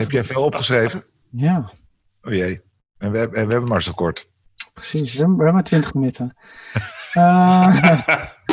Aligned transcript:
Heb 0.00 0.10
jij 0.10 0.24
veel 0.24 0.44
opgeschreven? 0.44 1.04
Ja. 1.30 1.72
Oh 2.22 2.32
jee. 2.32 2.62
En 2.98 3.12
we, 3.12 3.18
en 3.18 3.28
we 3.28 3.52
hebben 3.52 3.64
maar 3.64 3.82
zo 3.82 3.92
kort. 3.92 4.28
Precies, 4.72 5.12
we 5.12 5.18
hebben, 5.18 5.52
maar 5.52 5.62
20 5.62 5.94
minuten. 5.94 6.36
Uh, 7.14 8.00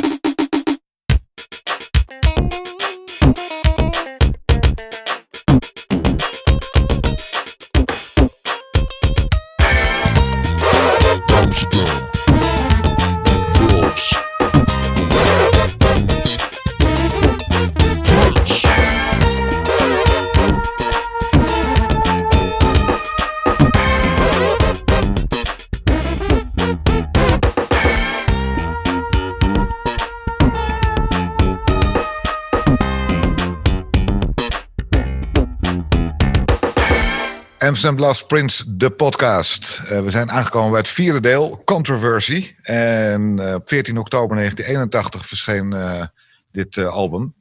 Amsterdam 37.81 38.05
Blast 38.05 38.27
Prince, 38.27 38.75
de 38.75 38.89
podcast. 38.89 39.81
Uh, 39.83 39.99
we 39.99 40.09
zijn 40.09 40.31
aangekomen 40.31 40.69
bij 40.69 40.79
het 40.79 40.89
vierde 40.89 41.19
deel, 41.19 41.61
Controversy. 41.65 42.55
En 42.61 43.37
uh, 43.37 43.53
op 43.53 43.67
14 43.67 43.97
oktober 43.97 44.35
1981 44.35 45.27
verscheen 45.27 45.71
uh, 45.71 46.05
dit 46.51 46.77
album. 46.77 47.33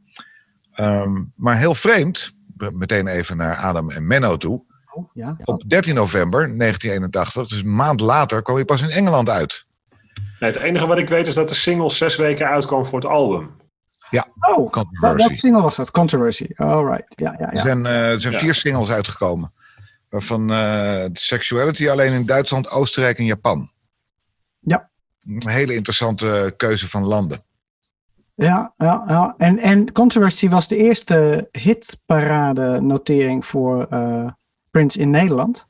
Um, 0.77 1.33
maar 1.37 1.57
heel 1.57 1.75
vreemd, 1.75 2.37
meteen 2.57 3.07
even 3.07 3.37
naar 3.37 3.57
Adam 3.57 3.91
en 3.91 4.07
Menno 4.07 4.37
toe. 4.37 4.63
Oh, 4.95 5.11
ja. 5.15 5.37
Op 5.45 5.63
13 5.67 5.95
november 5.95 6.59
1981, 6.59 7.49
dus 7.49 7.63
een 7.63 7.75
maand 7.75 8.01
later, 8.01 8.43
kwam 8.43 8.57
hij 8.57 8.65
pas 8.65 8.83
in 8.83 8.91
Engeland 8.91 9.29
uit. 9.29 9.67
Nee, 10.39 10.53
het 10.53 10.61
enige 10.61 10.87
wat 10.87 10.99
ik 10.99 11.09
weet 11.09 11.27
is 11.27 11.35
dat 11.35 11.49
de 11.49 11.55
single 11.55 11.91
zes 11.91 12.17
weken 12.17 12.49
uitkwam 12.49 12.87
voor 12.87 13.01
het 13.01 13.09
album. 13.09 13.51
Ja, 14.11 14.27
oh, 14.41 14.75
welke 15.01 15.39
single 15.39 15.63
was 15.63 15.77
dat? 15.77 15.91
Controversy. 15.91 16.47
All 16.55 16.85
right. 16.85 17.13
Ja, 17.17 17.35
ja, 17.39 17.39
ja. 17.39 17.51
Er 17.51 17.59
zijn, 17.59 17.87
er 17.87 18.21
zijn 18.21 18.35
vier 18.35 18.55
singles 18.55 18.91
uitgekomen. 18.91 19.53
Waarvan 20.11 20.51
uh, 20.51 21.05
Sexuality 21.13 21.89
alleen 21.89 22.13
in 22.13 22.27
Duitsland, 22.27 22.71
Oostenrijk 22.71 23.19
en 23.19 23.25
Japan. 23.25 23.71
Ja. 24.61 24.91
Een 25.21 25.49
hele 25.51 25.75
interessante 25.75 26.55
keuze 26.57 26.89
van 26.89 27.05
landen. 27.05 27.45
Ja, 28.35 28.73
ja, 28.77 29.05
ja. 29.09 29.35
En, 29.37 29.59
en 29.59 29.93
Controversy 29.93 30.49
was 30.49 30.69
de 30.69 30.77
eerste 30.77 31.49
hitparade 31.53 32.81
notering 32.81 33.47
voor 33.47 33.87
uh, 33.91 34.31
Prince 34.71 34.99
in 34.99 35.11
Nederland. 35.11 35.67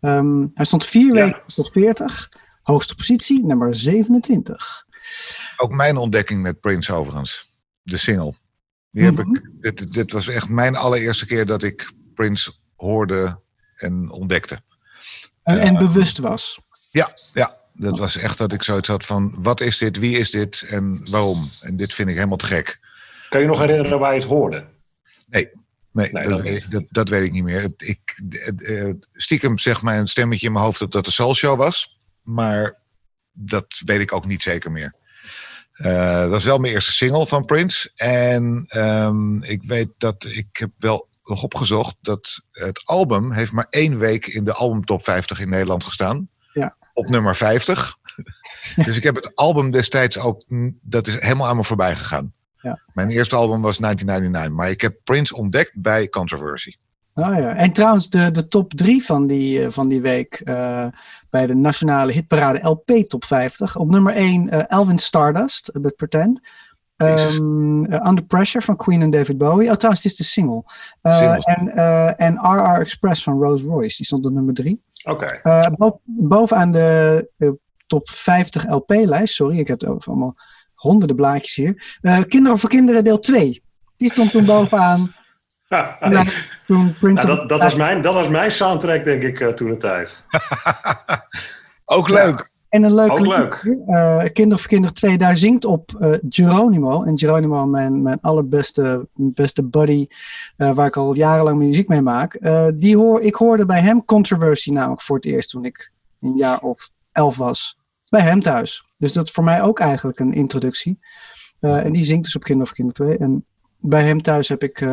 Um, 0.00 0.50
hij 0.54 0.64
stond 0.64 0.86
vier 0.86 1.14
ja. 1.14 1.24
weken 1.24 1.42
tot 1.54 1.70
40. 1.72 2.28
Hoogste 2.62 2.94
positie, 2.94 3.44
nummer 3.44 3.74
27. 3.74 4.86
Ook 5.56 5.70
mijn 5.70 5.96
ontdekking 5.96 6.42
met 6.42 6.60
Prince 6.60 6.92
overigens. 6.92 7.58
De 7.82 7.96
single. 7.96 8.34
Die 8.90 9.04
heb 9.04 9.16
mm 9.16 9.24
-hmm. 9.24 9.36
ik, 9.36 9.50
dit, 9.60 9.92
dit 9.92 10.12
was 10.12 10.28
echt 10.28 10.48
mijn 10.48 10.76
allereerste 10.76 11.26
keer 11.26 11.46
dat 11.46 11.62
ik 11.62 11.92
Prince 12.14 12.52
hoorde 12.76 13.40
en 13.76 14.10
ontdekte. 14.10 14.60
En, 15.42 15.58
en 15.58 15.78
bewust 15.78 16.18
was. 16.18 16.60
Ja, 16.90 17.12
ja, 17.32 17.56
dat 17.72 17.98
was 17.98 18.16
echt 18.16 18.38
dat 18.38 18.52
ik 18.52 18.62
zoiets 18.62 18.88
had 18.88 19.06
van: 19.06 19.34
wat 19.38 19.60
is 19.60 19.78
dit, 19.78 19.98
wie 19.98 20.18
is 20.18 20.30
dit 20.30 20.66
en 20.68 21.10
waarom? 21.10 21.50
En 21.60 21.76
dit 21.76 21.94
vind 21.94 22.08
ik 22.08 22.14
helemaal 22.14 22.36
te 22.36 22.46
gek. 22.46 22.80
Kan 23.28 23.40
je 23.40 23.46
nog 23.46 23.58
herinneren 23.58 23.98
waar 23.98 24.14
je 24.14 24.20
het 24.20 24.28
hoorde? 24.28 24.64
Nee, 25.28 25.50
nee, 25.90 26.12
nee 26.12 26.22
dat, 26.22 26.32
dat, 26.32 26.40
weet, 26.40 26.70
dat, 26.70 26.84
dat, 26.90 27.08
weet 27.08 27.26
ik 27.26 27.32
niet 27.32 27.42
meer. 27.42 27.70
Ik, 27.76 28.20
uh, 28.58 28.94
stiekem 29.12 29.58
zegt 29.58 29.82
mijn 29.82 30.06
stemmetje 30.06 30.46
in 30.46 30.52
mijn 30.52 30.64
hoofd 30.64 30.78
dat 30.78 30.92
dat 30.92 31.04
de 31.04 31.10
Soul 31.10 31.34
Show 31.34 31.58
was, 31.58 32.00
maar 32.22 32.78
dat 33.32 33.82
weet 33.84 34.00
ik 34.00 34.12
ook 34.12 34.26
niet 34.26 34.42
zeker 34.42 34.70
meer. 34.70 34.94
Uh, 35.76 36.20
dat 36.20 36.30
was 36.30 36.44
wel 36.44 36.58
mijn 36.58 36.72
eerste 36.72 36.92
single 36.92 37.26
van 37.26 37.44
Prince. 37.44 37.90
En 37.94 38.66
um, 38.76 39.42
ik 39.42 39.62
weet 39.62 39.88
dat 39.98 40.24
ik 40.24 40.46
heb 40.52 40.70
wel 40.78 41.08
nog 41.24 41.42
opgezocht 41.42 41.96
dat 42.00 42.42
het 42.50 42.82
album 42.84 43.32
heeft 43.32 43.52
maar 43.52 43.66
één 43.70 43.98
week 43.98 44.26
in 44.26 44.44
de 44.44 44.52
albumtop 44.52 45.04
50 45.04 45.40
in 45.40 45.48
Nederland 45.48 45.84
gestaan. 45.84 46.28
Ja. 46.52 46.76
Op 46.94 47.08
nummer 47.08 47.36
50. 47.36 47.96
dus 48.84 48.96
ik 48.96 49.02
heb 49.02 49.14
het 49.14 49.34
album 49.34 49.70
destijds 49.70 50.18
ook, 50.18 50.44
dat 50.80 51.06
is 51.06 51.20
helemaal 51.20 51.46
aan 51.46 51.56
me 51.56 51.64
voorbij 51.64 51.96
gegaan. 51.96 52.32
Ja. 52.56 52.80
Mijn 52.94 53.10
eerste 53.10 53.36
album 53.36 53.60
was 53.62 53.78
1999, 53.78 54.56
maar 54.56 54.70
ik 54.70 54.80
heb 54.80 55.04
Prince 55.04 55.36
ontdekt 55.36 55.72
bij 55.74 56.08
Controversy. 56.08 56.76
Ah 57.14 57.38
ja, 57.38 57.54
en 57.54 57.72
trouwens 57.72 58.10
de, 58.10 58.30
de 58.30 58.48
top 58.48 58.72
3 58.74 59.04
van 59.04 59.26
die, 59.26 59.70
van 59.70 59.88
die 59.88 60.00
week 60.00 60.40
uh, 60.44 60.86
bij 61.30 61.46
de 61.46 61.54
nationale 61.54 62.12
hitparade 62.12 62.68
LP 62.68 62.90
top 63.08 63.24
50. 63.24 63.76
Op 63.76 63.88
nummer 63.88 64.14
1 64.14 64.46
uh, 64.46 64.70
Elvin 64.70 64.98
Stardust 64.98 65.70
met 65.72 65.96
Pretend. 65.96 66.40
Um, 67.02 67.84
uh, 67.84 68.06
Under 68.06 68.24
Pressure 68.24 68.64
van 68.64 68.76
Queen 68.76 69.02
en 69.02 69.10
David 69.10 69.38
Bowie. 69.38 69.70
Oh, 69.70 69.74
trouwens, 69.74 70.02
het 70.02 70.12
is 70.12 70.18
de 70.18 70.24
single. 70.24 70.64
Uh, 71.02 71.30
en, 71.30 71.72
uh, 71.74 72.20
en 72.20 72.34
RR 72.34 72.80
Express 72.80 73.22
van 73.22 73.42
Rolls 73.42 73.62
Royce. 73.62 73.96
Die 73.96 74.06
stond 74.06 74.26
op 74.26 74.32
nummer 74.32 74.54
3. 74.54 74.82
Oké. 75.02 75.40
Okay. 75.42 75.70
Bo 75.76 76.00
bovenaan 76.04 76.72
de 76.72 77.28
top 77.86 78.08
50 78.08 78.70
LP-lijst. 78.70 79.34
Sorry, 79.34 79.58
ik 79.58 79.66
heb 79.66 79.84
allemaal 79.84 80.36
honderden 80.74 81.16
blaadjes 81.16 81.54
hier. 81.54 81.98
Kinderen 82.28 82.58
voor 82.58 82.68
Kinderen 82.68 83.04
deel 83.04 83.18
2. 83.18 83.62
Die 83.96 84.10
stond 84.10 84.30
toen 84.30 84.44
bovenaan. 84.44 85.14
ja, 85.68 86.24
toen 86.66 86.96
Prince 87.00 87.26
nou, 87.26 87.38
dat, 87.38 87.48
dat, 87.48 87.62
was 87.62 87.74
mijn, 87.74 88.02
dat 88.02 88.14
was 88.14 88.28
mijn 88.28 88.50
soundtrack, 88.50 89.04
denk 89.04 89.22
ik, 89.22 89.56
toen 89.56 89.70
de 89.70 89.76
tijd. 89.76 90.24
Ook 91.84 92.08
leuk. 92.08 92.51
En 92.72 92.82
een 92.82 92.94
leuke 92.94 93.22
leuk. 93.22 93.62
Uh, 93.62 94.22
Kinderen 94.32 94.58
voor 94.58 94.68
Kinderen 94.68 94.94
2, 94.94 95.18
daar 95.18 95.36
zingt 95.36 95.64
op 95.64 95.90
uh, 96.00 96.14
Geronimo. 96.28 97.02
En 97.02 97.18
Geronimo, 97.18 97.66
mijn, 97.66 98.02
mijn 98.02 98.18
allerbeste 98.20 99.08
beste 99.14 99.62
buddy, 99.62 100.06
uh, 100.56 100.74
waar 100.74 100.86
ik 100.86 100.96
al 100.96 101.14
jarenlang 101.14 101.58
muziek 101.58 101.88
mee 101.88 102.00
maak. 102.00 102.38
die 102.74 102.96
hoor, 102.96 103.20
ik 103.20 103.34
hoorde 103.34 103.66
bij 103.66 103.80
hem 103.80 104.04
Controversy 104.04 104.70
namelijk 104.70 105.02
voor 105.02 105.16
het 105.16 105.24
eerst 105.24 105.50
toen 105.50 105.64
ik 105.64 105.92
een 106.20 106.36
jaar 106.36 106.60
of 106.60 106.90
elf 107.12 107.36
was. 107.36 107.78
Bij 108.08 108.20
hem 108.20 108.40
thuis. 108.40 108.84
Dus 108.96 109.12
dat 109.12 109.26
is 109.26 109.32
voor 109.32 109.44
mij 109.44 109.62
ook 109.62 109.80
eigenlijk 109.80 110.18
een 110.18 110.34
introductie. 110.34 110.98
en 111.60 111.92
die 111.92 112.04
zingt 112.04 112.24
dus 112.24 112.36
op 112.36 112.42
Kinderen 112.42 112.66
voor 112.66 112.76
Kinderen 112.76 113.16
2. 113.16 113.28
En 113.28 113.44
bij 113.78 114.04
hem 114.04 114.22
thuis 114.22 114.48
heb 114.48 114.62
ik 114.62 114.86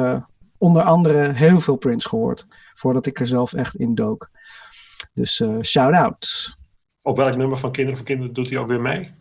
onder 0.58 0.82
andere 0.82 1.32
heel 1.34 1.60
veel 1.60 1.76
Prince 1.76 2.10
gehoord. 2.10 2.48
Voordat 2.74 3.06
ik 3.06 3.20
er 3.20 3.28
zelf 3.28 3.54
echt 3.54 3.76
in 3.76 3.96
dook. 3.96 4.30
Dus 5.14 5.44
shout-out. 5.62 6.58
Op 7.02 7.18
welk 7.18 7.36
nummer 7.36 7.58
van 7.58 7.72
Kinderen 7.72 7.98
voor 7.98 8.08
Kinderen 8.08 8.34
doet 8.34 8.50
hij 8.50 8.58
ook 8.58 8.68
weer 8.68 8.82
mee? 8.82 9.12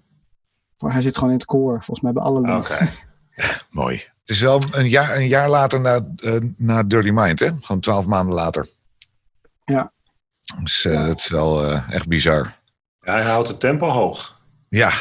Hij 0.76 1.02
zit 1.02 1.14
gewoon 1.14 1.30
in 1.30 1.36
het 1.36 1.46
koor, 1.46 1.72
volgens 1.72 2.00
mij 2.00 2.12
bij 2.12 2.22
alle 2.22 2.40
nummers. 2.40 2.70
Oké. 2.70 2.88
Mooi. 3.70 3.96
Het 3.96 4.36
is 4.36 4.40
wel 4.40 4.60
een 4.70 4.88
jaar, 4.88 5.16
een 5.16 5.28
jaar 5.28 5.48
later 5.48 5.80
na, 5.80 6.08
uh, 6.16 6.36
na 6.56 6.82
Dirty 6.82 7.10
Mind, 7.10 7.40
hè? 7.40 7.50
Gewoon 7.60 7.80
twaalf 7.80 8.06
maanden 8.06 8.34
later. 8.34 8.68
Ja. 9.64 9.92
Dus 10.62 10.84
uh, 10.84 11.06
dat 11.06 11.18
is 11.18 11.28
wel 11.28 11.64
uh, 11.64 11.92
echt 11.92 12.08
bizar. 12.08 12.56
Ja, 13.00 13.12
hij 13.12 13.24
houdt 13.24 13.48
het 13.48 13.60
tempo 13.60 13.88
hoog. 13.88 14.40
Ja. 14.68 14.92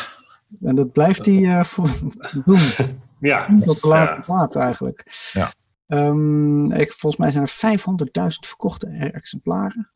En 0.61 0.75
dat 0.75 0.91
blijft 0.91 1.25
hij 1.25 1.65
doen. 2.45 2.59
ja. 3.19 3.47
Tot 3.63 3.81
de 3.81 3.87
laatste 3.87 4.17
ja. 4.17 4.23
plaat 4.25 4.55
eigenlijk. 4.55 5.31
Ja. 5.33 5.53
Um, 5.87 6.71
ik, 6.71 6.91
volgens 6.91 7.21
mij 7.21 7.31
zijn 7.31 7.43
er 7.43 7.79
500.000 8.19 8.27
verkochte 8.39 8.87
exemplaren. 8.87 9.91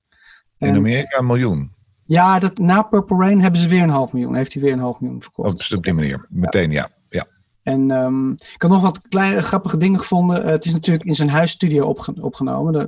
In 0.58 0.76
Amerika 0.76 1.18
een 1.18 1.26
miljoen. 1.26 1.74
Ja, 2.12 2.40
dat, 2.40 2.58
na 2.58 2.82
Purple 2.82 3.18
Rain 3.18 3.42
hebben 3.42 3.62
ze 3.62 3.68
weer 3.68 3.84
een 3.84 3.90
half 3.90 4.14
miljoen. 4.14 4.36
Heeft 4.36 4.54
hij 4.54 4.62
weer 4.62 4.72
een 4.72 4.80
half 4.80 5.00
miljoen 5.00 5.22
verkocht. 5.22 5.50
Oh, 5.50 5.56
dus 5.56 5.74
op 5.74 5.84
die 5.84 5.94
manier. 5.94 6.26
Meteen, 6.30 6.72
ja. 6.72 6.90
ja. 7.10 7.28
En 7.64 7.92
um, 7.92 8.32
ik 8.32 8.62
had 8.62 8.72
nog 8.72 8.82
wat 8.82 9.02
kleine 9.02 9.42
grappige 9.42 9.78
dingen 9.78 10.00
gevonden. 10.00 10.46
Uh, 10.46 10.50
het 10.50 10.66
is 10.66 10.74
natuurlijk 10.74 11.06
in 11.06 11.16
zijn 11.16 11.30
huisstudio 11.30 11.86
opge 11.86 12.14
opgenomen. 12.22 12.74
Daar 12.74 12.88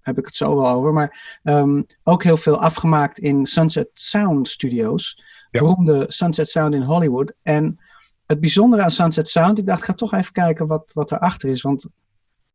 heb 0.00 0.18
ik 0.18 0.26
het 0.26 0.36
zo 0.36 0.56
wel 0.56 0.68
over. 0.68 0.92
Maar 0.92 1.40
um, 1.42 1.86
ook 2.02 2.22
heel 2.22 2.36
veel 2.36 2.60
afgemaakt 2.60 3.18
in 3.18 3.46
Sunset 3.46 3.88
Sound 3.92 4.48
Studios. 4.48 5.22
Ja. 5.50 5.60
Beroemde 5.60 6.04
Sunset 6.08 6.48
Sound 6.48 6.74
in 6.74 6.82
Hollywood. 6.82 7.34
En 7.42 7.78
het 8.26 8.40
bijzondere 8.40 8.82
aan 8.82 8.90
Sunset 8.90 9.28
Sound, 9.28 9.58
ik 9.58 9.66
dacht, 9.66 9.80
ik 9.80 9.84
ga 9.84 9.92
toch 9.92 10.12
even 10.12 10.32
kijken 10.32 10.66
wat, 10.66 10.92
wat 10.92 11.12
erachter 11.12 11.48
is. 11.48 11.62
Want 11.62 11.86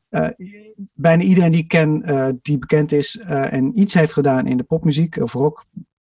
uh, 0.09 0.29
bijna 0.93 1.23
iedereen 1.23 1.51
die 1.51 1.61
ik 1.61 1.67
ken, 1.67 2.11
uh, 2.11 2.29
die 2.41 2.57
bekend 2.57 2.91
is 2.91 3.15
uh, 3.15 3.53
en 3.53 3.79
iets 3.79 3.93
heeft 3.93 4.13
gedaan 4.13 4.47
in 4.47 4.57
de 4.57 4.63
popmuziek 4.63 5.17
of 5.17 5.33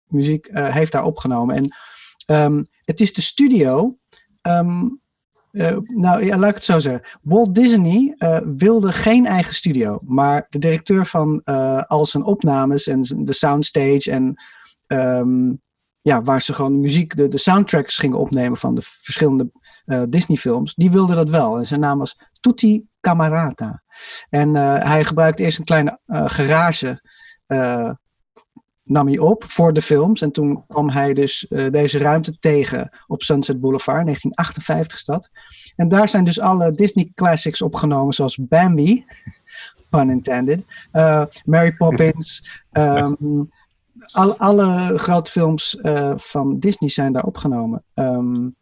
rockmuziek, 0.07 0.48
heeft 0.51 0.92
daar 0.92 1.04
opgenomen. 1.04 1.56
En 1.56 1.75
um, 2.45 2.68
het 2.81 3.00
is 3.00 3.13
de 3.13 3.21
studio. 3.21 3.95
Um, 4.42 5.01
nou, 5.86 6.25
ja, 6.25 6.38
laat 6.38 6.50
ik 6.50 6.56
het 6.56 6.63
zo 6.63 6.80
zeggen. 6.80 7.01
Walt 7.21 7.56
Disney 7.56 8.15
wilde 8.57 8.92
geen 8.92 9.25
eigen 9.25 9.54
studio, 9.54 10.00
maar 10.04 10.45
de 10.50 10.59
directeur 10.59 11.06
van 11.06 11.44
al 11.88 12.06
zijn 12.06 12.24
opnames 12.24 12.88
en 12.88 13.01
de 13.01 13.33
soundstage 13.33 14.12
en 14.12 14.44
um, 14.88 15.62
ja, 16.01 16.21
waar 16.21 16.42
ze 16.42 16.54
gewoon 16.54 16.71
de 16.71 16.77
muziek, 16.77 17.15
de, 17.15 17.38
soundtracks 17.38 17.98
gingen 17.98 18.18
opnemen 18.18 18.57
van 18.57 18.75
de 18.75 18.81
verschillende 18.83 19.51
Disney-films. 20.09 20.75
Die 20.75 20.92
wilde 20.92 21.15
dat 21.15 21.30
wel. 21.30 21.57
En 21.57 21.65
zijn 21.65 21.80
naam 21.80 21.98
was 21.98 22.19
Tutti 22.39 22.86
Camarata. 23.01 23.83
En 24.30 24.56
hij 24.56 25.04
gebruikte 25.04 25.44
eerst 25.44 25.59
een 25.59 25.65
kleine 25.65 26.00
garage 26.07 27.01
nam 28.88 29.07
hij 29.07 29.18
op 29.18 29.44
voor 29.44 29.74
de 29.74 29.81
films. 29.81 30.22
En 30.22 30.31
toen 30.31 30.63
kwam 30.68 30.89
hij 30.89 31.13
dus 31.13 31.45
uh, 31.50 31.69
deze 31.69 31.98
ruimte 31.98 32.38
tegen 32.39 32.89
op 33.07 33.22
Sunset 33.22 33.60
Boulevard, 33.60 34.04
1958 34.04 34.98
is 34.98 35.06
dat. 35.06 35.30
En 35.75 35.88
daar 35.88 36.10
zijn 36.10 36.24
dus 36.24 36.39
alle 36.39 36.72
Disney 36.72 37.12
classics 37.16 37.62
opgenomen, 37.62 38.13
zoals 38.13 38.38
Bambi, 38.42 39.06
pun 39.89 40.10
intended, 40.10 40.66
uh, 40.94 41.24
Mary 41.45 41.74
Poppins. 41.74 42.62
Um, 42.72 43.50
al, 44.12 44.38
alle 44.38 44.98
grote 44.98 45.31
films 45.31 45.78
uh, 45.81 46.13
van 46.16 46.60
Disney 46.60 46.90
zijn 46.90 47.13
daar 47.13 47.25
opgenomen. 47.25 47.83
Um, 47.94 48.56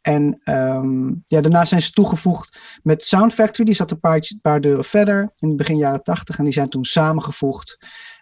en 0.00 0.40
um, 0.44 1.22
ja, 1.26 1.40
daarna 1.40 1.64
zijn 1.64 1.82
ze 1.82 1.92
toegevoegd 1.92 2.60
met 2.82 3.04
Sound 3.04 3.34
Factory. 3.34 3.64
Die 3.64 3.74
zat 3.74 3.90
een 3.90 4.00
paar, 4.00 4.30
paar 4.42 4.60
deuren 4.60 4.84
verder 4.84 5.30
in 5.38 5.48
het 5.48 5.56
begin 5.56 5.76
jaren 5.76 6.02
80. 6.02 6.38
En 6.38 6.44
die 6.44 6.52
zijn 6.52 6.68
toen 6.68 6.84
samengevoegd 6.84 7.78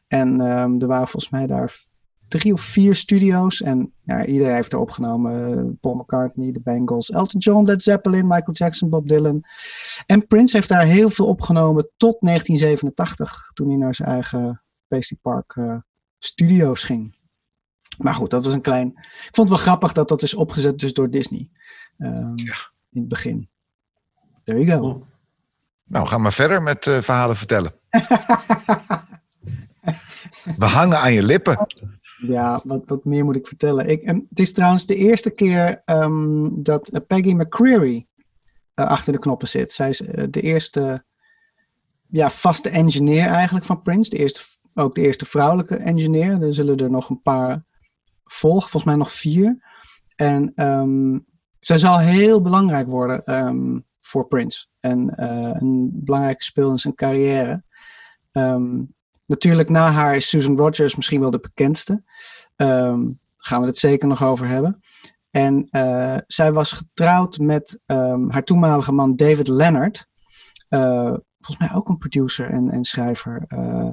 en 0.06 0.40
um, 0.40 0.80
er 0.80 0.86
waren 0.86 1.08
volgens 1.08 1.32
mij 1.32 1.46
daar 1.46 1.84
drie 2.28 2.52
of 2.52 2.60
vier 2.60 2.94
studio's. 2.94 3.62
En 3.62 3.92
ja, 4.04 4.24
iedereen 4.24 4.54
heeft 4.54 4.72
er 4.72 4.78
opgenomen. 4.78 5.78
Paul 5.80 5.94
McCartney, 5.94 6.52
de 6.52 6.60
Bengals, 6.60 7.10
Elton 7.10 7.40
John, 7.40 7.64
Led 7.64 7.82
Zeppelin, 7.82 8.26
Michael 8.26 8.52
Jackson, 8.52 8.90
Bob 8.90 9.08
Dylan. 9.08 9.44
En 10.06 10.26
Prince 10.26 10.56
heeft 10.56 10.68
daar 10.68 10.84
heel 10.84 11.10
veel 11.10 11.26
opgenomen 11.26 11.88
tot 11.96 12.16
1987. 12.20 13.50
Toen 13.52 13.68
hij 13.68 13.76
naar 13.76 13.94
zijn 13.94 14.08
eigen 14.08 14.62
Paisley 14.88 15.18
Park 15.22 15.54
uh, 15.56 15.76
studio's 16.18 16.82
ging. 16.82 17.18
Maar 18.02 18.14
goed, 18.14 18.30
dat 18.30 18.44
was 18.44 18.54
een 18.54 18.60
klein... 18.60 18.88
Ik 18.96 19.34
vond 19.34 19.48
het 19.48 19.58
wel 19.58 19.66
grappig 19.66 19.92
dat 19.92 20.08
dat 20.08 20.22
is 20.22 20.34
opgezet 20.34 20.78
dus 20.78 20.92
door 20.92 21.10
Disney. 21.10 21.50
Um, 21.98 22.32
ja. 22.38 22.56
In 22.92 23.00
het 23.00 23.08
begin. 23.08 23.48
There 24.44 24.64
you 24.64 24.80
go. 24.80 25.06
Nou, 25.84 26.06
ga 26.06 26.18
maar 26.18 26.32
verder 26.32 26.62
met 26.62 26.86
uh, 26.86 27.00
verhalen 27.00 27.36
vertellen. 27.36 27.72
We 30.56 30.64
hangen 30.64 30.98
aan 30.98 31.12
je 31.12 31.22
lippen. 31.22 31.66
Ja, 32.16 32.62
wat, 32.64 33.04
meer 33.04 33.24
moet 33.24 33.36
ik 33.36 33.46
vertellen? 33.46 33.88
Ik, 33.88 34.02
het 34.04 34.38
is 34.38 34.52
trouwens 34.52 34.86
de 34.86 34.94
eerste 34.94 35.30
keer 35.30 35.82
um, 35.84 36.62
dat 36.62 37.06
Peggy 37.06 37.32
McCreary 37.32 38.06
uh, 38.74 38.86
achter 38.86 39.12
de 39.12 39.18
knoppen 39.18 39.48
zit. 39.48 39.72
Zij 39.72 39.88
is 39.88 40.00
uh, 40.00 40.24
de 40.30 40.40
eerste 40.40 41.04
ja, 42.10 42.30
vaste 42.30 42.68
engineer 42.68 43.26
eigenlijk 43.26 43.64
van 43.64 43.82
Prince. 43.82 44.10
De 44.10 44.16
eerste, 44.16 44.40
ook 44.74 44.94
de 44.94 45.00
eerste 45.00 45.26
vrouwelijke 45.26 45.76
engineer. 45.76 46.42
Er 46.42 46.54
zullen 46.54 46.76
er 46.76 46.90
nog 46.90 47.08
een 47.08 47.22
paar 47.22 47.64
volgen, 48.24 48.68
volgens 48.68 48.84
mij 48.84 48.96
nog 48.96 49.12
vier. 49.12 49.64
En 50.16 50.52
um, 50.64 51.26
zij 51.60 51.78
zal 51.78 51.98
heel 51.98 52.42
belangrijk 52.42 52.86
worden 52.86 53.34
um, 53.34 53.84
voor 53.98 54.26
Prince. 54.26 54.66
En 54.80 55.22
een 55.62 55.90
belangrijke 55.92 56.42
speel 56.42 56.70
in 56.70 56.78
zijn 56.78 56.94
carrière. 56.94 57.64
Um, 58.32 58.94
Natuurlijk 59.26 59.68
na 59.68 59.90
haar 59.90 60.16
is 60.16 60.28
Susan 60.28 60.56
Rogers 60.56 60.96
misschien 60.96 61.20
wel 61.20 61.30
de 61.30 61.40
bekendste. 61.40 62.02
Um, 62.56 63.20
gaan 63.36 63.60
we 63.60 63.66
het 63.66 63.78
zeker 63.78 64.08
nog 64.08 64.24
over 64.24 64.46
hebben. 64.46 64.80
En 65.30 65.68
uh, 65.70 66.18
zij 66.26 66.52
was 66.52 66.72
getrouwd 66.72 67.38
met 67.38 67.82
um, 67.86 68.30
haar 68.30 68.44
toenmalige 68.44 68.92
man 68.92 69.16
David 69.16 69.48
Leonard. 69.48 70.06
Uh, 70.68 71.14
volgens 71.40 71.58
mij 71.58 71.74
ook 71.74 71.88
een 71.88 71.98
producer 71.98 72.50
en, 72.50 72.70
en 72.70 72.84
schrijver. 72.84 73.44
Uh, 73.48 73.88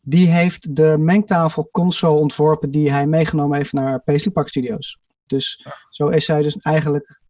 die 0.00 0.28
heeft 0.28 0.76
de 0.76 0.96
mengtafel 0.98 1.68
console 1.70 2.20
ontworpen 2.20 2.70
die 2.70 2.90
hij 2.90 3.06
meegenomen 3.06 3.56
heeft 3.56 3.72
naar 3.72 4.02
Paisley 4.02 4.32
Park 4.32 4.48
Studios. 4.48 4.98
Dus 5.26 5.66
zo 5.88 6.08
is 6.08 6.24
zij 6.24 6.42
dus 6.42 6.56
eigenlijk 6.56 7.22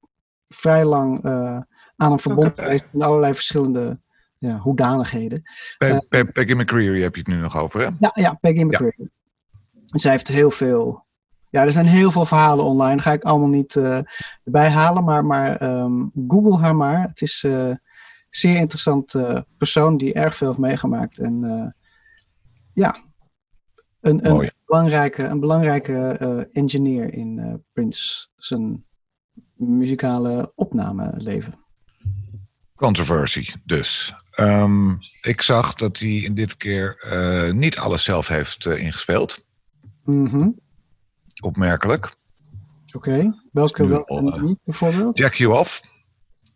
vrij 0.49 0.85
lang 0.85 1.25
aan 1.97 2.13
een 2.13 2.19
verbond 2.19 2.53
geweest 2.55 2.85
in 2.93 3.03
allerlei 3.03 3.35
verschillende 3.35 4.01
ja, 4.45 4.59
hoedanigheden. 4.59 5.43
Pe 5.79 6.07
uh, 6.11 6.23
Peggy 6.33 6.53
McCreary 6.53 7.03
heb 7.03 7.15
je 7.15 7.21
het 7.21 7.29
nu 7.29 7.37
nog 7.37 7.57
over, 7.57 7.81
hè? 7.81 7.89
Ja, 7.99 8.11
ja 8.15 8.35
Peggy 8.35 8.63
McCreary. 8.63 8.95
Ja. 8.99 9.99
Zij 9.99 10.11
heeft 10.11 10.29
heel 10.29 10.51
veel... 10.51 11.07
Ja, 11.51 11.63
er 11.63 11.73
zijn 11.73 11.87
heel 11.87 12.11
veel 12.11 12.25
verhalen 12.25 12.65
online. 12.65 13.01
ga 13.01 13.13
ik 13.13 13.23
allemaal 13.23 13.49
niet 13.49 13.75
uh, 13.75 13.99
erbij 14.45 14.69
halen. 14.69 15.05
Maar, 15.05 15.25
maar 15.25 15.63
um, 15.63 16.11
google 16.29 16.59
haar 16.59 16.77
maar. 16.77 17.03
Het 17.03 17.21
is 17.21 17.43
uh, 17.43 17.69
een 17.69 17.81
zeer 18.31 18.57
interessant 18.57 19.15
persoon 19.59 19.97
die 19.97 20.13
erg 20.13 20.35
veel 20.35 20.49
heeft 20.49 20.61
meegemaakt. 20.61 21.19
En 21.19 21.75
ja, 22.73 22.97
een, 24.01 24.31
een 24.31 24.51
belangrijke, 24.67 25.25
een 25.25 25.41
belangrijke 25.41 26.49
engineer 26.53 27.15
in 27.15 27.63
Prince 27.73 28.29
zijn 28.37 28.85
muzikale 29.55 30.53
opnameleven. 30.55 31.55
Controversy 32.75 33.53
dus. 33.65 34.15
Um, 34.37 34.99
ik 35.21 35.43
zag 35.43 35.75
dat 35.75 35.99
hij 35.99 36.11
in 36.11 36.35
dit 36.35 36.57
keer 36.57 37.05
uh, 37.13 37.53
niet 37.53 37.79
alles 37.79 38.05
zelf 38.05 38.29
heeft 38.29 38.67
uh, 38.67 38.79
ingespeeld. 38.79 39.45
Mm 40.05 40.27
-hmm. 40.27 40.61
Opmerkelijk. 41.43 42.15
Oké, 42.93 43.09
okay. 43.11 43.35
welke 43.53 43.87
wel 43.87 44.33
niet 44.43 44.59
bijvoorbeeld? 44.65 45.19
Jack 45.19 45.35
You 45.35 45.59
Off. 45.59 45.83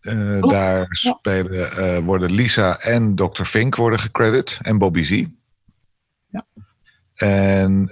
Oh. 0.02 0.48
Daar 0.48 0.86
spelen, 0.90 2.04
worden 2.04 2.32
Lisa 2.32 2.78
en 2.78 3.14
Dr. 3.14 3.44
Fink 3.44 3.76
worden 3.76 3.98
gecredit. 3.98 4.58
En 4.62 4.78
Bobby 4.78 5.02
Z. 5.02 5.24
Ja. 6.30 6.46
En, 7.14 7.86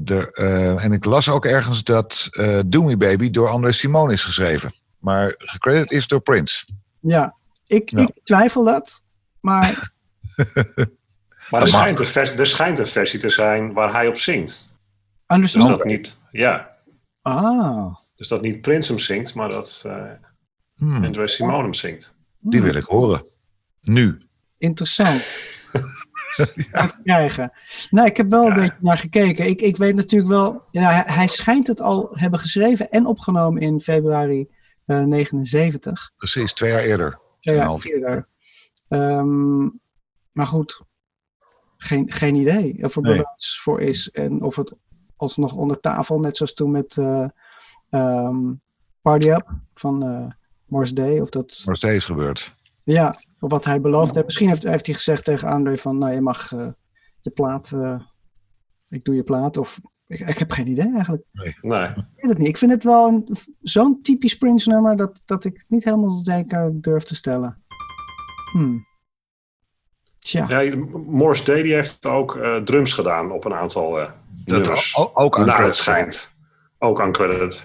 de, 0.00 0.32
en 0.80 0.92
ik 0.92 1.04
las 1.04 1.28
ook 1.28 1.44
ergens 1.44 1.84
dat 1.84 2.28
Do 2.66 2.82
Me 2.82 2.96
Baby 2.96 3.30
door 3.30 3.48
André 3.48 3.72
Simone 3.72 4.12
is 4.12 4.24
geschreven. 4.24 4.72
Maar 4.98 5.34
gecredit 5.38 5.90
is 5.90 6.06
door 6.08 6.20
Prince. 6.20 6.64
Ja, 7.00 7.36
ik, 7.66 7.90
ja. 7.90 7.98
ik 7.98 8.10
twijfel 8.22 8.64
dat, 8.64 9.03
maar... 9.44 9.92
maar 11.50 11.62
er 11.62 11.68
schijnt, 11.68 12.00
een 12.00 12.06
versie, 12.06 12.36
er 12.36 12.46
schijnt 12.46 12.78
een 12.78 12.86
versie 12.86 13.20
te 13.20 13.30
zijn 13.30 13.72
waar 13.72 13.92
hij 13.92 14.08
op 14.08 14.18
zingt. 14.18 14.72
Anders 15.26 15.52
dus 15.52 15.66
dat 15.66 15.84
niet, 15.84 16.18
ja. 16.30 16.76
Ah. 17.22 17.94
Dus 18.16 18.28
dat 18.28 18.42
niet 18.42 18.60
Prins 18.60 18.88
hem 18.88 18.98
zingt, 18.98 19.34
maar 19.34 19.48
dat 19.48 19.84
uh, 19.86 20.04
hmm. 20.74 21.04
André 21.04 21.26
Simone 21.26 21.62
hem 21.62 21.74
zingt. 21.74 22.16
Die 22.40 22.62
wil 22.62 22.74
ik 22.74 22.82
horen. 22.82 23.28
Nu. 23.80 24.18
Interessant. 24.56 25.24
ja. 26.72 26.86
krijgen. 27.04 27.52
Nou, 27.90 28.06
ik 28.06 28.16
heb 28.16 28.30
wel 28.30 28.46
een 28.46 28.54
beetje 28.54 28.76
naar 28.80 28.98
gekeken. 28.98 29.46
Ik, 29.46 29.60
ik 29.60 29.76
weet 29.76 29.94
natuurlijk 29.94 30.30
wel, 30.30 30.62
ja, 30.70 30.90
hij, 30.90 31.02
hij 31.06 31.26
schijnt 31.26 31.66
het 31.66 31.80
al 31.80 32.08
hebben 32.12 32.40
geschreven 32.40 32.90
en 32.90 33.06
opgenomen 33.06 33.62
in 33.62 33.80
februari 33.80 34.48
uh, 34.86 35.04
79. 35.04 36.10
Precies, 36.16 36.52
twee 36.52 36.70
jaar 36.70 36.82
eerder. 36.82 37.18
Twee 37.40 37.56
jaar 37.56 37.80
eerder. 37.82 38.28
Um, 38.88 39.80
maar 40.32 40.46
goed, 40.46 40.82
geen, 41.76 42.10
geen 42.10 42.34
idee 42.34 42.84
of 42.84 42.96
er 42.96 43.02
nee. 43.02 43.22
voor 43.36 43.80
is. 43.80 44.10
En 44.10 44.42
of 44.42 44.56
het 44.56 44.74
alsnog 45.16 45.54
onder 45.54 45.80
tafel, 45.80 46.20
net 46.20 46.36
zoals 46.36 46.54
toen 46.54 46.70
met 46.70 46.96
uh, 46.96 47.28
um, 47.90 48.60
Party 49.02 49.30
Up 49.30 49.50
van 49.74 50.08
uh, 50.08 50.26
Morse 50.66 50.94
Day. 50.94 51.20
Of 51.20 51.30
dat... 51.30 51.62
Morse 51.64 51.86
Day 51.86 51.96
is 51.96 52.04
gebeurd. 52.04 52.54
Ja, 52.84 53.20
of 53.38 53.50
wat 53.50 53.64
hij 53.64 53.80
beloofd 53.80 54.14
heeft. 54.14 54.26
Misschien 54.26 54.48
heeft, 54.48 54.62
heeft 54.62 54.86
hij 54.86 54.94
gezegd 54.94 55.24
tegen 55.24 55.48
André 55.48 55.76
van, 55.76 55.98
nou 55.98 56.12
je 56.12 56.20
mag 56.20 56.52
uh, 56.52 56.68
je 57.20 57.30
plaat, 57.30 57.72
ik 58.88 59.04
doe 59.04 59.14
je 59.14 59.22
plaat. 59.22 59.56
Of 59.56 59.78
ik, 60.06 60.20
ik, 60.20 60.38
heb 60.38 60.50
geen 60.50 60.68
idee 60.68 60.92
eigenlijk. 60.94 61.24
Nee. 61.32 61.56
nee. 61.60 61.88
Ik 61.88 61.96
weet 62.16 62.30
het 62.30 62.38
niet. 62.38 62.48
Ik 62.48 62.56
vind 62.56 62.70
het 62.70 62.84
wel 62.84 63.28
zo'n 63.60 64.02
typisch 64.02 64.38
Prince 64.38 64.70
nummer 64.70 64.96
dat, 64.96 65.22
dat 65.24 65.44
ik 65.44 65.58
het 65.58 65.70
niet 65.70 65.84
helemaal 65.84 66.22
zeker 66.22 66.80
durf 66.80 67.02
te 67.02 67.14
stellen. 67.14 67.63
Hmm. 68.54 68.86
Tja. 70.18 70.48
Ja, 70.48 70.76
Morse 71.06 71.44
Day 71.44 71.62
die 71.62 71.74
heeft 71.74 72.06
ook 72.06 72.36
uh, 72.36 72.56
drums 72.56 72.92
gedaan 72.92 73.32
op 73.32 73.44
een 73.44 73.54
aantal 73.54 74.00
uh, 74.00 74.10
dat 74.44 74.58
nummers. 74.58 74.96
Ook, 74.96 75.20
ook 75.20 75.38
aan 75.38 75.64
het 75.64 75.74
schijnt. 75.74 76.34
Ook 76.78 77.00
aan 77.00 77.12
credit. 77.12 77.64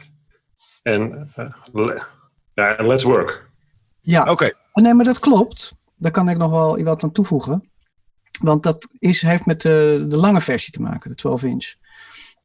En 0.83 1.31
uh, 1.73 2.01
ja, 2.53 2.75
Let's 2.77 3.03
Work. 3.03 3.49
Ja, 4.01 4.21
oké. 4.21 4.31
Okay. 4.31 4.53
Nee, 4.73 4.93
maar 4.93 5.05
dat 5.05 5.19
klopt. 5.19 5.71
Daar 5.97 6.11
kan 6.11 6.29
ik 6.29 6.37
nog 6.37 6.51
wel 6.51 6.83
wat 6.83 7.03
aan 7.03 7.11
toevoegen. 7.11 7.71
Want 8.41 8.63
dat 8.63 8.87
is, 8.99 9.21
heeft 9.21 9.45
met 9.45 9.61
de, 9.61 10.05
de 10.07 10.17
lange 10.17 10.41
versie 10.41 10.73
te 10.73 10.81
maken, 10.81 11.09
de 11.09 11.15
12 11.15 11.43
inch. 11.43 11.73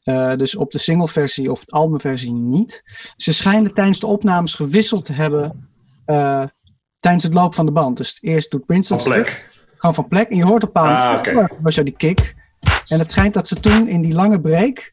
Uh, 0.05 0.35
dus 0.35 0.57
op 0.57 0.71
de 0.71 0.79
single 0.79 1.09
versie 1.09 1.51
of 1.51 1.65
de 1.65 1.73
albumversie 1.73 2.33
niet. 2.33 2.83
Ze 3.17 3.33
schijnen 3.33 3.75
tijdens 3.75 4.01
de 4.01 4.07
opnames 4.07 4.55
gewisseld 4.55 5.05
te 5.05 5.13
hebben 5.13 5.69
uh, 6.07 6.45
tijdens 7.05 7.25
het 7.25 7.35
loop 7.35 7.55
van 7.55 7.67
de 7.67 7.73
band. 7.73 7.97
Dus 7.97 8.19
eerst 8.21 8.51
doet 8.51 8.67
Prince 8.67 8.93
dat 8.93 9.03
stuk. 9.03 9.51
Gewoon 9.77 9.95
van 9.95 10.09
plek. 10.09 10.29
En 10.29 10.37
je 10.37 10.45
hoort 10.45 10.63
op 10.63 10.77
een 10.77 10.83
ah, 10.83 11.19
okay. 11.19 11.49
was 11.61 11.75
die 11.75 11.97
kick. 11.97 12.35
En 12.87 12.99
het 12.99 13.11
schijnt 13.11 13.35
dat 13.35 13.49
ze 13.49 13.61
toen 13.61 13.89
in 13.89 14.03
die 14.03 14.15
lange 14.15 14.41
break 14.41 14.93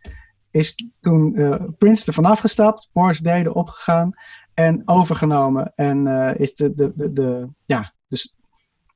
is 0.51 0.75
toen 1.01 1.31
uh, 1.35 1.55
Prince 1.77 2.07
er 2.07 2.13
vanaf 2.13 2.39
gestapt, 2.39 2.89
Morris 2.93 3.19
Day 3.19 3.41
erop 3.41 3.69
gegaan 3.69 4.11
en 4.53 4.81
overgenomen. 4.85 5.71
En 5.75 6.07
is 6.37 6.53
de, 6.53 6.73
de, 6.73 6.91
de, 6.95 7.13
de, 7.13 7.47
ja, 7.65 7.93
dus 8.07 8.35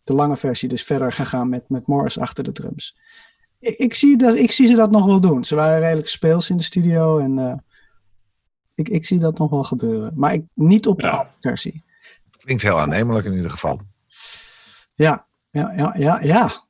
de 0.04 0.14
lange 0.14 0.38
versie 0.38 0.70
dus 0.70 0.84
verder 0.84 1.12
gegaan 1.12 1.50
met, 1.50 1.70
met 1.70 1.88
Morris 1.88 2.20
achter 2.20 2.44
de 2.44 2.52
drums 2.52 2.96
ik, 3.60 3.94
zie 3.94 4.18
dat, 4.18 4.36
ik 4.36 4.52
zie 4.52 4.68
ze 4.68 4.76
dat 4.76 4.92
nog 4.92 5.06
wel 5.06 5.22
doen. 5.22 5.44
Ze 5.44 5.56
waren 5.56 5.80
redelijk 5.80 6.10
speels 6.10 6.50
in 6.50 6.58
de 6.58 6.64
studio 6.64 7.18
en 7.20 7.38
uh, 7.38 7.54
Ik, 8.76 8.90
ik 8.90 9.06
zie 9.06 9.20
dat 9.20 9.38
nog 9.38 9.50
wel 9.50 9.64
gebeuren. 9.64 10.12
Maar 10.16 10.34
ik, 10.34 10.44
niet 10.54 10.88
op 10.88 11.02
de 11.02 11.08
ja. 11.08 11.34
versie. 11.40 11.84
Klinkt 12.46 12.64
heel 12.64 12.80
aannemelijk 12.80 13.26
in 13.26 13.34
ieder 13.34 13.52
geval. 13.52 13.82
Ja, 14.96 15.26
ja, 15.52 15.74
ja, 15.78 15.94
ja, 15.98 16.20
ja. 16.22 16.64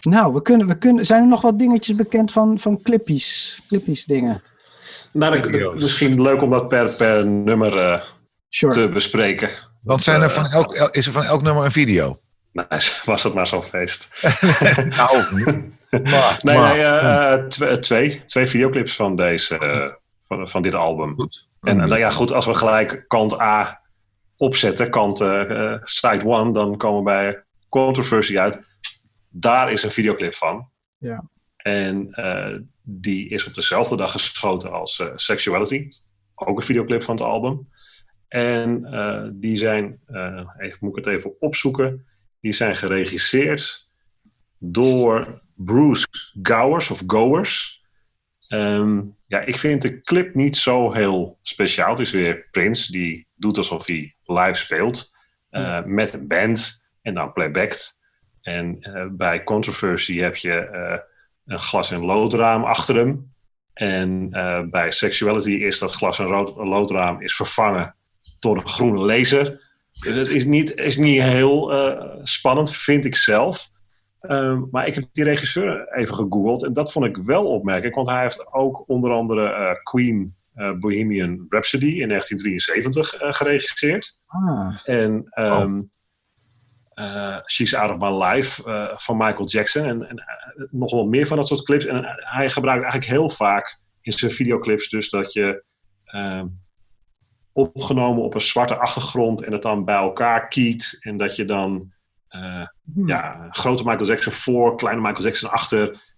Nou, 0.00 0.34
we 0.34 0.42
kunnen, 0.42 0.66
we 0.66 0.78
kunnen, 0.78 1.06
zijn 1.06 1.22
er 1.22 1.28
nog 1.28 1.40
wat 1.40 1.58
dingetjes 1.58 1.96
bekend 1.96 2.32
van, 2.32 2.58
van 2.58 2.82
clippies, 2.82 3.60
clippies 3.68 4.04
dingen? 4.04 4.42
Nou, 5.12 5.72
misschien 5.74 6.22
leuk 6.22 6.42
om 6.42 6.50
dat 6.50 6.68
per, 6.68 6.94
per 6.94 7.26
nummer 7.26 8.02
uh, 8.58 8.72
te 8.72 8.88
bespreken. 8.88 9.50
Want 9.82 10.02
zijn 10.02 10.22
er 10.22 10.30
van 10.30 10.46
elk, 10.46 10.88
is 10.90 11.06
er 11.06 11.12
van 11.12 11.24
elk 11.24 11.42
nummer 11.42 11.64
een 11.64 11.70
video? 11.70 12.18
Nee, 12.52 12.66
was 13.04 13.22
het 13.22 13.34
maar 13.34 13.46
zo'n 13.46 13.62
feest. 13.62 14.08
nou, 14.96 15.22
maar, 16.02 16.38
nee, 16.42 16.58
nee 16.58 16.78
uh, 16.78 17.76
twee, 17.76 18.24
twee 18.24 18.46
videoclips 18.46 18.96
van, 18.96 19.16
deze, 19.16 19.58
uh, 19.60 19.92
van, 20.22 20.48
van 20.48 20.62
dit 20.62 20.74
album. 20.74 21.14
Goed. 21.16 21.48
En 21.60 21.76
nou 21.76 21.98
ja, 21.98 22.10
goed, 22.10 22.32
als 22.32 22.46
we 22.46 22.54
gelijk 22.54 23.04
kant 23.08 23.40
A 23.40 23.80
opzetten, 24.36 24.90
kant 24.90 25.18
side 25.82 26.24
one, 26.24 26.52
dan 26.52 26.76
komen 26.76 26.98
we 26.98 27.04
bij 27.04 27.44
Controversy 27.68 28.38
uit. 28.38 28.66
Daar 29.28 29.72
is 29.72 29.82
een 29.82 29.90
videoclip 29.90 30.34
van. 30.34 30.68
Ja. 30.98 31.28
En 31.56 32.10
die 32.82 33.28
is 33.28 33.46
op 33.46 33.54
dezelfde 33.54 33.96
dag 33.96 34.12
geschoten 34.12 34.72
als 34.72 35.02
Sexuality. 35.14 35.88
Ook 36.34 36.56
een 36.56 36.66
videoclip 36.66 37.02
van 37.02 37.14
het 37.14 37.24
album. 37.24 37.68
En 38.28 38.80
die 39.34 39.56
zijn, 39.56 40.00
even, 40.58 40.78
moet 40.80 40.98
ik 40.98 41.04
het 41.04 41.14
even 41.14 41.40
opzoeken 41.40 42.06
die 42.40 42.52
zijn 42.52 42.76
geregisseerd 42.76 43.88
door 44.58 45.42
Bruce 45.54 46.06
Gowers 46.42 46.90
of 46.90 47.02
Goers. 47.06 47.84
Ehm, 48.48 49.02
ja, 49.26 49.40
ik 49.40 49.56
vind 49.56 49.82
de 49.82 50.00
clip 50.00 50.34
niet 50.34 50.56
zo 50.56 50.92
heel 50.92 51.38
speciaal. 51.42 51.90
Het 51.90 51.98
is 51.98 52.10
weer 52.10 52.48
Prince 52.50 52.92
die 52.92 53.25
doet 53.36 53.56
alsof 53.56 53.86
hij 53.86 54.14
live 54.24 54.54
speelt 54.54 55.16
uh, 55.50 55.84
met 55.84 56.12
een 56.12 56.28
band 56.28 56.86
en 57.02 57.14
dan 57.14 57.32
playbackt. 57.32 58.00
En 58.42 58.76
uh, 58.80 59.06
bij 59.10 59.44
Controversy 59.44 60.18
heb 60.18 60.36
je 60.36 60.68
uh, 60.72 60.98
een 61.46 61.60
glas- 61.60 61.90
en 61.90 62.04
loodraam 62.04 62.64
achter 62.64 62.96
hem. 62.96 63.34
En 63.72 64.30
bij 64.70 64.90
Sexuality 64.90 65.52
is 65.52 65.78
dat 65.78 65.92
glas- 65.92 66.18
en 66.18 66.26
loodraam 66.56 67.20
is 67.20 67.36
vervangen 67.36 67.94
door 68.40 68.56
een 68.56 68.68
groene 68.68 68.98
laser. 68.98 69.64
Dus 70.04 70.16
het 70.16 70.28
is 70.28 70.44
niet, 70.44 70.74
is 70.74 70.96
niet 70.96 71.22
heel 71.22 71.72
spannend, 72.22 72.76
vind 72.76 73.04
ik 73.04 73.16
zelf. 73.16 73.70
Uh, 74.30 74.62
maar 74.70 74.86
ik 74.86 74.94
heb 74.94 75.04
die 75.12 75.24
regisseur 75.24 75.88
even 75.92 76.14
gegoogeld 76.14 76.64
en 76.64 76.72
dat 76.72 76.92
vond 76.92 77.04
ik 77.04 77.16
wel 77.16 77.46
opmerkelijk, 77.46 77.94
want 77.94 78.08
hij 78.08 78.22
heeft 78.22 78.52
ook 78.52 78.88
onder 78.88 79.10
andere 79.10 79.50
uh, 79.50 79.82
Queen 79.82 80.35
Bohemian 80.78 81.46
Rhapsody 81.48 82.00
in 82.00 82.08
1973 82.08 83.36
geregisseerd. 83.36 84.18
Ah. 84.26 84.78
En 84.84 85.32
um, 85.34 85.90
oh. 86.94 87.38
She's 87.46 87.74
Out 87.74 87.90
of 87.90 87.98
My 87.98 88.24
Life 88.24 88.62
van 88.96 89.16
Michael 89.16 89.48
Jackson 89.48 89.84
en, 89.84 90.08
en 90.08 90.24
nog 90.70 90.92
wel 90.92 91.06
meer 91.06 91.26
van 91.26 91.36
dat 91.36 91.46
soort 91.46 91.64
clips. 91.64 91.86
En 91.86 92.04
hij 92.18 92.50
gebruikt 92.50 92.82
eigenlijk 92.82 93.12
heel 93.12 93.28
vaak 93.28 93.80
in 94.06 94.12
zijn 94.12 94.30
videoclips 94.30 94.88
dus 94.88 95.10
dat 95.10 95.32
je 95.32 95.62
ehm, 96.04 96.46
opgenomen 97.52 98.22
op 98.22 98.34
een 98.34 98.40
zwarte 98.40 98.76
achtergrond 98.76 99.42
en 99.42 99.52
het 99.52 99.62
dan 99.62 99.84
bij 99.84 99.96
elkaar 99.96 100.48
kiet. 100.48 100.96
En 101.00 101.16
dat 101.16 101.36
je 101.36 101.44
dan 101.44 101.92
uh, 102.30 102.66
ja, 103.06 103.46
grote 103.50 103.84
Michael 103.84 104.06
Jackson 104.06 104.32
voor, 104.32 104.76
kleine 104.76 105.00
Michael 105.00 105.24
Jackson 105.24 105.50
achter. 105.50 106.14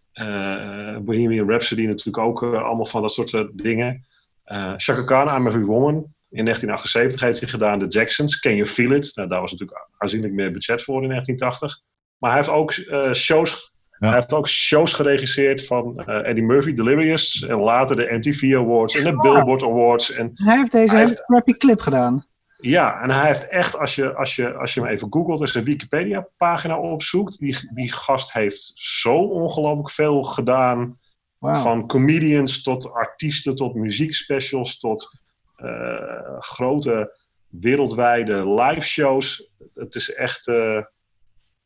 Bohemian 1.02 1.48
Rhapsody 1.48 1.86
natuurlijk 1.86 2.18
ook 2.18 2.42
allemaal 2.42 2.84
van 2.84 3.02
dat 3.02 3.12
soort 3.12 3.48
dingen. 3.52 4.06
Uh, 4.52 4.72
Chaka 4.76 5.02
Khan, 5.02 5.36
I'm 5.36 5.46
Every 5.46 5.64
Woman. 5.64 5.94
In 6.30 6.44
1978 6.44 7.20
heeft 7.20 7.40
hij 7.40 7.48
gedaan. 7.48 7.78
De 7.78 7.86
Jacksons, 7.86 8.40
Can 8.40 8.54
You 8.54 8.66
Feel 8.66 8.90
It? 8.90 9.10
Nou, 9.14 9.28
daar 9.28 9.40
was 9.40 9.52
natuurlijk 9.52 9.88
aanzienlijk 9.98 10.32
meer 10.32 10.52
budget 10.52 10.82
voor 10.82 11.02
in 11.02 11.08
1980. 11.08 11.80
Maar 12.18 12.30
hij 12.30 12.38
heeft 12.38 12.52
ook 12.52 12.72
shows 13.14 13.72
hij 13.98 14.12
heeft 14.12 14.32
ook 14.32 14.48
shows 14.48 14.92
geregisseerd 14.92 15.66
van 15.66 16.04
uh, 16.06 16.28
Eddie 16.28 16.44
Murphy, 16.44 16.74
Delirious. 16.74 17.46
En 17.46 17.58
later 17.58 17.96
de 17.96 18.08
MTV 18.10 18.54
Awards 18.56 18.94
en 18.94 19.04
de 19.04 19.16
Billboard 19.16 19.62
Awards. 19.62 20.12
En 20.12 20.30
hij 20.34 20.56
heeft 20.56 20.72
deze 20.72 20.94
hij 20.94 21.04
hele 21.04 21.24
crappy 21.26 21.52
clip 21.52 21.80
gedaan. 21.80 22.26
Ja, 22.60 23.00
en 23.02 23.10
hij 23.10 23.26
heeft 23.26 23.48
echt, 23.48 23.78
als 23.78 23.94
je, 23.94 24.14
als 24.14 24.36
je, 24.36 24.54
als 24.54 24.74
je 24.74 24.80
hem 24.80 24.90
even 24.90 25.06
googelt 25.10 25.40
en 25.40 25.48
zijn 25.48 25.64
Wikipedia-pagina 25.64 26.78
opzoekt, 26.78 27.38
die, 27.38 27.56
die 27.74 27.92
gast 27.92 28.32
heeft 28.32 28.72
zo 28.74 29.14
ongelooflijk 29.14 29.90
veel 29.90 30.22
gedaan. 30.22 30.98
Van 31.40 31.86
comedians 31.86 32.62
tot 32.62 32.92
artiesten, 32.92 33.54
tot 33.54 33.74
muziekspecials, 33.74 34.78
tot 34.78 35.20
uh, 35.56 36.38
grote 36.38 37.18
wereldwijde 37.48 38.54
live 38.54 38.86
shows. 38.86 39.50
Het 39.74 39.94
is 39.94 40.14
echt, 40.14 40.46
uh, 40.46 40.82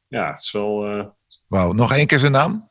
ja, 0.09 0.31
het 0.31 0.41
is 0.41 0.53
wel 0.53 1.11
Wauw, 1.49 1.73
nog 1.73 1.93
één 1.93 2.07
keer 2.07 2.19
zijn 2.19 2.33
naam? 2.33 2.71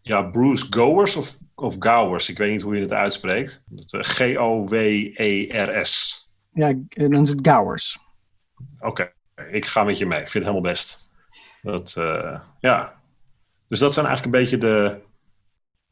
Ja, 0.00 0.22
Bruce 0.22 0.66
Gowers 0.70 1.16
of, 1.16 1.38
of 1.54 1.76
Gowers. 1.78 2.28
Ik 2.28 2.38
weet 2.38 2.50
niet 2.50 2.62
hoe 2.62 2.74
je 2.74 2.80
het 2.82 2.92
uitspreekt. 2.92 3.64
Eh, 3.90 4.00
G-O-W-E-R-S. 4.00 5.00
Ja, 6.52 6.74
dan 6.88 7.22
is 7.22 7.28
het 7.28 7.48
Gowers. 7.48 7.98
Oké, 8.78 9.12
ik 9.50 9.66
ga 9.66 9.84
met 9.84 9.98
je 9.98 10.06
mee. 10.06 10.20
Ik 10.20 10.30
vind 10.30 10.44
het 10.44 10.52
helemaal 10.54 10.72
best. 10.72 11.10
Dat, 11.62 11.92
ja. 12.60 13.00
Dus 13.68 13.78
dat 13.78 13.92
zijn 13.92 14.06
eigenlijk 14.06 14.36
een 14.36 14.42
beetje 14.42 14.58
de, 14.58 15.00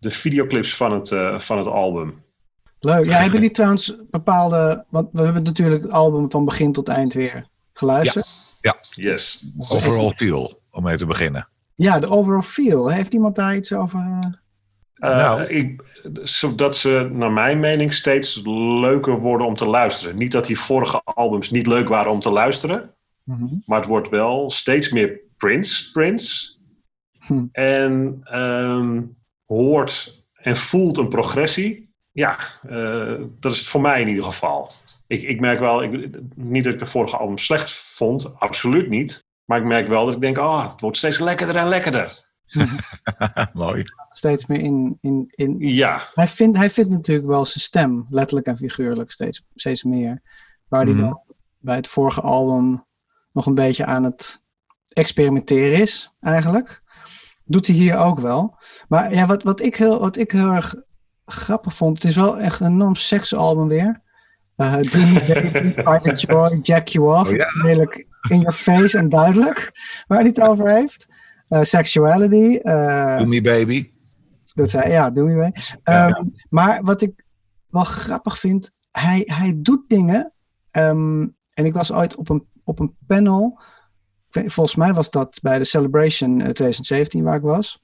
de 0.00 0.10
videoclips 0.10 0.76
van 0.76 0.92
het, 0.92 1.10
uh, 1.10 1.38
van 1.38 1.58
het 1.58 1.66
album. 1.66 2.22
Leuk. 2.78 3.04
Ja, 3.04 3.12
hebben 3.12 3.32
jullie 3.32 3.50
trouwens 3.50 3.96
bepaalde... 4.10 4.84
Want 4.88 5.08
we 5.12 5.22
hebben 5.22 5.42
natuurlijk 5.42 5.82
het 5.82 5.92
album 5.92 6.30
van 6.30 6.44
begin 6.44 6.72
tot 6.72 6.88
eind 6.88 7.12
weer 7.12 7.46
geluisterd. 7.72 8.28
Ja, 8.60 8.76
ja. 8.94 9.10
yes. 9.10 9.52
Overall 9.58 10.12
feel, 10.12 10.60
om 10.70 10.82
mee 10.82 10.96
te 10.96 11.06
beginnen. 11.06 11.48
Ja, 11.74 11.98
de 11.98 12.08
overall 12.08 12.42
feel. 12.42 12.90
Heeft 12.90 13.14
iemand 13.14 13.34
daar 13.34 13.56
iets 13.56 13.72
over? 13.72 13.98
Uh, 14.00 15.16
nou. 15.16 15.42
ik, 15.46 15.82
zodat 16.22 16.76
ze, 16.76 17.10
naar 17.12 17.32
mijn 17.32 17.60
mening, 17.60 17.92
steeds 17.92 18.42
leuker 18.80 19.18
worden 19.18 19.46
om 19.46 19.54
te 19.54 19.66
luisteren. 19.66 20.16
Niet 20.16 20.32
dat 20.32 20.46
die 20.46 20.58
vorige 20.58 21.00
albums 21.04 21.50
niet 21.50 21.66
leuk 21.66 21.88
waren 21.88 22.12
om 22.12 22.20
te 22.20 22.30
luisteren. 22.30 22.94
Mm 23.24 23.36
-hmm. 23.36 23.62
Maar 23.66 23.78
het 23.78 23.88
wordt 23.88 24.08
wel 24.08 24.50
steeds 24.50 24.90
meer 24.90 25.20
Prince, 25.36 25.90
Prince. 25.90 26.58
Hm. 27.18 27.44
En 27.52 28.20
um, 28.38 29.14
hoort 29.56 30.24
en 30.32 30.56
voelt 30.56 30.96
een 30.96 31.08
progressie. 31.08 31.88
Ja, 32.12 32.38
uh, 32.66 33.20
dat 33.40 33.52
is 33.52 33.58
het 33.58 33.66
voor 33.66 33.80
mij 33.80 34.00
in 34.00 34.08
ieder 34.08 34.24
geval. 34.24 34.72
Ik, 35.06 35.22
ik 35.22 35.40
merk 35.40 35.58
wel, 35.58 35.82
ik, 35.82 36.10
niet 36.34 36.64
dat 36.64 36.72
ik 36.72 36.78
de 36.78 36.86
vorige 36.86 37.16
album 37.16 37.38
slecht 37.38 37.70
vond, 37.72 38.34
absoluut 38.38 38.88
niet. 38.88 39.24
Maar 39.44 39.58
ik 39.58 39.64
merk 39.64 39.88
wel 39.88 40.04
dat 40.04 40.14
ik 40.14 40.20
denk, 40.20 40.38
oh, 40.38 40.70
het 40.70 40.80
wordt 40.80 40.96
steeds 40.96 41.18
lekkerder 41.18 41.56
en 41.56 41.68
lekkerder. 41.68 42.28
Mooi. 43.52 43.84
Steeds 44.04 44.46
meer 44.46 44.60
in. 44.60 44.98
in, 45.00 45.26
in... 45.30 45.56
Ja. 45.58 46.10
Hij 46.14 46.28
vindt, 46.28 46.56
hij 46.56 46.70
vindt 46.70 46.90
natuurlijk 46.90 47.26
wel 47.26 47.44
zijn 47.44 47.64
stem, 47.64 48.06
letterlijk 48.10 48.46
en 48.46 48.56
figuurlijk, 48.56 49.10
steeds, 49.10 49.42
steeds 49.54 49.82
meer. 49.82 50.22
Waar 50.68 50.84
hij 50.84 50.94
mm 50.94 51.00
dan 51.00 51.22
bij 51.58 51.76
het 51.76 51.88
vorige 51.88 52.20
album 52.20 52.84
nog 53.32 53.46
een 53.46 53.54
beetje 53.54 53.84
aan 53.84 54.04
het 54.04 54.42
experimenteren 54.88 55.80
is, 55.80 56.12
eigenlijk. 56.20 56.82
Doet 57.50 57.66
hij 57.66 57.76
hier 57.76 57.96
ook 57.96 58.20
wel. 58.20 58.56
Maar 58.88 59.14
ja, 59.14 59.26
wat, 59.26 59.42
wat, 59.42 59.60
ik, 59.60 59.76
heel, 59.76 60.00
wat 60.00 60.16
ik 60.16 60.30
heel 60.30 60.52
erg 60.52 60.74
grappig 61.26 61.74
vond, 61.74 62.02
het 62.02 62.10
is 62.10 62.16
wel 62.16 62.38
echt 62.38 62.60
een 62.60 62.66
enorm 62.66 62.94
seksalbum 62.94 63.68
weer. 63.68 64.00
Uh, 64.56 64.76
Dreamy 64.76 65.20
Baby, 65.26 65.70
Private 65.70 66.14
Joy, 66.14 66.58
Jack 66.62 66.88
You 66.88 67.18
Off. 67.18 67.30
Oh, 67.30 67.36
ja. 67.36 67.46
Redelijk 67.62 68.06
in 68.28 68.40
your 68.40 68.52
face 68.52 68.98
en 68.98 69.08
duidelijk 69.08 69.70
waar 70.06 70.18
hij 70.18 70.28
het 70.28 70.40
over 70.40 70.68
heeft. 70.68 71.08
Uh, 71.48 71.62
sexuality. 71.62 72.58
Uh, 72.62 73.18
do 73.18 73.26
Me 73.26 73.42
Baby. 73.42 73.90
Dat 74.54 74.70
zei 74.70 74.90
ja, 74.90 75.10
Do 75.10 75.24
Me 75.24 75.34
Baby. 75.34 75.60
Um, 75.60 75.74
ja. 75.84 76.24
Maar 76.48 76.82
wat 76.82 77.00
ik 77.00 77.24
wel 77.68 77.84
grappig 77.84 78.38
vind, 78.38 78.72
hij, 78.90 79.22
hij 79.24 79.54
doet 79.56 79.88
dingen. 79.88 80.32
Um, 80.72 81.36
en 81.54 81.64
ik 81.64 81.72
was 81.72 81.92
ooit 81.92 82.16
op 82.16 82.28
een, 82.28 82.46
op 82.64 82.78
een 82.78 82.96
panel. 83.06 83.60
Volgens 84.30 84.74
mij 84.74 84.92
was 84.92 85.10
dat 85.10 85.38
bij 85.42 85.58
de 85.58 85.64
Celebration 85.64 86.38
2017 86.38 87.22
waar 87.22 87.36
ik 87.36 87.42
was. 87.42 87.80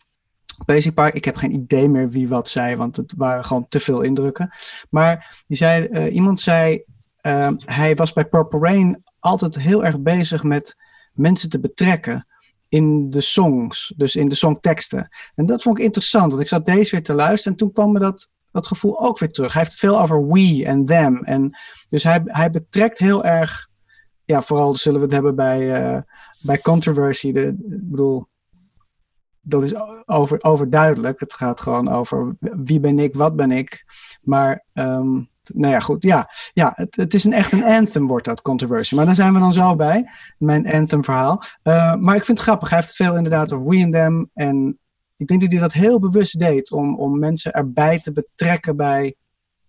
Basic 0.64 0.94
Park, 0.94 1.14
ik 1.14 1.24
heb 1.24 1.36
geen 1.36 1.54
idee 1.54 1.88
meer 1.88 2.10
wie 2.10 2.28
wat 2.28 2.48
zei, 2.48 2.76
want 2.76 2.96
het 2.96 3.14
waren 3.16 3.44
gewoon 3.44 3.68
te 3.68 3.80
veel 3.80 4.00
indrukken. 4.00 4.50
Maar 4.90 5.42
die 5.46 5.56
zei, 5.56 5.88
uh, 5.90 6.14
iemand 6.14 6.40
zei, 6.40 6.82
uh, 7.22 7.50
hij 7.64 7.94
was 7.94 8.12
bij 8.12 8.24
Purple 8.24 8.58
Rain 8.58 9.02
altijd 9.18 9.58
heel 9.58 9.84
erg 9.84 10.00
bezig 10.00 10.42
met 10.42 10.76
mensen 11.12 11.48
te 11.48 11.60
betrekken 11.60 12.26
in 12.68 13.10
de 13.10 13.20
songs, 13.20 13.92
dus 13.96 14.16
in 14.16 14.28
de 14.28 14.34
songteksten. 14.34 15.08
En 15.34 15.46
dat 15.46 15.62
vond 15.62 15.78
ik 15.78 15.84
interessant, 15.84 16.30
want 16.30 16.42
ik 16.42 16.48
zat 16.48 16.66
deze 16.66 16.90
weer 16.90 17.02
te 17.02 17.14
luisteren 17.14 17.52
en 17.52 17.58
toen 17.58 17.72
kwam 17.72 17.92
me 17.92 17.98
dat, 17.98 18.28
dat 18.50 18.66
gevoel 18.66 19.00
ook 19.00 19.18
weer 19.18 19.30
terug. 19.30 19.52
Hij 19.52 19.62
heeft 19.62 19.78
veel 19.78 20.00
over 20.00 20.32
we 20.32 20.64
en 20.64 20.84
them. 20.84 21.24
En 21.24 21.58
dus 21.88 22.02
hij, 22.02 22.20
hij 22.24 22.50
betrekt 22.50 22.98
heel 22.98 23.24
erg, 23.24 23.68
ja, 24.24 24.42
vooral 24.42 24.74
zullen 24.74 24.98
we 24.98 25.04
het 25.04 25.14
hebben 25.14 25.34
bij, 25.34 25.92
uh, 25.94 26.00
bij 26.46 26.60
Controversy. 26.60 27.32
De, 27.32 27.46
ik 27.46 27.90
bedoel, 27.90 28.26
dat 29.40 29.62
is 29.62 29.74
over, 30.06 30.42
overduidelijk. 30.42 31.20
Het 31.20 31.32
gaat 31.32 31.60
gewoon 31.60 31.88
over 31.88 32.36
wie 32.40 32.80
ben 32.80 32.98
ik, 32.98 33.14
wat 33.14 33.36
ben 33.36 33.50
ik. 33.50 33.84
Maar 34.22 34.64
um, 34.74 35.30
nou 35.54 35.72
ja, 35.72 35.80
goed. 35.80 36.02
Ja, 36.02 36.30
ja 36.52 36.72
het, 36.74 36.96
het 36.96 37.14
is 37.14 37.24
een, 37.24 37.32
echt 37.32 37.52
een 37.52 37.64
anthem, 37.64 38.06
wordt 38.06 38.24
dat, 38.24 38.42
Controversy. 38.42 38.94
Maar 38.94 39.06
daar 39.06 39.14
zijn 39.14 39.32
we 39.32 39.38
dan 39.38 39.52
zo 39.52 39.76
bij, 39.76 40.10
mijn 40.38 40.72
anthem-verhaal. 40.72 41.42
Uh, 41.62 41.94
maar 41.94 42.16
ik 42.16 42.24
vind 42.24 42.38
het 42.38 42.46
grappig. 42.46 42.68
Hij 42.68 42.78
heeft 42.78 42.98
het 42.98 43.06
veel 43.06 43.16
inderdaad 43.16 43.52
over 43.52 43.68
we 43.68 43.82
and 43.82 43.92
them. 43.92 44.30
En 44.34 44.78
ik 45.16 45.26
denk 45.26 45.40
dat 45.40 45.50
hij 45.50 45.60
dat 45.60 45.72
heel 45.72 45.98
bewust 45.98 46.38
deed 46.38 46.72
om, 46.72 46.98
om 46.98 47.18
mensen 47.18 47.52
erbij 47.52 47.98
te 47.98 48.12
betrekken 48.12 48.76
bij 48.76 49.14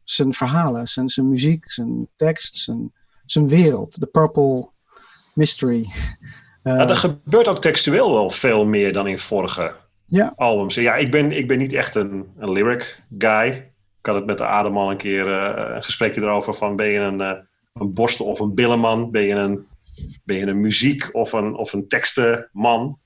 zijn 0.03 0.33
verhalen, 0.33 0.87
zijn, 0.87 1.09
zijn 1.09 1.27
muziek, 1.27 1.71
zijn 1.71 2.07
tekst, 2.15 2.55
zijn, 2.55 2.93
zijn 3.25 3.47
wereld. 3.47 3.99
De 3.99 4.05
Purple 4.05 4.69
Mystery. 5.33 5.87
Er 6.67 6.95
gebeurt 6.95 7.47
ook 7.47 7.61
textueel 7.61 8.13
wel 8.13 8.29
veel 8.29 8.65
meer 8.65 8.93
dan 8.93 9.07
in 9.07 9.19
vorige 9.19 9.75
ja. 10.05 10.33
albums. 10.35 10.75
Ja, 10.75 10.95
ik 10.95 11.11
ben, 11.11 11.31
ik 11.31 11.47
ben 11.47 11.57
niet 11.57 11.73
echt 11.73 11.95
een, 11.95 12.25
een 12.37 12.51
lyric 12.51 13.03
guy. 13.17 13.71
Ik 13.99 14.05
had 14.05 14.15
het 14.15 14.25
met 14.25 14.37
de 14.37 14.45
Adem 14.45 14.77
al 14.77 14.91
een 14.91 14.97
keer 14.97 15.27
uh, 15.27 15.75
een 15.75 15.83
gesprekje 15.83 16.21
erover 16.21 16.53
van 16.53 16.75
ben 16.75 16.87
je 16.87 16.99
een, 16.99 17.21
uh, 17.21 17.31
een 17.73 17.93
borstel 17.93 18.25
of 18.25 18.39
een 18.39 18.53
billenman? 18.53 19.11
Ben 19.11 19.21
je 19.21 19.33
een, 19.33 19.67
ben 20.23 20.37
je 20.37 20.45
een 20.45 20.61
muziek 20.61 21.09
of 21.11 21.33
een, 21.33 21.55
of 21.55 21.73
een 21.73 21.87
tekstenman? 21.87 22.99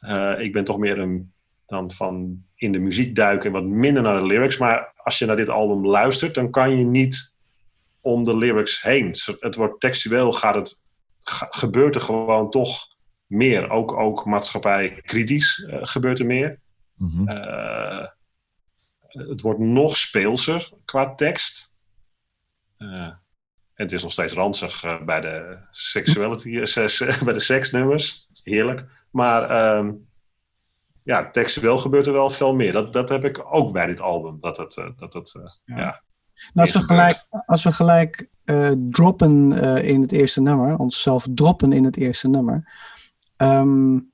Uh, 0.00 0.38
ik 0.38 0.52
ben 0.52 0.64
toch 0.64 0.78
meer 0.78 0.98
een, 0.98 1.32
dan 1.66 1.90
van 1.90 2.42
in 2.56 2.72
de 2.72 2.78
muziek 2.78 3.16
duiken 3.16 3.46
en 3.46 3.52
wat 3.52 3.64
minder 3.64 4.02
naar 4.02 4.20
de 4.20 4.26
lyrics. 4.26 4.58
Maar 4.58 4.92
als 4.96 5.18
je 5.18 5.26
naar 5.26 5.36
dit 5.36 5.48
album 5.48 5.86
luistert, 5.86 6.34
dan 6.34 6.50
kan 6.50 6.78
je 6.78 6.84
niet 6.84 7.36
om 8.00 8.24
de 8.24 8.36
lyrics 8.36 8.82
heen. 8.82 9.14
Het 9.40 9.56
wordt 9.56 9.80
textueel, 9.80 10.32
gaat 10.32 10.54
het, 10.54 10.78
gebeurt 11.50 11.94
er 11.94 12.00
gewoon 12.00 12.50
toch 12.50 12.93
meer. 13.34 13.70
Ook, 13.70 13.92
ook 13.92 14.24
maatschappij 14.24 15.00
kritisch 15.02 15.58
uh, 15.58 15.78
gebeurt 15.82 16.18
er 16.18 16.26
meer. 16.26 16.58
Mm 16.94 17.28
het 19.14 19.40
wordt 19.40 19.60
nog 19.60 19.96
speelser 19.96 20.72
qua 20.84 21.14
tekst. 21.14 21.76
Uh, 22.78 23.10
het 23.74 23.92
is 23.92 24.02
nog 24.02 24.12
steeds 24.12 24.32
ranzig 24.32 25.04
bij 25.04 25.20
de 25.20 25.58
sexuality, 25.70 26.50
bij 27.24 27.32
de 27.32 27.40
seksnummers. 27.40 28.28
Heerlijk. 28.42 28.84
Maar 29.10 29.76
um, 29.76 30.08
ja, 31.02 31.30
textueel 31.30 31.78
gebeurt 31.78 32.06
er 32.06 32.12
wel 32.12 32.30
veel 32.30 32.54
meer. 32.54 32.72
Dat, 32.72 32.92
dat 32.92 33.08
heb 33.08 33.24
ik 33.24 33.54
ook 33.54 33.72
bij 33.72 33.86
dit 33.86 34.00
album. 34.00 34.38
Dat 34.40 34.56
het, 34.56 34.74
dat 34.96 35.12
het 35.12 35.32
ja. 35.64 35.76
ja. 35.76 36.02
Nou, 36.52 36.68
als, 36.68 36.72
we 36.72 36.80
gelijk, 36.80 37.26
als 37.46 37.64
we 37.64 37.72
gelijk 37.72 38.28
droppen 38.90 39.52
in 39.82 40.00
het 40.00 40.12
eerste 40.12 40.40
nummer, 40.40 40.78
onszelf 40.78 41.26
droppen 41.30 41.72
in 41.72 41.84
het 41.84 41.96
eerste 41.96 42.28
nummer, 42.28 42.68
Um, 43.36 44.12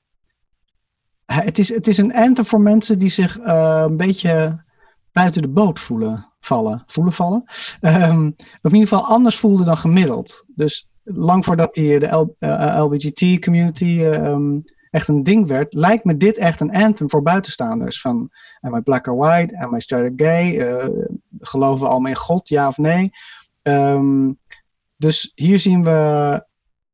het, 1.25 1.59
is, 1.59 1.69
het 1.69 1.87
is 1.87 1.97
een 1.97 2.13
anthem 2.13 2.45
voor 2.45 2.61
mensen 2.61 2.99
die 2.99 3.09
zich 3.09 3.39
uh, 3.39 3.83
een 3.87 3.97
beetje 3.97 4.63
buiten 5.11 5.41
de 5.41 5.49
boot 5.49 5.79
voelen 5.79 6.31
vallen. 6.39 6.83
Voelen 6.85 7.13
vallen. 7.13 7.43
Um, 7.81 8.35
of 8.37 8.71
in 8.71 8.73
ieder 8.73 8.87
geval 8.87 9.05
anders 9.05 9.35
voelden 9.35 9.65
dan 9.65 9.77
gemiddeld. 9.77 10.43
Dus 10.47 10.89
lang 11.03 11.45
voordat 11.45 11.73
die, 11.73 11.99
de 11.99 12.07
L, 12.07 12.35
uh, 12.39 12.77
LBGT 12.77 13.43
community 13.43 14.01
um, 14.01 14.63
echt 14.89 15.07
een 15.07 15.23
ding 15.23 15.47
werd, 15.47 15.73
lijkt 15.73 16.03
me 16.03 16.17
dit 16.17 16.37
echt 16.37 16.59
een 16.59 16.73
anthem 16.73 17.09
voor 17.09 17.21
buitenstaanders. 17.21 18.01
Van, 18.01 18.29
am 18.59 18.75
I 18.75 18.81
black 18.81 19.07
or 19.07 19.15
white? 19.15 19.57
Am 19.57 19.75
I 19.75 19.81
straight 19.81 20.09
or 20.09 20.27
gay? 20.27 20.59
Geloven 21.39 21.85
we 21.85 21.91
allemaal 21.91 22.09
in 22.09 22.17
God, 22.17 22.49
ja 22.49 22.67
of 22.67 22.77
nee? 22.77 23.11
Dus 24.97 25.31
hier 25.35 25.59
zien 25.59 25.83
we 25.83 26.45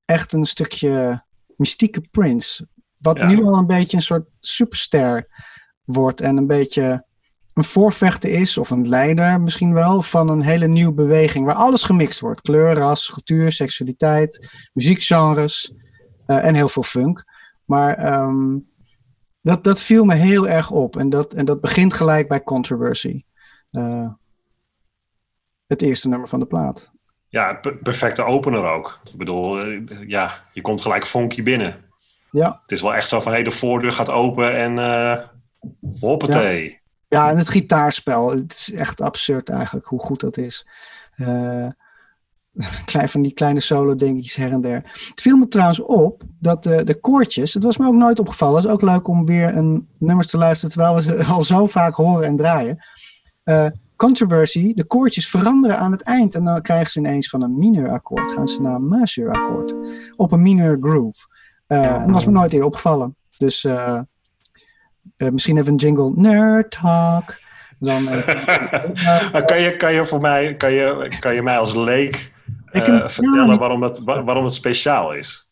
echt 0.06 0.34
een 0.34 0.46
stukje 0.46 1.26
mystieke 1.58 2.02
Prince. 2.12 2.68
Wat 2.98 3.24
nu 3.24 3.44
al 3.44 3.58
een 3.58 3.66
beetje 3.66 3.98
een 3.98 4.04
soort 4.04 4.30
superster 4.40 5.28
wordt 5.84 6.22
en 6.22 6.38
een 6.38 6.48
beetje 6.48 7.06
een 7.54 7.64
voorvechter 7.64 8.30
is, 8.30 8.58
of 8.58 8.70
een 8.70 8.88
leider 8.88 9.42
misschien 9.42 9.74
wel, 9.74 10.02
van 10.02 10.30
een 10.30 10.42
hele 10.42 10.68
nieuwe 10.68 10.94
beweging 10.94 11.46
waar 11.46 11.56
alles 11.56 11.84
gemixt 11.84 12.20
wordt. 12.20 12.42
Kleur, 12.42 12.76
ras, 12.76 13.12
cultuur, 13.12 13.52
seksualiteit, 13.52 14.50
muziekgenres 14.74 15.74
uh, 16.28 16.46
en 16.46 16.56
heel 16.56 16.70
veel 16.70 16.84
funk. 16.84 17.24
Maar 17.66 18.22
um, 18.22 18.70
dat, 19.42 19.64
dat 19.64 19.82
viel 19.82 20.06
me 20.06 20.14
heel 20.14 20.48
erg 20.48 20.72
op 20.72 20.98
en 20.98 21.10
dat, 21.10 21.34
en 21.34 21.46
dat 21.46 21.62
begint 21.62 21.94
gelijk 21.94 22.28
bij 22.28 22.44
Controversy. 22.44 23.24
Uh, 23.72 24.10
het 25.68 25.82
eerste 25.82 26.08
nummer 26.08 26.28
van 26.28 26.40
de 26.40 26.46
plaat. 26.46 26.92
Ja, 27.38 27.60
perfecte 27.84 28.24
opener 28.24 28.64
ook. 28.64 29.00
Ik 29.12 29.18
bedoel, 29.18 29.60
eh, 29.60 29.82
ja, 30.08 30.42
je 30.54 30.62
komt 30.62 30.82
gelijk 30.82 31.06
funky 31.06 31.44
binnen. 31.44 31.76
Ja. 32.32 32.60
Het 32.62 32.72
is 32.72 32.82
wel 32.82 32.96
echt 32.96 33.08
zo 33.08 33.20
van, 33.20 33.32
hé, 33.32 33.38
hey, 33.38 33.48
de 33.48 33.56
voordeur 33.56 33.92
gaat 33.92 34.10
open 34.10 34.56
en 34.56 34.78
uh, 34.78 35.18
hoppatee. 36.00 36.70
Ja. 36.70 36.78
ja, 37.08 37.30
en 37.30 37.38
het 37.38 37.50
gitaarspel, 37.50 38.30
het 38.30 38.52
is 38.52 38.72
echt 38.72 39.02
absurd 39.02 39.50
eigenlijk 39.50 39.86
hoe 39.86 40.00
goed 40.00 40.20
dat 40.20 40.38
is. 40.38 40.68
Uh, 41.16 41.68
klein 42.92 43.10
van 43.10 43.22
die 43.22 43.34
kleine 43.34 43.60
solo 43.60 43.96
dingetjes 43.96 44.36
her 44.36 44.52
en 44.52 44.62
der. 44.62 44.82
Het 44.84 45.22
viel 45.22 45.38
me 45.38 45.48
trouwens 45.48 45.80
op 45.80 46.24
dat 46.40 46.64
de, 46.64 46.84
de 46.84 47.00
koortjes, 47.00 47.54
het 47.54 47.64
was 47.64 47.78
me 47.78 47.88
ook 47.88 47.94
nooit 47.94 48.20
opgevallen. 48.20 48.56
Het 48.56 48.66
is 48.66 48.72
ook 48.72 48.82
leuk 48.82 49.08
om 49.08 49.26
weer 49.26 49.58
een 49.58 49.88
nummers 49.98 50.28
te 50.28 50.38
luisteren 50.38 50.72
terwijl 50.72 50.96
we 50.96 51.02
ze 51.02 51.24
al 51.34 51.42
zo 51.42 51.68
vaak 51.68 51.94
horen 51.94 52.28
en 52.28 52.36
draaien. 52.36 52.86
Controversy, 53.98 54.74
de 54.74 54.86
koortjes 54.86 55.30
veranderen 55.30 55.78
aan 55.78 55.92
het 55.92 56.02
eind. 56.02 56.36
En 56.36 56.44
dan 56.44 56.62
krijgen 56.62 56.92
ze 56.92 57.00
ineens 57.00 57.30
van 57.30 57.42
een 57.42 57.58
minor 57.58 57.90
akkoord, 57.90 58.32
gaan 58.32 58.48
ze 58.48 58.62
naar 58.62 58.76
een 58.76 58.88
majeur 58.88 59.32
akkoord. 59.32 59.76
Op 60.16 60.32
een 60.32 60.42
minor 60.42 60.78
groove. 60.82 61.28
Uh, 61.68 61.94
en 61.94 62.06
dat 62.06 62.14
was 62.14 62.26
me 62.26 62.32
nooit 62.32 62.52
eerder 62.52 62.68
opgevallen. 62.68 63.16
Dus 63.38 63.64
uh, 63.64 64.00
uh, 65.18 65.30
misschien 65.30 65.58
even 65.58 65.72
een 65.72 65.76
jingle. 65.76 66.12
Nerd 66.16 66.72
Talk. 66.72 67.38
Dan, 67.80 68.04
kan, 69.46 69.62
je, 69.62 69.76
kan, 69.78 69.94
je 69.94 70.06
voor 70.06 70.22
mij, 70.22 70.56
kan, 70.56 70.72
je, 70.72 71.16
kan 71.20 71.36
je 71.36 71.42
mij 71.42 71.58
als 71.58 71.76
leek 71.76 72.32
vertellen 72.72 73.58
waarom, 73.58 73.84
het, 73.84 74.04
waarom 74.04 74.44
het 74.44 74.54
speciaal 74.54 75.14
is? 75.14 75.47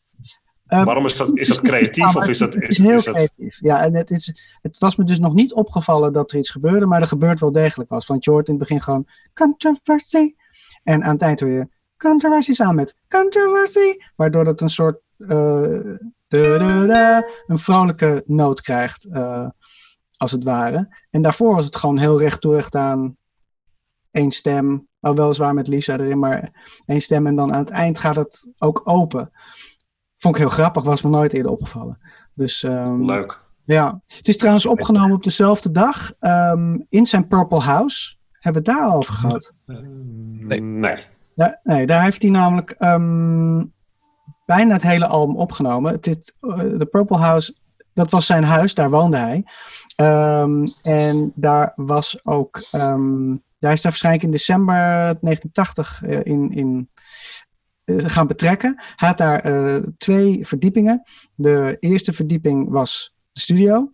Uh, 0.67 0.83
Waarom 0.83 1.05
is 1.05 1.15
dat, 1.15 1.29
is 1.33 1.47
dat 1.47 1.61
creatief 1.61 2.15
of 2.15 2.27
is 2.27 2.37
dat... 2.37 2.55
Is, 2.55 2.77
heel 2.77 2.97
is 2.97 3.03
dat... 3.03 3.13
creatief, 3.13 3.59
ja. 3.61 3.83
En 3.83 3.95
het, 3.95 4.11
is, 4.11 4.57
het 4.61 4.79
was 4.79 4.95
me 4.95 5.03
dus 5.03 5.19
nog 5.19 5.33
niet 5.33 5.53
opgevallen 5.53 6.13
dat 6.13 6.31
er 6.31 6.37
iets 6.37 6.49
gebeurde, 6.49 6.85
maar 6.85 7.01
er 7.01 7.07
gebeurt 7.07 7.39
wel 7.39 7.51
degelijk 7.51 7.89
was. 7.89 8.07
Want 8.07 8.23
je 8.23 8.31
hoort 8.31 8.47
in 8.47 8.53
het 8.53 8.61
begin 8.61 8.81
gewoon 8.81 9.07
controversy. 9.33 10.33
En 10.83 11.03
aan 11.03 11.13
het 11.13 11.21
eind 11.21 11.39
hoor 11.39 11.49
je 11.49 11.67
controversy 11.97 12.53
samen 12.53 12.75
met 12.75 12.95
controversy. 13.07 13.95
Waardoor 14.15 14.43
dat 14.43 14.61
een 14.61 14.69
soort... 14.69 14.99
Uh, 15.17 15.97
een 16.29 17.23
vrolijke 17.47 18.23
noot 18.25 18.61
krijgt, 18.61 19.05
uh, 19.05 19.47
als 20.17 20.31
het 20.31 20.43
ware. 20.43 20.97
En 21.09 21.21
daarvoor 21.21 21.55
was 21.55 21.65
het 21.65 21.75
gewoon 21.75 21.97
heel 21.97 22.19
recht 22.19 22.41
toe 22.41 22.55
recht 22.55 22.75
aan 22.75 23.17
één 24.11 24.31
stem. 24.31 24.87
Wel 24.99 25.15
weliswaar 25.15 25.53
met 25.53 25.67
Lisa 25.67 25.97
erin, 25.97 26.19
maar 26.19 26.49
één 26.85 27.01
stem. 27.01 27.27
En 27.27 27.35
dan 27.35 27.53
aan 27.53 27.59
het 27.59 27.69
eind 27.69 27.99
gaat 27.99 28.15
het 28.15 28.51
ook 28.57 28.81
open. 28.83 29.31
Vond 30.25 30.37
ik 30.37 30.43
heel 30.43 30.51
grappig, 30.51 30.83
was 30.83 31.01
me 31.01 31.09
nooit 31.09 31.33
eerder 31.33 31.51
opgevallen. 31.51 31.97
Dus, 32.33 32.63
um, 32.63 33.05
Leuk. 33.05 33.39
Ja, 33.63 34.01
het 34.07 34.27
is 34.27 34.37
trouwens 34.37 34.65
opgenomen 34.65 35.15
op 35.15 35.23
dezelfde 35.23 35.71
dag 35.71 36.13
um, 36.19 36.85
in 36.89 37.05
zijn 37.05 37.27
Purple 37.27 37.59
House. 37.59 38.15
Hebben 38.39 38.63
we 38.63 38.71
het 38.71 38.79
daar 38.79 38.89
al 38.89 38.97
over 38.97 39.13
gehad? 39.13 39.53
Nee. 39.65 40.61
Nee, 40.61 41.03
ja, 41.35 41.59
nee 41.63 41.85
daar 41.85 42.03
heeft 42.03 42.21
hij 42.21 42.31
namelijk 42.31 42.75
um, 42.79 43.73
bijna 44.45 44.73
het 44.73 44.81
hele 44.81 45.07
album 45.07 45.35
opgenomen. 45.35 45.91
Het 45.91 46.07
is, 46.07 46.33
uh, 46.41 46.57
de 46.57 46.87
Purple 46.91 47.17
House, 47.17 47.55
dat 47.93 48.11
was 48.11 48.25
zijn 48.25 48.43
huis, 48.43 48.73
daar 48.73 48.89
woonde 48.89 49.17
hij. 49.17 49.45
en 50.81 51.31
daar 51.35 51.73
was 51.75 52.25
ook, 52.25 52.67
hij 52.71 53.39
is 53.59 53.59
daar 53.59 53.79
waarschijnlijk 53.81 54.23
in 54.23 54.31
december 54.31 54.75
1980 54.75 56.01
uh, 56.03 56.25
in, 56.25 56.51
in 56.51 56.89
gaan 57.85 58.27
betrekken. 58.27 58.75
Hij 58.95 59.07
had 59.07 59.17
daar 59.17 59.49
uh, 59.49 59.83
twee 59.97 60.47
verdiepingen. 60.47 61.03
De 61.35 61.77
eerste 61.79 62.13
verdieping 62.13 62.69
was 62.69 63.15
de 63.31 63.39
studio. 63.39 63.91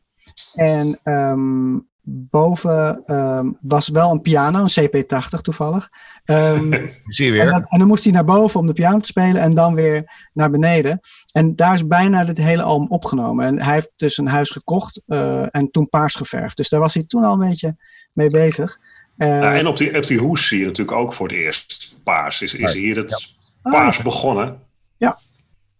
En 0.53 0.99
um, 1.03 1.89
boven 2.03 3.03
um, 3.15 3.57
was 3.61 3.87
wel 3.87 4.11
een 4.11 4.21
piano, 4.21 4.65
een 4.67 4.89
CP80 4.89 5.41
toevallig. 5.41 5.89
Um, 6.25 6.71
Zie 7.05 7.25
je 7.25 7.31
weer. 7.31 7.51
En, 7.51 7.65
en, 7.69 7.79
dan 7.79 7.87
moest 7.87 8.03
hij 8.03 8.13
naar 8.13 8.25
boven 8.25 8.59
om 8.59 8.67
de 8.67 8.73
piano 8.73 8.97
te 8.97 9.05
spelen 9.05 9.41
en 9.41 9.53
dan 9.53 9.73
weer 9.73 10.29
naar 10.33 10.49
beneden. 10.49 10.99
En 11.31 11.55
daar 11.55 11.73
is 11.73 11.87
bijna 11.87 12.25
het 12.25 12.37
hele 12.37 12.63
album 12.63 12.87
opgenomen. 12.87 13.45
En 13.45 13.61
hij 13.61 13.73
heeft 13.73 13.91
dus 13.95 14.17
een 14.17 14.27
huis 14.27 14.49
gekocht 14.49 15.01
uh, 15.07 15.55
en 15.55 15.71
toen 15.71 15.89
paars 15.89 16.15
geverfd. 16.15 16.57
Dus 16.57 16.69
daar 16.69 16.79
was 16.79 16.93
hij 16.93 17.03
toen 17.03 17.23
al 17.23 17.33
een 17.33 17.49
beetje 17.49 17.75
mee 18.13 18.29
bezig. 18.29 18.77
Uh, 19.17 19.27
ja, 19.27 19.55
en 19.55 19.67
op 19.67 19.77
die, 19.77 19.97
op 19.97 20.07
die 20.07 20.19
hoes 20.19 20.47
zie 20.47 20.59
je 20.59 20.65
natuurlijk 20.65 20.97
ook 20.97 21.13
voor 21.13 21.27
het 21.27 21.37
eerst 21.37 21.97
paars. 22.03 22.41
Is, 22.41 22.53
is 22.53 22.73
hier 22.73 22.95
het... 22.95 23.39
Ja 23.63 23.71
paars 23.71 23.97
ah. 23.97 24.03
begonnen. 24.03 24.59
Ja. 24.97 25.19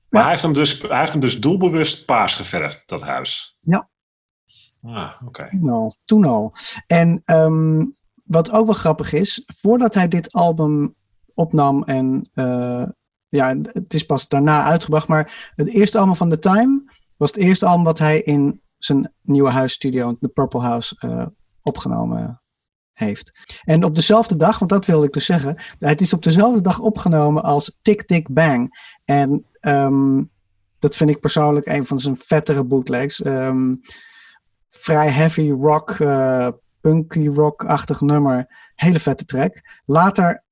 Maar 0.10 0.22
ja. 0.22 0.22
Hij, 0.22 0.30
heeft 0.30 0.42
hem 0.42 0.54
dus, 0.54 0.82
hij 0.82 1.00
heeft 1.00 1.12
hem 1.12 1.22
dus 1.22 1.40
doelbewust 1.40 2.06
paars 2.06 2.36
geverfd, 2.36 2.84
dat 2.86 3.02
huis. 3.02 3.58
Ja. 3.60 3.90
Ah, 4.84 5.12
oké. 5.14 5.26
Okay. 5.26 5.50
Toen 5.50 5.70
al. 5.70 5.96
Toen 6.06 6.26
al. 6.26 6.54
En 6.88 7.22
um, 7.26 7.96
wat 8.24 8.52
ook 8.52 8.66
wel 8.66 8.76
grappig 8.76 9.14
is, 9.14 9.44
voordat 9.46 9.94
hij 9.94 10.08
dit 10.08 10.32
album 10.34 10.96
opnam 11.34 11.84
en 11.84 12.30
uh, 12.34 12.86
ja, 13.30 13.56
het 13.62 13.94
is 13.94 14.06
pas 14.06 14.28
daarna 14.28 14.64
uitgebracht, 14.64 15.08
maar 15.08 15.52
het 15.56 15.68
eerste 15.68 15.98
album 15.98 16.16
van 16.16 16.30
The 16.30 16.40
Time 16.40 16.84
was 17.18 17.32
het 17.32 17.40
eerste 17.40 17.66
album 17.66 17.84
wat 17.84 18.00
hij 18.00 18.22
in 18.22 18.62
zijn 18.78 19.14
nieuwe 19.22 19.50
huisstudio, 19.50 20.18
The 20.20 20.28
Purple 20.28 20.62
House, 20.62 20.96
uh, 21.06 21.26
opgenomen 21.62 22.40
heeft. 22.94 23.60
En 23.64 23.84
op 23.84 23.96
dezelfde 23.96 24.36
dag, 24.36 24.60
want 24.60 24.72
dat 24.72 24.86
wilde 24.86 25.06
ik 25.06 25.14
dus 25.14 25.26
zeggen, 25.26 25.56
het 25.80 26.02
is 26.02 26.14
op 26.14 26.24
dezelfde 26.24 26.62
dag 26.62 26.80
opgenomen 26.80 27.44
als 27.44 27.78
Tick 27.82 28.04
Tick 28.04 28.34
Bang. 28.34 28.70
En 29.06 29.46
um, 29.62 30.30
dat 30.80 30.96
vind 30.96 31.10
ik 31.10 31.20
persoonlijk 31.20 31.66
een 31.66 31.86
van 31.86 32.00
zijn 32.00 32.18
vettere 32.18 32.64
bootlegs. 32.64 33.26
Um, 33.26 33.82
vrij 34.70 35.10
heavy 35.10 35.50
rock, 35.50 36.00
uh, 36.00 36.48
punky 36.82 37.28
rock-achtig 37.28 38.02
nummer. 38.02 38.72
Hele 38.76 39.00
vette 39.00 39.26
track. 39.26 39.62
Later 39.86 40.44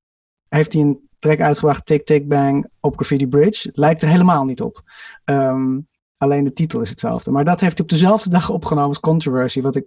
heeft 0.48 0.74
hij 0.74 0.82
een 0.82 1.10
track 1.20 1.40
uitgebracht, 1.40 1.86
Tick 1.86 2.06
Tick 2.06 2.28
Bang, 2.28 2.70
op 2.80 2.96
Graffiti 2.96 3.28
Bridge. 3.28 3.70
Lijkt 3.74 4.02
er 4.02 4.08
helemaal 4.08 4.46
niet 4.46 4.62
op. 4.62 4.82
Um, 5.26 5.88
alleen 6.18 6.44
de 6.44 6.54
titel 6.54 6.82
is 6.82 6.90
hetzelfde. 6.90 7.32
Maar 7.32 7.46
dat 7.46 7.60
heeft 7.60 7.78
hij 7.78 7.84
op 7.84 7.92
dezelfde 7.92 8.30
dag 8.30 8.50
opgenomen 8.50 8.90
als 8.90 9.00
Controversy, 9.00 9.62
wat 9.62 9.76
ik 9.76 9.86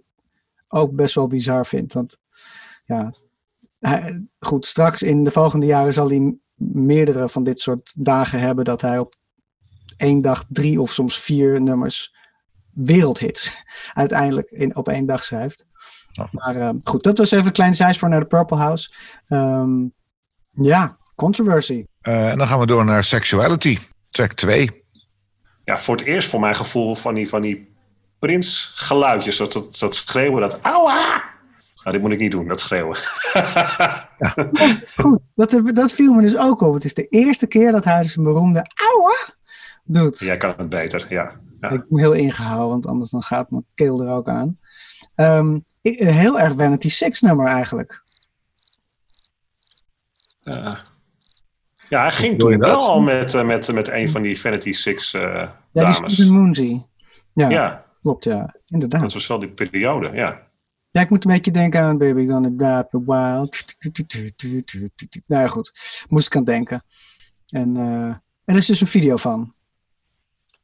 ook 0.67 0.91
best 0.91 1.15
wel 1.15 1.27
bizar 1.27 1.65
vind. 1.65 1.93
Want 1.93 2.17
ja, 2.85 3.13
hij, 3.79 4.25
goed, 4.39 4.65
straks 4.65 5.01
in 5.01 5.23
de 5.23 5.31
volgende 5.31 5.65
jaren 5.65 5.93
zal 5.93 6.07
hij 6.07 6.35
meerdere 6.55 7.29
van 7.29 7.43
dit 7.43 7.59
soort 7.59 7.93
dagen 7.97 8.39
hebben 8.39 8.65
dat 8.65 8.81
hij 8.81 8.99
op 8.99 9.15
één 9.97 10.21
dag 10.21 10.45
drie 10.49 10.81
of 10.81 10.91
soms 10.91 11.19
vier 11.19 11.61
nummers 11.61 12.15
wereldhits 12.73 13.63
uiteindelijk 13.93 14.51
in, 14.51 14.75
op 14.75 14.87
één 14.87 15.05
dag 15.05 15.23
schrijft. 15.23 15.65
Maar 16.31 16.55
uh, 16.55 16.69
goed, 16.83 17.03
dat 17.03 17.17
was 17.17 17.31
even 17.31 17.45
een 17.45 17.51
klein 17.51 17.75
zijspoor 17.75 18.09
naar 18.09 18.19
de 18.19 18.25
Purple 18.25 18.57
House. 18.57 18.93
Um, 19.27 19.93
ja, 20.51 20.97
controversy. 21.15 21.85
Uh, 22.01 22.29
en 22.29 22.37
dan 22.37 22.47
gaan 22.47 22.59
we 22.59 22.65
door 22.65 22.85
naar 22.85 23.03
Sexuality, 23.03 23.79
track 24.09 24.33
2. 24.33 24.83
Ja, 25.65 25.77
voor 25.77 25.95
het 25.95 26.05
eerst 26.05 26.29
voor 26.29 26.39
mijn 26.39 26.55
gevoel 26.55 26.95
van 26.95 27.13
die, 27.13 27.29
van 27.29 27.41
die 27.41 27.71
Prins 28.19 28.71
geluidjes, 28.75 29.37
dat, 29.37 29.53
dat, 29.53 29.77
dat 29.79 29.95
schreeuwen, 29.95 30.41
dat 30.41 30.59
auwa! 30.61 31.32
Nou, 31.83 31.95
dit 31.95 32.01
moet 32.01 32.11
ik 32.11 32.19
niet 32.19 32.31
doen, 32.31 32.47
dat 32.47 32.59
schreeuwen. 32.59 32.97
ja. 34.19 34.35
Goed, 34.95 35.19
dat, 35.35 35.61
dat 35.73 35.91
viel 35.91 36.13
me 36.13 36.21
dus 36.21 36.37
ook 36.37 36.61
op. 36.61 36.73
Het 36.73 36.83
is 36.85 36.93
de 36.93 37.07
eerste 37.07 37.47
keer 37.47 37.71
dat 37.71 37.83
hij 37.83 38.03
zijn 38.03 38.25
beroemde 38.25 38.71
auwa 38.91 39.15
doet. 39.83 40.19
Jij 40.19 40.37
kan 40.37 40.53
het 40.57 40.69
beter, 40.69 41.05
ja. 41.09 41.39
ja. 41.61 41.69
Ik 41.69 41.83
ben 41.89 41.99
heel 41.99 42.13
ingehouden, 42.13 42.67
want 42.67 42.87
anders 42.87 43.09
dan 43.09 43.23
gaat 43.23 43.51
mijn 43.51 43.65
keel 43.75 44.01
er 44.01 44.09
ook 44.09 44.27
aan. 44.27 44.59
Um, 45.15 45.65
heel 45.81 46.39
erg 46.39 46.53
Vanity 46.55 46.89
Six 46.89 47.21
nummer 47.21 47.47
eigenlijk. 47.47 48.03
Uh, 50.43 50.75
ja, 51.89 52.01
hij 52.01 52.11
ging 52.11 52.39
toen 52.39 52.57
wel 52.57 52.87
al 52.87 53.01
met, 53.01 53.33
uh, 53.33 53.45
met, 53.45 53.73
met 53.73 53.87
een 53.87 54.09
van 54.09 54.21
die 54.21 54.41
Vanity 54.41 54.71
Six 54.71 55.13
uh, 55.13 55.21
ja, 55.21 55.55
dames. 55.71 56.15
Ja, 56.15 56.23
die 56.23 56.33
Moonsey. 56.33 56.85
Ja, 57.33 57.49
ja, 57.49 57.85
klopt, 58.01 58.23
ja. 58.23 58.55
Inderdaad. 58.67 59.01
Dat 59.01 59.13
was 59.13 59.27
wel 59.27 59.39
die 59.39 59.49
periode, 59.49 60.09
ja. 60.13 60.51
Ja, 60.93 61.01
ik 61.01 61.09
moet 61.09 61.25
een 61.25 61.31
beetje 61.31 61.51
denken 61.51 61.81
aan 61.81 61.97
Baby 61.97 62.27
Gonna 62.27 62.49
Drop 62.57 63.09
a 63.09 63.13
Wild. 63.13 63.65
Nou 65.27 65.41
ja, 65.41 65.47
goed. 65.47 65.71
Moest 66.07 66.27
ik 66.27 66.35
aan 66.35 66.43
denken. 66.43 66.83
En 67.53 67.77
uh, 67.77 68.15
er 68.45 68.57
is 68.57 68.65
dus 68.65 68.81
een 68.81 68.87
video 68.87 69.17
van. 69.17 69.53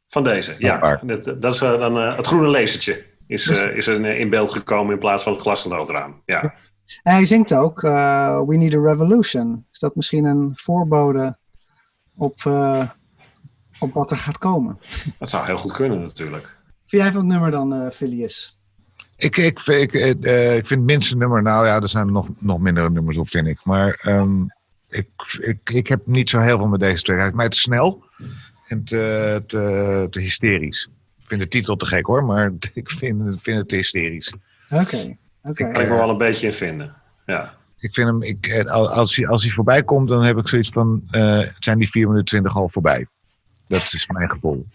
Van 0.08 0.24
deze, 0.24 0.56
ja. 0.58 1.00
Dat, 1.04 1.24
dat 1.42 1.54
is 1.54 1.62
uh, 1.62 1.80
dan 1.80 1.98
uh, 1.98 2.16
het 2.18 2.28
groene 2.28 2.48
lasertje. 2.48 3.06
Is, 3.28 3.48
is 3.48 3.88
er 3.88 4.06
in 4.06 4.30
beeld 4.30 4.52
gekomen 4.52 4.94
in 4.94 5.00
plaats 5.00 5.24
van 5.24 5.34
het 5.34 5.42
glasgenotenraam. 5.42 6.22
Ja. 6.26 6.42
En 7.04 7.14
hij 7.14 7.26
zingt 7.26 7.54
ook 7.54 7.82
We 7.82 8.56
Need 8.58 8.74
a 8.74 8.82
Revolution. 8.82 9.66
Is 9.72 9.80
dat 9.80 9.96
misschien 9.96 10.26
een 10.26 10.52
voorbode 10.56 11.38
op, 12.16 12.46
op 13.80 13.94
wat 13.94 14.12
er 14.12 14.18
gaat 14.18 14.38
komen? 14.38 14.80
Dat 15.20 15.30
zou 15.30 15.46
heel 15.46 15.58
goed 15.58 15.72
kunnen 15.72 16.02
natuurlijk. 16.02 16.58
Vind 16.86 17.02
jij 17.02 17.12
van 17.12 17.22
het 17.22 17.30
nummer 17.30 17.52
dan, 17.52 17.84
uh, 17.84 17.90
Phileas? 17.90 18.59
Ik, 19.20 19.38
ik, 19.38 19.60
ik, 19.60 19.94
uh, 19.94 20.56
ik 20.56 20.68
vind 20.68 20.70
het 20.70 20.90
minste 20.90 21.18
nummer, 21.18 21.42
nou 21.42 21.66
ja, 21.66 21.82
er 21.82 21.90
zijn 21.90 22.12
nog, 22.12 22.28
nog 22.38 22.60
mindere 22.60 22.90
nummers 22.90 23.18
op, 23.18 23.30
vind 23.30 23.48
ik. 23.48 23.60
Maar 23.64 24.02
um, 24.08 24.48
ik, 24.90 25.08
ik, 25.42 25.70
ik 25.70 25.88
heb 25.88 26.02
niet 26.06 26.30
zo 26.30 26.40
heel 26.40 26.58
veel 26.58 26.68
met 26.68 26.80
deze 26.80 27.04
track. 27.04 27.18
Hij 27.18 27.28
is 27.28 27.34
mij 27.34 27.50
te 27.50 27.58
snel 27.58 28.04
en 28.68 28.84
te, 28.84 29.44
te, 29.48 30.08
te, 30.10 30.20
hysterisch. 30.20 30.90
Ik 31.18 31.28
vind 31.28 31.42
de 31.42 31.48
titel 31.48 31.76
te 31.76 31.86
gek 31.86 32.06
hoor, 32.06 32.24
maar 32.24 32.52
ik 32.74 32.90
vind, 32.90 33.42
vind 33.42 33.58
het 33.58 33.70
te 33.70 33.76
hysterisch. 33.76 34.34
Oké. 34.70 34.84
Okay, 34.84 35.18
okay. 35.44 35.66
Daar 35.66 35.74
kan 35.74 35.82
ik 35.82 35.90
me 35.90 35.96
wel 35.96 36.10
een 36.10 36.18
beetje 36.18 36.48
in 36.48 36.54
vinden. 36.54 36.96
Ja. 37.26 37.58
Ik 37.78 37.94
vind 37.94 38.08
hem, 38.08 38.24
ik, 38.24 38.64
als, 38.68 39.16
hij, 39.16 39.28
als 39.28 39.44
hij 39.44 39.52
voorbij 39.52 39.84
komt, 39.84 40.08
dan 40.08 40.24
heb 40.24 40.38
ik 40.38 40.48
zoiets 40.48 40.70
van, 40.70 41.04
uh, 41.12 41.46
zijn 41.60 41.80
die 41.80 41.90
4 41.90 42.08
minuten 42.08 42.26
20 42.26 42.56
al 42.56 42.70
voorbij. 42.70 43.08
Dat 43.70 43.94
is 43.94 44.08
mijn 44.08 44.30
gevoel. 44.30 44.66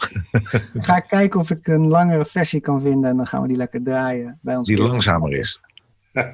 Ga 0.86 0.96
ik 0.96 1.04
kijken 1.08 1.40
of 1.40 1.50
ik 1.50 1.66
een 1.66 1.88
langere 1.88 2.24
versie 2.24 2.60
kan 2.60 2.80
vinden 2.80 3.10
en 3.10 3.16
dan 3.16 3.26
gaan 3.26 3.42
we 3.42 3.48
die 3.48 3.56
lekker 3.56 3.82
draaien 3.82 4.38
bij 4.42 4.56
ons. 4.56 4.68
Die 4.68 4.78
langzamer 4.78 5.32
is. 5.32 5.60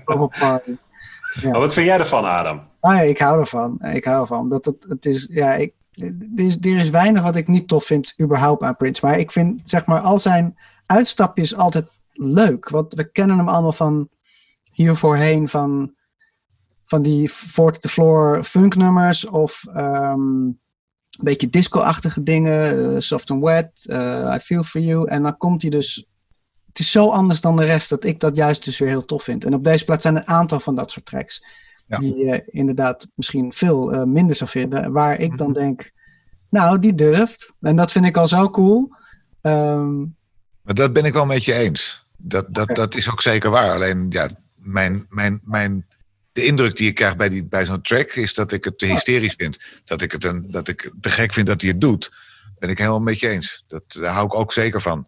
Op 0.04 0.36
party. 0.38 0.76
Ja. 1.40 1.50
Wat 1.50 1.72
vind 1.72 1.86
jij 1.86 1.98
ervan, 1.98 2.24
Adam? 2.24 2.62
Ah, 2.80 2.94
ja, 2.94 3.00
ik 3.00 3.18
hou 3.18 3.40
ervan. 3.40 3.78
Ik 3.80 4.04
hou 4.04 4.20
ervan. 4.20 4.48
Dat 4.48 4.64
het, 4.64 4.86
het 4.88 5.06
is, 5.06 5.28
ja, 5.32 5.54
ik, 5.54 5.72
er, 5.94 6.14
is, 6.34 6.56
er 6.60 6.78
is 6.78 6.90
weinig 6.90 7.22
wat 7.22 7.36
ik 7.36 7.48
niet 7.48 7.68
tof 7.68 7.84
vind, 7.84 8.14
überhaupt 8.20 8.62
aan 8.62 8.76
Prince. 8.76 9.06
Maar 9.06 9.18
ik 9.18 9.30
vind, 9.30 9.60
zeg 9.64 9.86
maar, 9.86 10.00
al 10.00 10.18
zijn 10.18 10.58
uitstapjes 10.86 11.56
altijd 11.56 11.90
leuk. 12.12 12.68
Want 12.68 12.94
we 12.94 13.10
kennen 13.10 13.38
hem 13.38 13.48
allemaal 13.48 13.72
van 13.72 14.08
hier 14.72 14.96
voorheen, 14.96 15.48
van, 15.48 15.94
van 16.84 17.02
die 17.02 17.28
Fort 17.28 17.80
the 17.80 17.88
Floor 17.88 18.44
funknummers 18.44 19.26
of 19.26 19.64
um, 19.76 20.60
een 21.20 21.24
beetje 21.24 21.50
disco-achtige 21.50 22.22
dingen, 22.22 22.78
uh, 22.92 22.98
Soft 22.98 23.30
and 23.30 23.42
Wet, 23.42 23.86
uh, 23.86 24.34
I 24.36 24.38
Feel 24.38 24.62
For 24.62 24.80
You. 24.80 25.08
En 25.08 25.22
dan 25.22 25.36
komt 25.36 25.62
hij 25.62 25.70
dus... 25.70 26.06
Het 26.66 26.78
is 26.78 26.90
zo 26.90 27.10
anders 27.10 27.40
dan 27.40 27.56
de 27.56 27.64
rest 27.64 27.88
dat 27.88 28.04
ik 28.04 28.20
dat 28.20 28.36
juist 28.36 28.64
dus 28.64 28.78
weer 28.78 28.88
heel 28.88 29.04
tof 29.04 29.22
vind. 29.22 29.44
En 29.44 29.54
op 29.54 29.64
deze 29.64 29.84
plaats 29.84 30.02
zijn 30.02 30.16
een 30.16 30.28
aantal 30.28 30.60
van 30.60 30.74
dat 30.74 30.90
soort 30.90 31.06
tracks. 31.06 31.44
Ja. 31.86 31.98
Die 31.98 32.16
je 32.16 32.42
inderdaad 32.46 33.06
misschien 33.14 33.52
veel 33.52 33.94
uh, 33.94 34.02
minder 34.02 34.36
zou 34.36 34.50
vinden. 34.50 34.92
Waar 34.92 35.20
ik 35.20 35.38
dan 35.38 35.52
denk, 35.52 35.90
nou, 36.48 36.78
die 36.78 36.94
durft. 36.94 37.52
En 37.60 37.76
dat 37.76 37.92
vind 37.92 38.04
ik 38.04 38.16
al 38.16 38.28
zo 38.28 38.50
cool. 38.50 38.94
Um, 39.42 40.16
maar 40.62 40.74
dat 40.74 40.92
ben 40.92 41.04
ik 41.04 41.12
wel 41.12 41.26
met 41.26 41.44
je 41.44 41.52
eens. 41.52 42.06
Dat, 42.16 42.46
dat, 42.48 42.62
okay. 42.62 42.74
dat 42.74 42.94
is 42.94 43.10
ook 43.10 43.22
zeker 43.22 43.50
waar. 43.50 43.74
Alleen, 43.74 44.06
ja, 44.08 44.30
mijn, 44.54 45.06
mijn, 45.08 45.40
mijn 45.44 45.86
de 46.32 46.44
indruk 46.44 46.76
die 46.76 46.88
ik 46.88 46.94
krijg 46.94 47.16
bij, 47.16 47.28
die, 47.28 47.44
bij 47.44 47.64
zo'n 47.64 47.82
track 47.82 48.10
is 48.10 48.34
dat 48.34 48.52
ik 48.52 48.64
het 48.64 48.78
te 48.78 48.86
hysterisch 48.86 49.34
vind. 49.36 49.58
Dat 49.84 50.02
ik 50.02 50.12
het 50.12 50.24
een, 50.24 50.50
dat 50.50 50.68
ik 50.68 50.92
te 51.00 51.10
gek 51.10 51.32
vind 51.32 51.46
dat 51.46 51.60
hij 51.60 51.70
het 51.70 51.80
doet. 51.80 52.12
Ben 52.58 52.70
ik 52.70 52.78
helemaal 52.78 53.00
met 53.00 53.20
je 53.20 53.28
eens. 53.28 53.64
Dat, 53.66 53.82
daar 53.86 54.12
hou 54.12 54.26
ik 54.26 54.34
ook 54.34 54.52
zeker 54.52 54.80
van. 54.80 55.06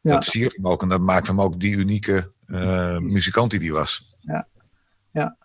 Ja. 0.00 0.12
Dat 0.12 0.24
siert 0.24 0.56
hem 0.56 0.66
ook 0.66 0.82
en 0.82 0.88
dat 0.88 1.00
maakt 1.00 1.26
hem 1.26 1.40
ook 1.40 1.60
die 1.60 1.76
unieke 1.76 2.32
uh, 2.46 2.98
muzikant 2.98 3.50
die 3.50 3.60
hij 3.60 3.70
was. 3.70 4.14
Ja. 4.20 4.48
ja. 5.12 5.36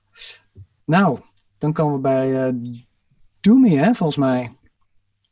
Nou, 0.86 1.20
dan 1.58 1.74
komen 1.74 1.96
we 1.96 2.00
bij 2.00 2.48
uh, 2.48 2.76
Do 3.40 3.56
Me, 3.56 3.78
hè, 3.78 3.94
volgens 3.94 4.18
mij. 4.18 4.58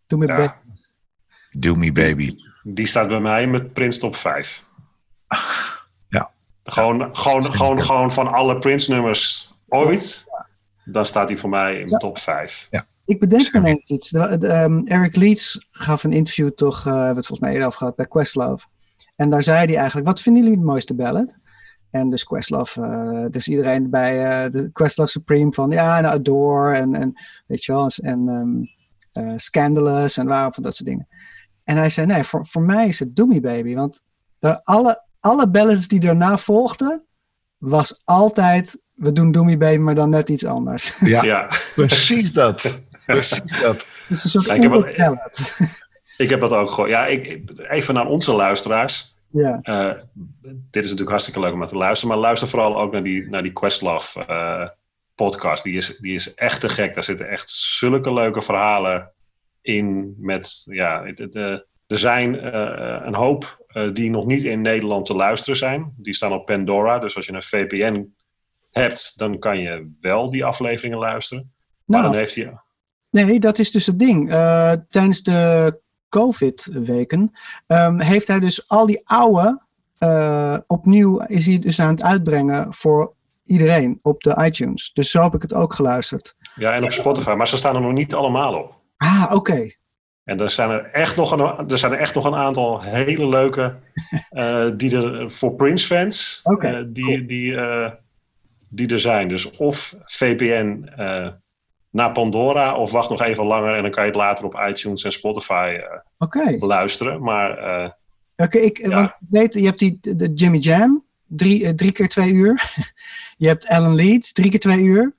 Do 0.07 0.17
Me 0.17 0.27
Ja. 0.27 0.35
Baby. 0.35 0.53
Do 1.49 1.75
Me 1.75 1.91
Baby. 1.91 2.35
Die 2.63 2.87
staat 2.87 3.07
bij 3.07 3.19
mij 3.19 3.47
met 3.47 3.73
Prince 3.73 3.99
top 3.99 4.15
5. 4.15 4.65
Ja. 6.07 6.31
Gewoon, 6.63 7.15
gewoon, 7.15 7.51
gewoon, 7.51 7.81
gewoon 7.81 8.11
van 8.11 8.27
alle 8.27 8.59
Prince-nummers 8.59 9.48
ooit. 9.69 10.25
Dan 10.85 11.05
staat 11.05 11.27
hij 11.27 11.37
voor 11.37 11.49
mij 11.49 11.79
in 11.79 11.85
de 11.85 11.91
Ja. 11.91 11.97
top 11.97 12.17
5. 12.17 12.69
Ik 13.05 13.19
bedenk 13.19 13.53
me 13.53 13.59
ineens 13.59 13.89
iets. 13.89 14.09
De- 14.09 14.37
de, 14.37 14.47
ehm, 14.47 14.79
Eric 14.83 15.15
Leeds 15.15 15.67
gaf 15.71 16.03
een 16.03 16.13
interview 16.13 16.49
toch, 16.49 16.77
eh, 16.79 16.83
hebben 16.85 17.01
we 17.09 17.15
het 17.15 17.25
volgens 17.25 17.39
mij 17.39 17.51
eerder 17.51 17.67
over 17.67 17.79
gehad, 17.79 17.95
bij 17.95 18.07
Questlove. 18.07 18.65
En 19.15 19.29
daar 19.29 19.43
zei 19.43 19.65
hij 19.65 19.75
eigenlijk, 19.77 20.07
wat 20.07 20.21
vinden 20.21 20.41
jullie 20.43 20.57
het 20.57 20.65
mooiste 20.67 20.95
ballad? 20.95 21.37
En 21.91 22.09
dus 22.09 22.23
Questlove, 22.23 22.81
eh, 22.81 23.25
dus 23.29 23.47
iedereen 23.47 23.89
bij 23.89 24.43
eh, 24.45 24.51
de 24.51 24.69
Questlove 24.71 25.09
Supreme 25.09 25.51
van, 25.53 25.69
ja, 25.69 25.97
en 25.97 26.05
Adore 26.05 26.75
en, 26.75 26.93
en 26.95 27.13
weet 27.47 27.63
je 27.63 27.71
wel, 27.71 27.89
en 28.01 28.29
ehm, 28.29 28.63
eh, 29.25 29.33
Scandalous 29.35 30.17
en 30.17 30.27
waar 30.27 30.53
van 30.53 30.63
dat 30.63 30.75
soort 30.75 30.89
dingen. 30.89 31.07
En 31.63 31.77
hij 31.77 31.89
zei, 31.89 32.07
nee, 32.07 32.23
voor, 32.23 32.45
voor 32.45 32.61
mij 32.61 32.87
is 32.87 32.99
het 32.99 33.15
Doomy 33.15 33.39
Baby, 33.39 33.75
want 33.75 34.01
alle, 34.63 35.03
alle 35.19 35.49
ballads 35.49 35.87
die 35.87 35.99
daarna 35.99 36.37
volgden, 36.37 37.03
was 37.57 38.01
altijd, 38.05 38.81
we 38.99 39.11
doen 39.11 39.31
Doomy 39.31 39.57
Baby, 39.57 39.77
maar 39.77 39.95
dan 39.95 40.09
net 40.09 40.29
iets 40.29 40.45
anders. 40.45 40.97
Ja, 40.99 41.21
Ja. 41.23 41.47
precies 41.75 42.31
dat. 42.33 42.83
Precies 43.05 43.59
dat. 43.61 43.87
Dus 44.09 44.23
een 44.23 44.29
soort 44.29 44.45
Ja, 44.45 44.53
ik 44.53 44.61
heb. 44.97 45.79
Ik 46.17 46.39
dat 46.39 46.51
ook 46.51 46.71
gewoon. 46.71 46.89
Ja, 46.89 47.05
ik, 47.05 47.41
even 47.69 47.93
naar 47.93 48.05
onze 48.07 48.31
luisteraars. 48.33 49.15
Ja. 49.31 49.59
Eh, 49.61 49.91
dit 50.71 50.83
is 50.83 50.89
natuurlijk 50.89 51.09
hartstikke 51.09 51.39
leuk 51.39 51.53
om 51.53 51.59
naar 51.59 51.67
te 51.67 51.75
luisteren. 51.75 52.13
Maar 52.13 52.23
luister 52.23 52.47
vooral 52.47 52.79
ook 52.81 52.91
naar 52.91 53.03
die, 53.03 53.29
naar 53.29 53.43
die 53.43 53.51
Questlove 53.53 54.25
eh, 54.25 54.67
podcast. 55.15 55.63
Die 55.63 55.75
is, 55.75 55.97
die 55.97 56.13
is 56.13 56.33
echt 56.33 56.61
te 56.61 56.69
gek. 56.69 56.93
Daar 56.93 57.03
zitten 57.03 57.29
echt 57.29 57.49
zulke 57.49 58.13
leuke 58.13 58.41
verhalen 58.41 59.11
in. 59.61 60.15
Met, 60.17 60.61
ja, 60.65 61.01
de, 61.11 61.29
de- 61.29 61.65
er 61.87 61.99
zijn 61.99 62.39
eh, 62.39 63.01
een 63.05 63.15
hoop 63.15 63.63
eh, 63.67 63.93
die 63.93 64.09
nog 64.09 64.25
niet 64.25 64.43
in 64.43 64.61
Nederland 64.61 65.05
te 65.05 65.15
luisteren 65.15 65.57
zijn. 65.57 65.93
Die 65.97 66.13
staan 66.13 66.33
op 66.33 66.45
Pandora. 66.45 66.99
Dus 66.99 67.15
als 67.15 67.25
je 67.25 67.33
een 67.33 67.41
VPN 67.41 68.13
hebt, 68.71 69.17
dan 69.17 69.39
kan 69.39 69.59
je 69.59 69.91
wel 70.01 70.29
die 70.29 70.45
afleveringen 70.45 70.97
luisteren. 70.97 71.51
Maar 71.85 71.99
Nou, 71.99 72.11
dan 72.11 72.19
heeft 72.19 72.35
hij... 72.35 72.53
Nee, 73.11 73.39
dat 73.39 73.59
is 73.59 73.71
dus 73.71 73.85
het 73.85 73.99
ding. 73.99 74.31
Eh, 74.31 74.73
tijdens 74.87 75.23
de 75.23 75.79
COVID-weken 76.09 77.31
ehm, 77.67 77.99
heeft 77.99 78.27
hij 78.27 78.39
dus 78.39 78.69
al 78.69 78.85
die 78.85 79.01
oude 79.03 79.61
eh, 79.99 80.57
opnieuw 80.67 81.19
is 81.19 81.45
hij 81.45 81.59
dus 81.59 81.79
aan 81.79 81.89
het 81.89 82.03
uitbrengen 82.03 82.73
voor 82.73 83.13
iedereen 83.43 83.99
op 84.01 84.21
de 84.21 84.41
iTunes. 84.45 84.91
Dus 84.93 85.11
zo 85.11 85.23
heb 85.23 85.33
ik 85.33 85.41
het 85.41 85.53
ook 85.53 85.73
geluisterd. 85.73 86.35
Ja, 86.55 86.73
en 86.73 86.83
op 86.83 86.91
Spotify. 86.91 87.31
Maar 87.31 87.47
ze 87.47 87.57
staan 87.57 87.75
er 87.75 87.81
nog 87.81 87.93
niet 87.93 88.13
allemaal 88.13 88.53
op. 88.53 88.75
Ah, 88.97 89.31
oké. 89.33 89.71
En 90.23 90.39
er 90.39 90.49
zijn 90.49 90.69
er 90.69 90.89
echt 90.91 91.15
nog 91.15 91.31
een, 91.31 91.69
er 91.69 91.77
zijn 91.77 91.91
er 91.91 91.99
echt 91.99 92.15
nog 92.15 92.25
een 92.25 92.35
aantal 92.35 92.81
hele 92.81 93.27
leuke 93.27 93.75
uh, 94.31 94.69
die 94.77 94.95
er 94.95 95.31
voor 95.31 95.55
Prince 95.55 95.85
fans 95.85 96.39
okay, 96.43 96.91
die, 96.91 97.03
cool. 97.03 97.27
die, 97.27 97.55
die 98.69 98.87
er 98.87 98.99
zijn. 98.99 99.27
Dus 99.27 99.51
of 99.57 99.95
VPN 100.05 100.89
naar 101.91 102.11
Pandora 102.11 102.75
of 102.75 102.91
wacht 102.91 103.09
nog 103.09 103.21
even 103.21 103.45
langer 103.45 103.75
en 103.75 103.81
dan 103.81 103.91
kan 103.91 104.03
je 104.03 104.09
het 104.09 104.19
later 104.19 104.45
op 104.45 104.59
iTunes 104.69 105.03
en 105.03 105.11
Spotify 105.11 105.79
okay. 106.17 106.57
luisteren. 106.57 107.23
Maar 107.23 107.97
Oké, 108.43 108.57
ik 108.57 108.77
ja. 108.77 108.89
want 108.89 109.09
ik 109.09 109.15
weet, 109.29 109.53
je 109.53 109.65
hebt 109.65 109.79
die 109.79 109.99
de 110.01 110.33
Jimmy 110.33 110.57
Jam, 110.57 111.03
drie, 111.27 111.75
drie 111.75 111.91
keer 111.91 112.07
twee 112.07 112.31
uur. 112.31 112.73
je 113.37 113.47
hebt 113.47 113.67
Alan 113.67 113.95
Leeds, 113.95 114.33
drie 114.33 114.49
keer 114.49 114.59
twee 114.59 114.81
uur. 114.81 115.17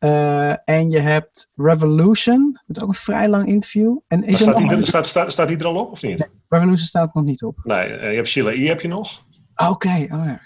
Uh, 0.00 0.68
en 0.68 0.90
je 0.90 0.98
hebt 0.98 1.50
Revolution, 1.56 2.60
met 2.66 2.82
ook 2.82 2.88
een 2.88 2.94
vrij 2.94 3.28
lang 3.28 3.46
interview. 3.46 3.98
En 4.08 4.24
is 4.24 4.40
staat, 4.40 4.54
er 4.54 4.68
die, 4.68 4.76
nog... 4.76 4.86
staat, 4.86 5.06
staat, 5.06 5.32
staat 5.32 5.48
die 5.48 5.58
er 5.58 5.64
al 5.64 5.76
op 5.76 5.90
of 5.90 6.02
niet? 6.02 6.18
Nee, 6.18 6.28
Revolution 6.48 6.86
staat 6.86 7.14
nog 7.14 7.24
niet 7.24 7.42
op. 7.42 7.58
Nee, 7.62 7.88
je 7.88 8.16
hebt 8.16 8.28
Sheila 8.28 8.50
E. 8.50 8.66
heb 8.66 8.80
je 8.80 8.88
nog. 8.88 9.24
Oké, 9.54 9.70
okay. 9.70 10.02
oh 10.02 10.24
ja. 10.24 10.40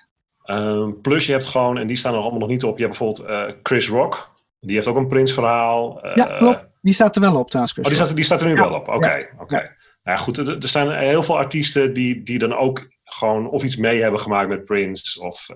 Uh, 0.44 0.88
plus 1.02 1.26
je 1.26 1.32
hebt 1.32 1.46
gewoon, 1.46 1.78
en 1.78 1.86
die 1.86 1.96
staan 1.96 2.12
er 2.12 2.20
allemaal 2.20 2.38
nog 2.38 2.48
niet 2.48 2.64
op, 2.64 2.78
je 2.78 2.84
hebt 2.84 2.98
bijvoorbeeld 2.98 3.56
Chris 3.62 3.88
Rock. 3.88 4.32
Die 4.60 4.74
heeft 4.74 4.86
ook 4.86 4.96
een 4.96 5.08
Prince 5.08 5.34
verhaal. 5.34 6.06
ja, 6.14 6.24
klopt. 6.24 6.66
Die 6.80 6.94
staat 6.94 7.14
er 7.14 7.20
wel 7.20 7.38
op 7.38 7.50
trouwens. 7.50 7.78
Oh, 7.78 7.84
die 7.84 7.94
staat, 7.94 8.14
die 8.14 8.24
staat 8.24 8.40
er 8.40 8.46
nu 8.46 8.54
ja. 8.54 8.60
wel 8.68 8.74
op. 8.74 8.88
Oké, 8.88 8.96
okay, 8.96 9.20
ja. 9.20 9.28
oké. 9.32 9.42
Okay. 9.42 9.76
Nou 10.02 10.18
goed, 10.18 10.36
er, 10.36 10.48
er, 10.48 10.68
zijn 10.68 10.90
heel 10.90 11.22
veel 11.22 11.38
artiesten 11.38 11.92
die, 11.92 12.22
die 12.22 12.38
dan 12.38 12.54
ook 12.54 12.88
gewoon 13.04 13.50
of 13.50 13.62
iets 13.62 13.76
mee 13.76 14.02
hebben 14.02 14.20
gemaakt 14.20 14.48
met 14.48 14.64
Prince 14.64 15.22
of 15.22 15.48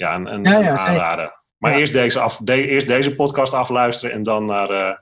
ja, 0.00 0.14
een, 0.14 0.26
een, 0.26 0.44
ja, 0.44 0.58
ja, 0.58 0.70
een 0.70 0.78
aanrader. 0.78 1.42
Maar 1.56 1.72
ja. 1.72 1.78
eerst, 1.78 1.92
deze 1.92 2.20
af, 2.20 2.36
de, 2.36 2.66
eerst 2.66 2.86
deze 2.86 3.14
podcast 3.14 3.52
afluisteren 3.52 4.14
en 4.14 4.22
dan 4.22 4.44
naar, 4.44 4.70
uh, 4.70 4.96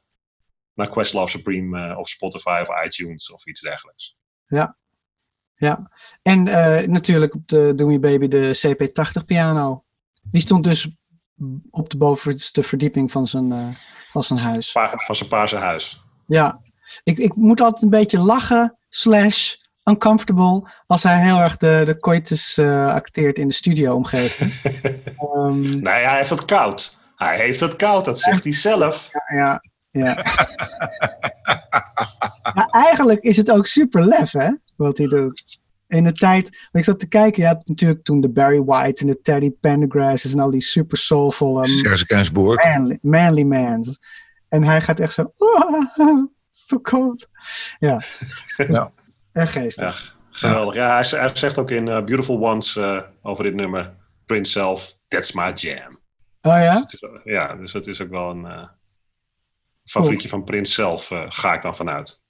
naar 0.75 0.88
Questlove 0.88 1.31
Supreme 1.31 1.88
uh, 1.88 1.99
op 1.99 2.09
Spotify 2.09 2.64
of 2.67 2.85
iTunes 2.85 3.33
of 3.33 3.47
iets 3.47 3.61
dergelijks. 3.61 4.17
Ja, 4.47 4.77
ja. 5.59 5.90
En 6.23 6.47
uh, 6.47 6.81
natuurlijk 6.81 7.35
op 7.35 7.49
de 7.49 7.73
Doomy 7.77 7.99
Baby 7.99 8.29
de 8.29 8.61
CP80 8.66 9.25
piano. 9.27 9.85
Die 10.23 10.40
stond 10.40 10.64
dus 10.64 10.88
op 11.71 11.90
de 11.90 11.97
bovenste 11.97 12.62
verdieping 12.62 13.11
van 13.11 13.27
zijn, 13.27 13.77
van 14.11 14.23
zijn 14.23 14.38
huis. 14.38 14.73
Pa 14.73 14.92
van 14.97 15.16
zijn 15.16 15.29
paarse 15.29 15.57
huis. 15.57 16.03
Ja, 16.27 16.61
ik, 17.05 17.18
ik 17.18 17.35
moet 17.35 17.61
altijd 17.61 17.83
een 17.83 17.90
beetje 17.90 18.18
lachen, 18.18 18.79
slash 18.88 19.55
uncomfortable 19.85 20.71
als 20.87 21.03
hij 21.03 21.23
heel 21.23 21.38
erg 21.38 21.57
de, 21.57 21.83
de 21.85 21.99
coitus 21.99 22.59
uh, 22.59 22.92
acteert 22.92 23.38
in 23.38 23.49
de 23.49 23.55
studio-omgeving. 23.55 24.53
um, 25.35 25.61
nee, 25.83 26.05
hij 26.05 26.16
heeft 26.16 26.31
het 26.31 26.44
koud. 26.44 26.99
Hij 27.16 27.37
heeft 27.37 27.61
het 27.61 27.77
koud, 27.77 28.05
dat 28.05 28.21
zegt 28.21 28.44
hij 28.44 28.53
zelf. 28.53 29.11
Ja, 29.12 29.37
ja. 29.37 29.62
ja. 29.90 30.16
maar 32.54 32.68
eigenlijk 32.70 33.20
is 33.20 33.37
het 33.37 33.50
ook 33.50 33.66
super 33.66 34.04
lef, 34.04 34.33
hè, 34.33 34.50
wat 34.76 34.98
hij 34.98 35.07
doet. 35.07 35.59
In 35.88 36.04
de 36.04 36.12
tijd, 36.12 36.68
ik 36.72 36.85
zat 36.85 36.98
te 36.98 37.09
kijken, 37.09 37.42
je 37.42 37.48
had 37.48 37.66
natuurlijk 37.66 38.04
toen 38.04 38.20
de 38.20 38.28
Barry 38.28 38.62
White 38.62 39.00
en 39.00 39.07
de 39.07 39.20
Teddy 39.20 39.50
Pendergrasses 39.50 40.33
en 40.33 40.40
al 40.40 40.50
die 40.50 40.61
super 40.61 40.98
soulful 40.98 41.68
um, 41.68 41.88
manly, 42.57 42.98
manly 43.00 43.42
mans. 43.42 43.98
En 44.48 44.62
hij 44.62 44.81
gaat 44.81 45.00
echt 45.00 45.12
zo, 45.12 45.33
oh, 45.37 46.26
so 46.50 46.81
cold. 46.81 47.28
Ja. 47.78 48.02
ja. 48.68 48.92
Erg 49.33 49.52
geestig. 49.52 50.16
Ja, 50.16 50.28
geweldig. 50.31 50.74
Ja, 50.74 51.00
hij, 51.00 51.20
hij, 51.20 51.31
zegt 51.37 51.59
ook 51.59 51.70
in 51.70 51.87
uh, 51.87 52.04
Beautiful 52.04 52.40
Ones 52.40 52.76
uh, 52.76 53.00
over 53.22 53.44
dit 53.44 53.54
nummer, 53.54 53.94
Prince 54.26 54.52
zelf, 54.52 54.98
that's 55.09 55.33
my 55.33 55.52
jam. 55.54 55.98
Oh 56.42 56.52
ja? 56.52 56.81
Dus 56.81 56.92
is, 56.92 57.20
ja, 57.24 57.54
dus 57.54 57.72
het 57.72 57.87
is 57.87 58.00
ook 58.00 58.11
wel 58.11 58.31
een 58.31 58.44
uh, 58.44 58.68
favorietje 59.90 60.29
cool. 60.29 60.40
van 60.40 60.51
Prince 60.51 60.72
zelf, 60.72 61.11
ga 61.29 61.55
ik 61.55 61.62
dan 61.62 61.77
vanuit. 61.77 62.20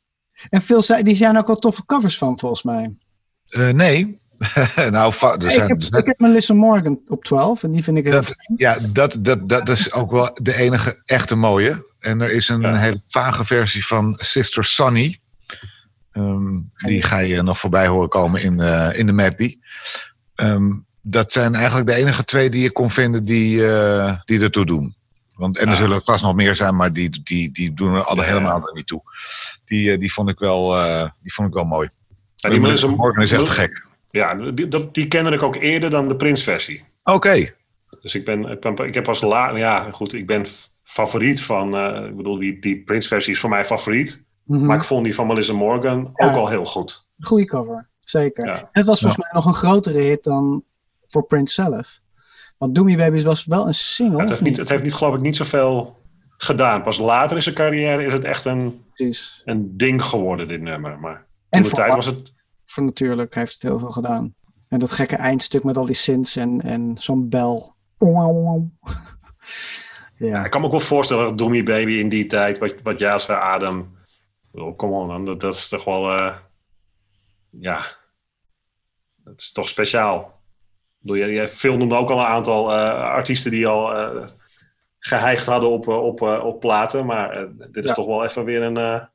En 0.51 0.63
veel, 0.63 1.03
die 1.03 1.17
zijn 1.17 1.39
ook 1.39 1.47
wel 1.47 1.57
toffe 1.57 1.85
covers 1.87 2.19
van, 2.19 2.39
volgens 2.39 2.63
mij. 2.63 2.97
nee. 3.73 4.21
nou, 4.91 5.15
er 5.39 5.51
zijn, 5.51 5.69
ik, 5.69 5.83
heb, 5.83 5.83
ik 5.83 6.07
heb 6.07 6.19
Melissa 6.19 6.55
Morgan 6.55 7.01
op 7.05 7.25
12 7.25 7.63
en 7.63 7.71
die 7.71 7.83
vind 7.83 7.97
ik 7.97 8.05
heel 8.05 8.13
dat, 8.13 8.33
Ja, 8.57 8.79
dat, 8.93 9.17
dat, 9.21 9.49
dat 9.49 9.69
is 9.69 9.93
ook 9.93 10.11
wel 10.11 10.31
de 10.35 10.55
enige 10.55 11.03
echte 11.05 11.35
mooie. 11.35 11.87
En 11.99 12.21
er 12.21 12.31
is 12.31 12.49
een 12.49 12.61
ja. 12.61 12.75
hele 12.75 13.03
vage 13.09 13.45
versie 13.45 13.87
van 13.87 14.15
Sister 14.19 14.65
Sonny. 14.65 15.21
Um, 16.13 16.71
die 16.77 17.03
ga 17.03 17.19
je 17.19 17.43
nog 17.43 17.59
voorbij 17.59 17.87
horen 17.87 18.09
komen 18.09 18.43
in, 18.43 18.61
uh, 18.61 18.89
in 18.93 19.07
de 19.07 19.13
medley. 19.13 19.59
Um, 20.35 20.87
dat 21.03 21.33
zijn 21.33 21.55
eigenlijk 21.55 21.87
de 21.87 21.95
enige 21.95 22.25
twee 22.25 22.51
die 22.51 22.63
je 22.63 22.73
kon 22.73 22.91
vinden 22.91 23.25
die, 23.25 23.57
uh, 23.57 24.15
die 24.25 24.41
ertoe 24.41 24.67
doen. 24.67 24.97
Want, 25.39 25.59
en 25.59 25.69
er 25.69 25.77
zullen 25.77 26.03
vast 26.03 26.23
nog 26.23 26.35
meer 26.35 26.57
zijn, 26.57 26.77
maar 26.77 26.93
die, 26.93 27.23
die, 27.23 27.53
die 27.53 27.75
doen 27.75 27.95
er 27.95 28.05
alle 28.05 28.21
ja. 28.21 28.27
helemaal 28.27 28.69
er 28.69 28.75
niet 28.75 28.87
toe. 28.87 29.03
Die, 29.65 29.93
uh, 29.93 29.99
die, 29.99 30.13
vond, 30.13 30.29
ik 30.29 30.39
wel, 30.39 30.69
die 31.23 31.33
vond 31.33 31.49
ik 31.49 31.55
wel 31.55 31.65
mooi. 31.65 31.89
Ja, 32.37 32.49
die 32.49 32.61
Melissa 32.61 32.87
Morgan 32.87 33.23
is 33.23 33.33
echt 33.33 33.47
te 33.47 33.53
gek. 33.53 33.87
Ja, 34.11 34.35
die, 34.35 34.69
die, 34.69 34.91
die 34.91 35.09
kende 35.09 35.31
ik 35.31 35.43
ook 35.43 35.57
eerder 35.57 35.91
dan 35.91 36.09
de 36.09 36.17
Prince-versie. 36.17 36.85
Oké. 37.05 37.17
Okay. 37.17 37.55
Dus 38.01 38.15
ik, 38.15 38.25
ben, 38.25 38.45
ik, 38.45 38.61
ben, 38.61 38.77
ik 38.77 38.95
heb 38.95 39.09
als 39.09 39.21
la, 39.21 39.57
ja, 39.57 39.91
goed, 39.93 40.13
ik 40.13 40.27
ben 40.27 40.47
favoriet 40.83 41.43
van, 41.43 41.77
ik 42.07 42.17
bedoel, 42.17 42.39
die, 42.39 42.61
die 42.61 42.83
Prince-versie 42.83 43.33
is 43.33 43.41
voor 43.41 43.51
mij 43.51 43.65
favoriet. 43.65 44.25
Mm-hmm. 44.45 44.67
Maar 44.67 44.77
ik 44.77 44.85
vond 44.85 45.05
die 45.05 45.15
van 45.15 45.27
Melissa 45.27 45.53
Morgan 45.53 46.13
ja. 46.15 46.27
ook 46.27 46.37
al 46.37 46.49
heel 46.49 46.65
goed. 46.65 47.07
Goeie 47.21 47.47
cover, 47.47 47.89
zeker. 48.01 48.47
Ja. 48.47 48.69
Het 48.73 48.87
was 48.87 49.01
volgens 49.01 49.23
ja. 49.23 49.29
mij 49.31 49.43
nog 49.43 49.47
een 49.47 49.61
grotere 49.61 49.99
hit 49.99 50.25
dan 50.25 50.65
voor 51.09 51.27
Prince 51.27 51.55
zelf. 51.55 52.01
Want 52.59 52.75
Doomy 52.75 52.97
Babies 52.97 53.23
was 53.23 53.45
wel 53.45 53.67
een 53.67 53.75
single. 53.75 54.21
het, 54.21 54.29
heeft 54.29 54.41
niet, 54.41 54.57
het 54.57 54.69
heeft 54.69 54.83
niet, 54.83 54.95
geloof 54.95 55.15
ik, 55.15 55.21
niet 55.21 55.37
zoveel 55.37 55.97
gedaan. 56.29 56.83
Pas 56.83 56.99
later 56.99 57.37
in 57.37 57.43
zijn 57.43 57.55
carrière 57.55 58.05
is 58.05 58.13
het 58.13 58.25
echt 58.25 58.45
een, 58.45 58.85
Precies. 58.95 59.43
een 59.45 59.77
ding 59.77 60.05
geworden, 60.05 60.49
dit 60.49 60.61
nummer. 60.61 60.99
Maar 60.99 61.27
en 61.49 61.63
de 61.63 61.71
tijd 61.71 61.95
was 61.95 62.07
het... 62.07 62.37
Voor 62.65 62.85
natuurlijk 62.85 63.35
heeft 63.35 63.53
het 63.53 63.63
heel 63.63 63.79
veel 63.79 63.91
gedaan. 63.91 64.35
En 64.69 64.79
dat 64.79 64.93
gekke 64.93 65.17
eindstuk 65.17 65.65
met 65.65 65.77
al 65.77 65.85
die 65.85 65.95
synths 65.95 66.37
en, 66.37 66.61
en 66.61 66.97
zo'n 66.99 67.29
bel. 67.29 67.75
ja. 70.17 70.45
ik 70.45 70.51
kan 70.51 70.61
me 70.61 70.67
ook 70.67 70.73
wel 70.73 70.81
voorstellen 70.81 71.25
dat 71.25 71.39
Doomy 71.39 71.63
Baby 71.63 71.93
in 71.93 72.09
die 72.09 72.27
tijd, 72.27 72.59
wat, 72.59 72.75
wat 72.83 72.99
jij 72.99 73.13
als 73.13 73.29
Adam 73.29 73.97
Oh, 74.53 74.77
kom 74.77 74.93
on, 74.93 75.25
dat, 75.25 75.41
dat 75.41 75.55
is 75.55 75.69
toch 75.69 75.85
wel. 75.85 76.17
Uh, 76.19 76.37
ja. 77.51 77.97
Dat 79.17 79.41
is 79.41 79.53
toch 79.53 79.69
speciaal. 79.69 80.38
Jij, 81.17 81.33
jij 81.33 81.49
filmde 81.49 81.95
ook 81.95 82.11
al 82.11 82.19
een 82.19 82.27
aantal 82.27 82.71
uh, 82.73 83.01
artiesten 83.01 83.51
die 83.51 83.67
al 83.67 83.97
uh, 83.97 84.29
geheigd 84.99 85.47
hadden 85.47 85.71
op, 85.71 85.89
op, 85.89 86.21
op 86.23 86.61
platen. 86.61 87.07
Maar 87.07 87.47
dit 87.57 87.85
is 87.85 87.91
ja. 87.91 87.95
toch 87.95 88.07
wel 88.07 88.25
even 88.25 88.45
weer 88.45 88.63
een, 88.63 88.75
ja, 88.75 89.11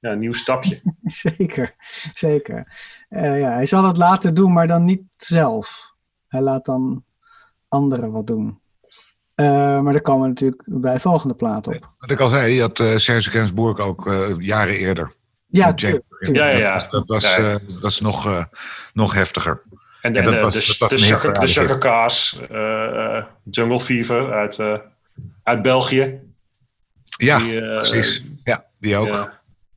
een 0.00 0.18
nieuw 0.18 0.32
stapje. 0.32 0.82
zeker, 1.02 1.74
zeker. 2.14 2.72
ja, 3.08 3.50
hij 3.50 3.66
zal 3.66 3.84
het 3.84 3.96
later 3.96 4.34
doen, 4.34 4.52
maar 4.52 4.66
dan 4.66 4.84
niet 4.84 5.02
zelf. 5.10 5.94
Hij 6.28 6.40
laat 6.40 6.64
dan 6.64 7.04
anderen 7.68 8.12
wat 8.12 8.26
doen. 8.26 8.62
Uh, 9.36 9.80
maar 9.80 9.92
daar 9.92 10.02
komen 10.02 10.22
we 10.22 10.28
natuurlijk 10.28 10.62
bij 10.66 11.00
volgende 11.00 11.34
plaat 11.34 11.66
op. 11.66 11.94
Wat 11.98 12.10
ik 12.10 12.20
al 12.20 12.28
zei, 12.28 12.54
je 12.54 12.60
had 12.60 12.78
uh, 12.78 12.96
Serge 12.96 13.30
Gainsbourg 13.30 13.78
ook 13.78 14.06
uh, 14.06 14.34
jaren 14.38 14.74
eerder. 14.74 15.12
Ja, 15.46 15.74
tuurlijk, 15.74 16.04
ja, 16.18 16.48
ja, 16.48 16.58
ja. 16.58 16.78
Dat, 16.78 16.90
dat 16.90 17.04
was, 17.06 17.36
ja. 17.36 17.58
dat 17.80 17.90
is 17.90 18.00
nog, 18.00 18.48
nog 18.92 19.14
heftiger. 19.14 19.62
En, 20.04 20.16
en, 20.16 20.24
en 20.24 20.30
dat 20.30 20.40
was, 20.40 20.52
de, 20.52 20.76
dat 20.78 20.90
was 20.90 21.00
de, 21.00 21.32
de 21.40 21.46
Chaka 21.46 21.74
Kaas, 21.78 22.40
Jungle 23.50 23.80
Fever 23.80 24.32
uit, 24.32 24.60
uit 25.42 25.62
België. 25.62 26.20
Ja, 27.04 27.38
die, 27.38 27.60
precies. 27.60 28.24
Ja, 28.42 28.64
die 28.78 28.96
ook. 28.96 29.06
Ja. 29.06 29.32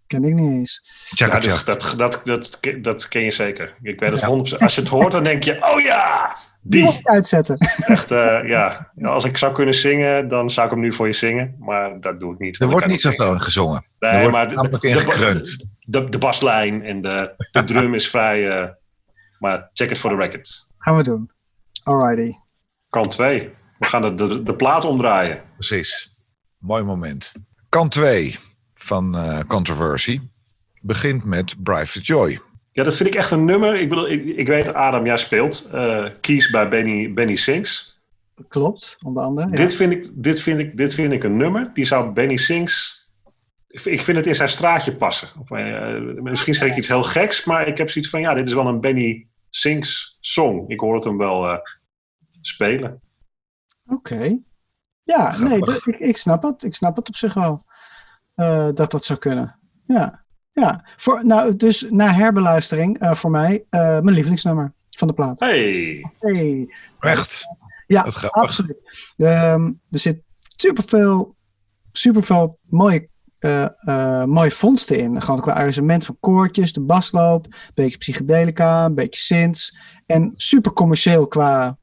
Ken 0.07 0.23
ik 0.23 0.33
niet 0.33 0.51
eens. 0.51 0.81
Ja, 1.15 1.25
ja 1.25 1.39
dat, 1.39 1.61
dat, 1.65 1.93
dat, 1.97 2.21
dat, 2.25 2.59
dat 2.81 3.07
ken 3.07 3.21
je 3.21 3.31
zeker. 3.31 3.73
Ik 3.81 3.99
weet 3.99 4.21
het 4.21 4.53
100%. 4.55 4.57
Als 4.57 4.75
je 4.75 4.81
het 4.81 4.89
hoort, 4.89 5.11
dan 5.11 5.23
denk 5.23 5.43
je, 5.43 5.57
oh 5.73 5.81
ja, 5.81 6.37
die. 6.61 6.99
uitzetten. 7.03 7.57
Echt, 7.95 8.11
uh, 8.11 8.39
ja. 8.47 8.91
Als 9.03 9.25
ik 9.25 9.37
zou 9.37 9.53
kunnen 9.53 9.73
zingen, 9.73 10.27
dan 10.27 10.49
zou 10.49 10.65
ik 10.67 10.73
hem 10.73 10.81
nu 10.81 10.93
voor 10.93 11.07
je 11.07 11.13
zingen. 11.13 11.55
Maar 11.59 11.99
dat 11.99 12.19
doe 12.19 12.33
ik 12.33 12.39
niet. 12.39 12.61
Er 12.61 12.69
wordt 12.69 12.87
niet 12.87 13.01
zoveel 13.01 13.39
gezongen. 13.39 13.85
Nee, 13.99 14.11
er 14.11 14.19
wordt 14.19 14.35
maar 14.35 14.47
de, 14.47 14.77
de, 14.77 15.59
de, 15.79 16.09
de, 16.09 16.17
baslijn 16.17 16.83
en 16.83 17.01
de, 17.01 17.33
de 17.51 17.63
drum 17.63 17.93
is 17.93 18.09
vrij. 18.09 18.39
Uh, 18.39 18.67
maar 19.39 19.69
check 19.73 19.89
it 19.89 19.99
for 19.99 20.09
the 20.09 20.15
record. 20.15 20.67
Gaan 20.77 20.95
we 20.95 21.03
doen. 21.03 21.29
Alrighty. 21.83 22.33
Kant 22.89 23.11
2. 23.11 23.51
We 23.77 23.85
gaan 23.85 24.01
de, 24.01 24.13
de, 24.13 24.43
de 24.43 24.55
plaat 24.55 24.85
omdraaien. 24.85 25.41
Precies. 25.53 26.17
Mooi 26.57 26.83
moment. 26.83 27.31
Kant 27.69 27.91
2 27.91 28.35
van 28.73 29.15
uh, 29.15 29.39
Controversy 29.47 30.21
begint 30.81 31.23
met 31.23 31.63
Private 31.63 32.01
Joy. 32.01 32.41
Ja, 32.71 32.83
dat 32.83 32.95
vind 32.95 33.09
ik 33.09 33.15
echt 33.15 33.31
een 33.31 33.45
nummer. 33.45 33.79
Ik 33.79 33.89
bedoel, 33.89 34.09
ik, 34.09 34.25
ik 34.25 34.47
weet, 34.47 34.73
Adam, 34.73 35.05
jij 35.05 35.17
speelt. 35.17 35.69
Uh, 35.73 36.05
kies 36.21 36.49
bij 36.49 36.69
Benny, 36.69 37.13
Benny 37.13 37.35
Sings. 37.35 37.99
Klopt, 38.47 38.97
onder 39.01 39.23
andere. 39.23 39.49
Dit, 39.49 39.75
vind 39.75 39.91
ik, 39.93 40.09
dit, 40.13 40.41
vind 40.41 40.59
ik, 40.59 40.77
dit 40.77 40.93
vind 40.93 41.13
ik 41.13 41.23
een 41.23 41.37
nummer. 41.37 41.71
Die 41.73 41.85
zou 41.85 42.11
Benny 42.11 42.37
Sings... 42.37 43.06
Ik 43.85 44.01
vind 44.01 44.17
het 44.17 44.25
in 44.25 44.35
zijn 44.35 44.49
straatje 44.49 44.97
passen. 44.97 45.29
Of, 45.39 45.49
uh, 45.49 46.21
misschien 46.21 46.53
zeg 46.53 46.69
ik 46.69 46.77
iets 46.77 46.87
heel 46.87 47.03
geks, 47.03 47.45
maar 47.45 47.67
ik 47.67 47.77
heb 47.77 47.89
zoiets 47.89 48.11
van... 48.11 48.21
Ja, 48.21 48.33
dit 48.33 48.47
is 48.47 48.53
wel 48.53 48.67
een 48.67 48.81
Benny 48.81 49.27
Sings 49.49 50.17
song. 50.21 50.63
Ik 50.67 50.79
hoor 50.79 50.95
het 50.95 51.03
hem 51.03 51.17
wel 51.17 51.49
uh, 51.49 51.57
spelen. 52.41 53.01
Oké. 53.91 54.37
Ja, 55.03 55.37
nee, 55.37 55.57
ik, 55.57 55.99
ik 55.99 56.17
snap 56.17 56.43
het. 56.43 56.63
Ik 56.63 56.75
snap 56.75 56.95
het 56.95 57.07
op 57.07 57.15
zich 57.15 57.33
wel. 57.33 57.61
Uh, 58.35 58.69
dat 58.73 58.91
dat 58.91 59.03
zou 59.03 59.19
kunnen. 59.19 59.59
Ja. 59.87 60.25
Ja, 60.51 60.85
voor, 60.95 61.25
nou, 61.25 61.55
dus 61.55 61.85
na 61.89 62.13
herbeluistering 62.13 63.03
uh, 63.03 63.13
voor 63.13 63.31
mij 63.31 63.53
uh, 63.69 63.81
mijn 63.81 64.09
lievelingsnummer 64.09 64.73
van 64.89 65.07
de 65.07 65.13
plaat. 65.13 65.39
Hey! 65.39 66.11
hey. 66.19 66.73
Echt? 66.99 67.45
Ja, 67.87 68.01
absoluut. 68.29 69.13
Um, 69.17 69.81
er 69.89 69.99
zit 69.99 70.21
superveel, 70.55 71.35
superveel 71.91 72.59
mooie, 72.61 73.09
uh, 73.39 74.23
mooie 74.23 74.51
vondsten 74.51 74.97
in. 74.97 75.21
Gewoon 75.21 75.41
qua 75.41 75.53
arrangement 75.53 76.05
van 76.05 76.17
koortjes, 76.19 76.73
de 76.73 76.81
basloop, 76.81 77.45
een 77.45 77.71
beetje 77.73 77.97
psychedelica, 77.97 78.85
een 78.85 78.95
beetje 78.95 79.21
synths. 79.21 79.77
En 80.05 80.33
super 80.35 80.73
commercieel 80.73 81.27
qua... 81.27 81.77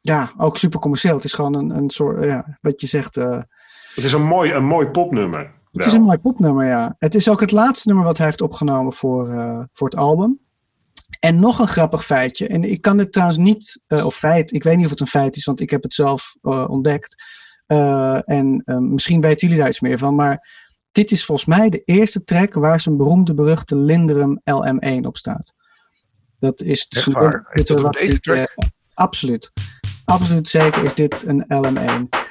Ja, 0.00 0.32
ook 0.36 0.58
super 0.58 0.80
commercieel. 0.80 1.14
Het 1.14 1.24
is 1.24 1.32
gewoon 1.32 1.54
een, 1.54 1.76
een 1.76 1.90
soort, 1.90 2.24
ja, 2.24 2.58
wat 2.60 2.80
je 2.80 2.86
zegt... 2.86 3.14
het 3.14 4.04
is 4.04 4.12
een 4.12 4.26
mooi, 4.26 4.52
een 4.52 4.64
mooi 4.64 4.86
popnummer. 4.86 5.54
Het 5.72 5.86
is 5.86 5.92
een 5.92 6.02
mooi 6.02 6.18
popnummer, 6.18 6.66
ja. 6.66 6.94
Het 6.98 7.14
is 7.14 7.28
ook 7.28 7.40
het 7.40 7.52
laatste 7.52 7.88
nummer 7.88 8.06
wat 8.06 8.16
hij 8.16 8.26
heeft 8.26 8.40
opgenomen 8.40 8.92
voor, 8.92 9.28
uh, 9.28 9.62
voor 9.72 9.88
het 9.88 9.98
album. 9.98 10.40
En 11.20 11.40
nog 11.40 11.58
een 11.58 11.68
grappig 11.68 12.04
feitje. 12.04 12.46
En 12.46 12.70
ik 12.70 12.80
kan 12.80 12.96
dit 12.96 13.12
trouwens 13.12 13.38
niet, 13.38 13.82
uh, 13.88 14.06
of 14.06 14.14
feit, 14.14 14.52
ik 14.52 14.62
weet 14.62 14.76
niet 14.76 14.84
of 14.84 14.90
het 14.90 15.00
een 15.00 15.06
feit 15.06 15.36
is, 15.36 15.44
want 15.44 15.60
ik 15.60 15.70
heb 15.70 15.82
het 15.82 15.94
zelf 15.94 16.36
uh, 17.66 18.18
ontdekt. 18.26 18.26
en 18.66 18.92
misschien 18.92 19.20
weten 19.20 19.46
jullie 19.46 19.62
daar 19.62 19.70
iets 19.70 19.80
meer 19.80 19.98
van. 19.98 20.14
Maar 20.14 20.48
dit 20.92 21.10
is 21.10 21.24
volgens 21.24 21.46
mij 21.48 21.68
de 21.68 21.82
eerste 21.84 22.24
track 22.24 22.54
waar 22.54 22.80
zijn 22.80 22.96
beroemde, 22.96 23.34
beruchte 23.34 23.76
Linderum 23.76 24.40
LM1 24.40 25.00
op 25.00 25.16
staat. 25.16 25.54
Dat 26.38 26.60
is 26.60 26.86
Echt 26.88 27.12
waar? 27.12 27.46
Is 27.52 27.64
dat 27.64 27.92
deze 27.92 28.20
track? 28.20 28.54
absoluut. 28.94 29.52
Absoluut 30.04 30.48
zeker 30.48 30.84
is 30.84 30.94
dit 30.94 31.24
een 31.26 31.44
LM1. 31.44 32.24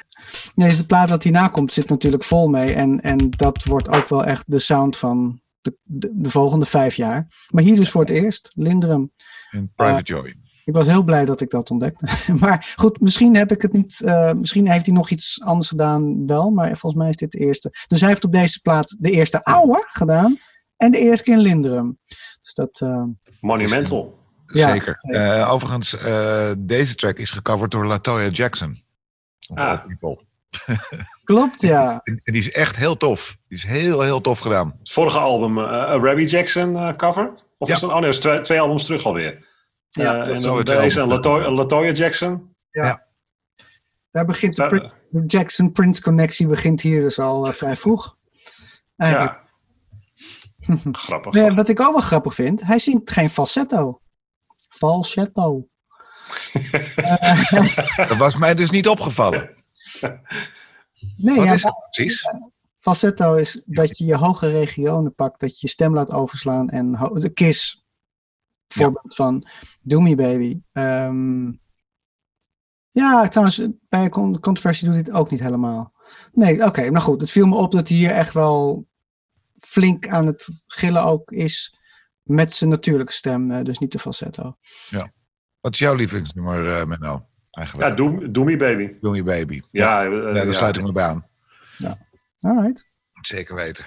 Nee, 0.54 0.68
dus 0.68 0.76
de 0.76 0.86
plaat 0.86 1.08
dat 1.08 1.22
hierna 1.22 1.48
komt 1.48 1.72
zit 1.72 1.88
natuurlijk 1.88 2.24
vol 2.24 2.48
mee. 2.48 2.72
En, 2.74 3.00
en 3.00 3.30
dat 3.30 3.64
wordt 3.64 3.88
ook 3.88 4.08
wel 4.08 4.24
echt 4.24 4.44
de 4.46 4.58
sound 4.58 4.96
van 4.96 5.40
de, 5.60 5.76
de, 5.82 6.10
de 6.14 6.30
volgende 6.30 6.66
vijf 6.66 6.94
jaar. 6.94 7.26
Maar 7.50 7.62
hier 7.62 7.76
dus 7.76 7.90
voor 7.90 8.00
het 8.00 8.10
eerst, 8.10 8.52
Linderum. 8.54 9.12
En 9.50 9.72
Private 9.74 10.12
uh, 10.14 10.18
Joy. 10.18 10.36
Ik 10.66 10.74
was 10.74 10.86
heel 10.86 11.02
blij 11.02 11.24
dat 11.24 11.40
ik 11.40 11.50
dat 11.50 11.70
ontdekte. 11.70 12.06
maar 12.40 12.72
goed, 12.76 13.00
misschien 13.00 13.36
heb 13.36 13.50
ik 13.50 13.62
het 13.62 13.72
niet. 13.72 14.00
Uh, 14.04 14.32
misschien 14.32 14.70
heeft 14.70 14.86
hij 14.86 14.94
nog 14.94 15.10
iets 15.10 15.42
anders 15.44 15.68
gedaan, 15.68 16.26
wel. 16.26 16.50
Maar 16.50 16.76
volgens 16.76 17.02
mij 17.02 17.08
is 17.08 17.16
dit 17.16 17.30
de 17.30 17.38
eerste. 17.38 17.70
Dus 17.86 18.00
hij 18.00 18.08
heeft 18.08 18.24
op 18.24 18.32
deze 18.32 18.60
plaat 18.60 18.96
de 18.98 19.10
eerste 19.10 19.44
oude 19.44 19.84
gedaan. 19.86 20.38
En 20.76 20.90
de 20.90 20.98
eerste 20.98 21.24
keer 21.24 21.34
in 21.34 21.40
Linderum. 21.40 21.98
Dus 22.40 22.54
dat. 22.54 22.80
Uh, 22.80 23.02
Monumental. 23.40 24.18
Zeker. 24.46 24.98
Ja, 25.00 25.46
overigens, 25.46 25.96
deze 26.58 26.94
track 26.94 27.18
is 27.18 27.30
gecoverd 27.30 27.70
door 27.70 27.86
Latoya 27.86 28.28
Jackson. 28.28 28.76
Ah. 29.54 29.84
Klopt, 31.24 31.60
ja. 31.60 32.00
En, 32.02 32.20
die 32.24 32.40
is 32.40 32.52
echt 32.52 32.76
heel 32.76 32.96
tof. 32.96 33.36
Die 33.48 33.58
is 33.58 33.64
heel, 33.64 34.00
heel 34.00 34.20
tof 34.20 34.38
gedaan. 34.38 34.76
Het 34.78 34.92
vorige 34.92 35.18
album, 35.18 35.58
uh, 35.58 35.64
Rabbi 36.00 36.24
Jackson 36.24 36.72
uh, 36.72 36.92
cover? 36.92 37.34
Of 37.58 37.68
ja. 37.68 37.74
is 37.74 37.80
dat, 37.80 37.90
oh 37.90 37.96
nee, 37.96 38.04
dat 38.04 38.14
is 38.14 38.20
twee, 38.20 38.40
twee, 38.40 38.60
albums 38.60 38.84
terug 38.84 39.04
alweer. 39.04 39.45
Ja, 40.02 40.24
en 40.24 40.40
dan 40.40 40.64
deze 40.64 41.00
en 41.00 41.08
Latoya, 41.08 41.50
Latoya 41.50 41.90
Jackson. 41.90 42.54
Ja. 42.70 42.84
ja. 42.84 43.06
Daar 44.10 44.24
begint 44.24 44.56
de, 44.56 44.66
Prin 44.66 44.92
de 45.10 45.24
Jackson-Prince-connectie 45.26 46.46
begint 46.46 46.80
hier 46.80 47.00
dus 47.00 47.18
al 47.18 47.52
vrij 47.52 47.76
vroeg. 47.76 48.16
Eigenlijk. 48.96 49.44
Ja. 50.56 50.76
grappig. 50.92 51.32
Nee, 51.32 51.50
wat 51.50 51.68
ik 51.68 51.80
ook 51.80 51.92
wel 51.92 52.00
grappig 52.00 52.34
vind, 52.34 52.62
hij 52.62 52.78
zingt 52.78 53.10
geen 53.10 53.30
falsetto. 53.30 54.00
Falsetto. 54.68 55.68
dat 58.08 58.16
was 58.16 58.36
mij 58.36 58.54
dus 58.54 58.70
niet 58.70 58.88
opgevallen. 58.88 59.64
Nee, 61.16 61.36
Wat 61.36 61.44
ja, 61.44 61.52
is 61.52 61.62
dat 61.62 61.88
precies? 61.90 62.30
Falsetto 62.74 63.34
is 63.34 63.62
dat 63.64 63.98
je 63.98 64.04
je 64.04 64.16
hoge 64.16 64.50
regionen 64.50 65.14
pakt, 65.14 65.40
dat 65.40 65.50
je 65.50 65.58
je 65.60 65.68
stem 65.68 65.94
laat 65.94 66.12
overslaan 66.12 66.68
en 66.68 66.92
de 67.12 67.32
kiss. 67.32 67.85
Voorbeeld 68.68 69.14
van 69.14 69.48
Do 69.80 70.00
Me 70.00 70.14
Baby. 70.14 70.60
Um, 70.72 71.60
ja, 72.90 73.28
trouwens, 73.28 73.62
bij 73.88 74.08
controversie 74.08 74.88
doet 74.88 75.04
dit 75.04 75.14
ook 75.14 75.30
niet 75.30 75.40
helemaal. 75.40 75.94
Nee, 76.32 76.54
oké, 76.54 76.66
okay, 76.66 76.88
maar 76.88 77.00
goed. 77.00 77.20
Het 77.20 77.30
viel 77.30 77.46
me 77.46 77.56
op 77.56 77.72
dat 77.72 77.88
hij 77.88 77.96
hier 77.96 78.10
echt 78.10 78.32
wel 78.32 78.86
flink 79.56 80.08
aan 80.08 80.26
het 80.26 80.64
gillen 80.66 81.04
ook 81.04 81.30
is 81.30 81.78
met 82.22 82.52
zijn 82.52 82.70
natuurlijke 82.70 83.12
stem, 83.12 83.64
dus 83.64 83.78
niet 83.78 83.92
de 83.92 83.98
falsetto. 83.98 84.56
Ja. 84.88 85.12
Wat 85.60 85.72
is 85.72 85.78
jouw 85.78 85.94
lievelingsnummer, 85.94 86.66
uh, 86.66 86.84
Menno? 86.84 87.26
Eigenlijk? 87.50 87.88
Ja, 87.88 87.96
Do, 87.96 88.30
Do 88.30 88.44
Me 88.44 88.56
Baby. 88.56 88.92
Do 89.00 89.10
Me 89.10 89.22
Baby. 89.22 89.62
Ja, 89.70 90.02
ja, 90.02 90.10
uh, 90.10 90.34
daar 90.34 90.54
sluit 90.54 90.76
ik 90.76 90.82
me 90.82 90.92
bij 90.92 91.04
aan. 91.04 91.26
Ja. 91.78 92.08
Alright. 92.40 92.90
Zeker 93.20 93.54
weten. 93.54 93.86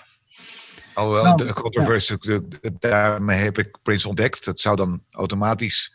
Alhoewel, 1.00 1.24
nou, 1.24 1.38
de 1.38 1.54
controversie, 1.54 2.18
ja. 2.20 2.40
daarmee 2.80 3.38
heb 3.38 3.58
ik 3.58 3.78
Prince 3.84 4.08
ontdekt. 4.08 4.46
Dat 4.46 4.60
zou 4.60 4.76
dan 4.76 5.04
automatisch 5.12 5.94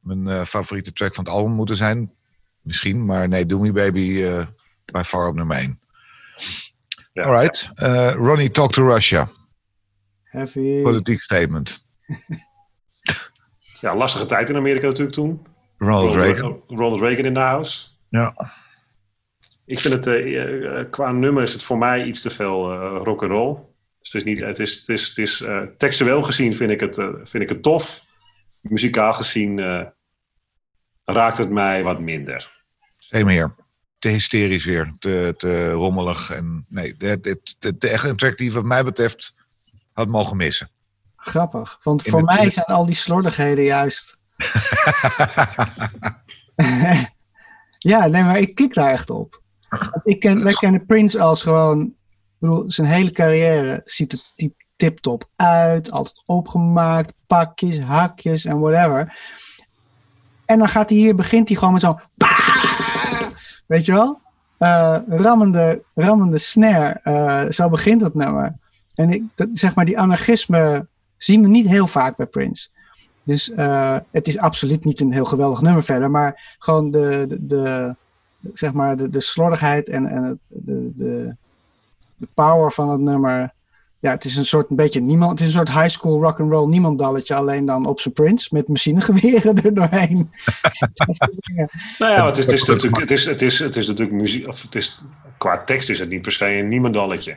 mijn 0.00 0.26
uh, 0.26 0.44
favoriete 0.44 0.92
track 0.92 1.14
van 1.14 1.24
het 1.24 1.32
album 1.32 1.52
moeten 1.52 1.76
zijn. 1.76 2.12
Misschien, 2.60 3.04
maar 3.04 3.28
nee, 3.28 3.46
Do 3.46 3.58
Me 3.58 3.72
Baby 3.72 4.00
uh, 4.00 4.46
by 4.84 5.02
far 5.04 5.28
op 5.28 5.34
nummer 5.34 5.56
1. 5.56 5.80
Ja. 7.12 7.22
Alright. 7.22 7.70
Uh, 7.76 8.10
Ronnie, 8.10 8.50
Talk 8.50 8.72
to 8.72 8.86
Russia. 8.88 9.28
Heavy. 10.22 10.82
Politiek 10.82 11.20
statement. 11.20 11.86
ja, 13.80 13.96
lastige 13.96 14.26
tijd 14.26 14.48
in 14.48 14.56
Amerika 14.56 14.86
natuurlijk 14.86 15.14
toen. 15.14 15.46
Ronald, 15.78 16.14
Ronald 16.14 16.36
Reagan. 16.36 16.62
Ronald 16.66 17.00
Reagan 17.00 17.24
in 17.24 17.34
de 17.34 17.40
house. 17.40 17.86
Ja. 18.08 18.34
Ik 19.64 19.78
vind 19.78 19.94
het, 19.94 20.06
uh, 20.06 20.84
qua 20.90 21.12
nummer 21.12 21.42
is 21.42 21.52
het 21.52 21.62
voor 21.62 21.78
mij 21.78 22.04
iets 22.04 22.22
te 22.22 22.30
veel 22.30 22.72
uh, 22.72 23.00
rock 23.04 23.22
and 23.22 23.30
roll. 23.30 23.70
Dus 24.02 24.12
het 24.12 24.14
is 24.14 24.24
niet, 24.24 24.40
het 24.40 24.58
is, 24.58 24.78
het 24.78 24.88
is, 24.88 25.08
het 25.08 25.18
is 25.18 25.40
uh, 25.40 25.62
textueel 25.78 26.22
gezien 26.22 26.56
vind 26.56 26.70
ik 26.70 26.80
het, 26.80 26.94
vind 27.22 27.42
ik 27.42 27.48
het 27.48 27.62
tof. 27.62 28.04
Muzikaal 28.60 29.12
gezien 29.12 29.58
raakt 31.04 31.38
het 31.38 31.50
mij 31.50 31.82
wat 31.82 32.00
minder. 32.00 32.62
Geen 32.96 33.26
meer. 33.26 33.54
Te 33.98 34.08
hysterisch 34.08 34.64
weer, 34.64 34.94
te, 34.98 35.34
te 35.36 35.70
rommelig. 35.70 36.30
En 36.30 36.66
nee, 36.68 36.96
de, 36.96 37.20
de, 37.20 37.40
de, 37.58 37.78
de 37.78 37.88
echte 37.88 38.14
track 38.14 38.36
die 38.36 38.52
wat 38.52 38.64
mij 38.64 38.84
betreft 38.84 39.34
had 39.92 40.08
mogen 40.08 40.36
missen. 40.36 40.70
Grappig, 41.16 41.78
want 41.82 42.04
in 42.04 42.10
voor 42.10 42.24
mij 42.24 42.50
zijn 42.50 42.66
al 42.66 42.86
die 42.86 42.94
slordigheden 42.94 43.64
juist 43.64 44.16
ja, 47.78 48.06
nee, 48.06 48.22
maar 48.22 48.38
ik 48.38 48.54
kik 48.54 48.74
daar 48.74 48.90
echt 48.90 49.10
op. 49.10 49.40
Ik 50.04 50.20
ken, 50.20 50.42
wij 50.42 50.52
kennen 50.52 50.86
Prince 50.86 51.20
als 51.20 51.42
gewoon, 51.42 51.94
zijn 52.66 52.88
hele 52.88 53.10
carrière 53.10 53.80
ziet 53.84 54.12
er 54.12 54.50
tip-top 54.76 55.28
uit, 55.36 55.90
altijd 55.90 56.22
opgemaakt, 56.26 57.14
pakjes, 57.26 57.80
hakjes 57.80 58.44
en 58.44 58.60
whatever. 58.60 59.18
En 60.44 60.58
dan 60.58 60.68
gaat 60.68 60.88
hij 60.88 60.98
hier, 60.98 61.14
begint 61.14 61.48
hij 61.48 61.56
gewoon 61.56 61.72
met 61.72 61.82
zo'n, 61.82 62.00
weet 63.66 63.84
je 63.84 63.92
wel? 63.92 64.20
Uh, 64.58 64.98
rammende, 65.08 65.82
rammende 65.94 66.38
snare. 66.38 67.00
Uh, 67.04 67.50
zo 67.50 67.68
begint 67.68 68.00
dat 68.00 68.14
nummer. 68.14 68.56
En 68.94 69.10
ik, 69.10 69.22
dat, 69.34 69.48
zeg 69.52 69.74
maar, 69.74 69.84
die 69.84 69.98
anarchisme 69.98 70.86
zien 71.16 71.42
we 71.42 71.48
niet 71.48 71.66
heel 71.66 71.86
vaak 71.86 72.16
bij 72.16 72.26
Prince. 72.26 72.68
Dus 73.22 73.48
uh, 73.48 73.96
het 74.10 74.28
is 74.28 74.38
absoluut 74.38 74.84
niet 74.84 75.00
een 75.00 75.12
heel 75.12 75.24
geweldig 75.24 75.60
nummer 75.60 75.84
verder, 75.84 76.10
maar 76.10 76.56
gewoon 76.58 76.90
de, 76.90 77.24
de, 77.28 77.46
de 77.46 77.94
zeg 78.52 78.72
maar 78.72 78.96
de, 78.96 79.08
de 79.08 79.20
slordigheid 79.20 79.88
en, 79.88 80.06
en 80.06 80.40
de, 80.48 80.92
de, 80.94 81.36
de 82.22 82.28
power 82.34 82.72
van 82.72 82.88
het 82.88 83.00
nummer. 83.00 83.52
Ja, 83.98 84.10
het 84.10 84.24
is 84.24 84.36
een 84.36 84.44
soort 84.44 84.70
een 84.70 84.76
beetje 84.76 85.00
niemand. 85.00 85.30
Het 85.30 85.40
is 85.40 85.46
een 85.46 85.66
soort 85.66 85.80
high 85.80 85.88
school 85.88 86.22
rock 86.22 86.40
and 86.40 86.50
roll 86.50 86.68
niemandalletje, 86.68 87.34
alleen 87.34 87.64
dan 87.64 87.86
op 87.86 88.00
zijn 88.00 88.14
Prince 88.14 88.48
met 88.52 88.68
machinegeweren 88.68 89.54
er 89.62 89.74
doorheen. 89.74 90.30
nou 91.98 92.12
ja, 92.12 92.26
het 92.26 92.38
is, 92.38 92.44
het 92.44 92.54
is, 92.54 92.64
natuurlijk, 92.64 93.00
het 93.00 93.10
is, 93.10 93.24
het 93.24 93.42
is, 93.42 93.58
het 93.58 93.76
is 93.76 93.86
natuurlijk 93.86 94.16
muziek, 94.16 94.48
of 94.48 94.62
het 94.62 94.74
is, 94.74 95.04
qua 95.38 95.64
tekst 95.64 95.90
is 95.90 95.98
het 95.98 96.08
niet 96.08 96.22
per 96.22 96.32
se 96.32 96.46
een 96.46 96.68
niemandalletje. 96.68 97.36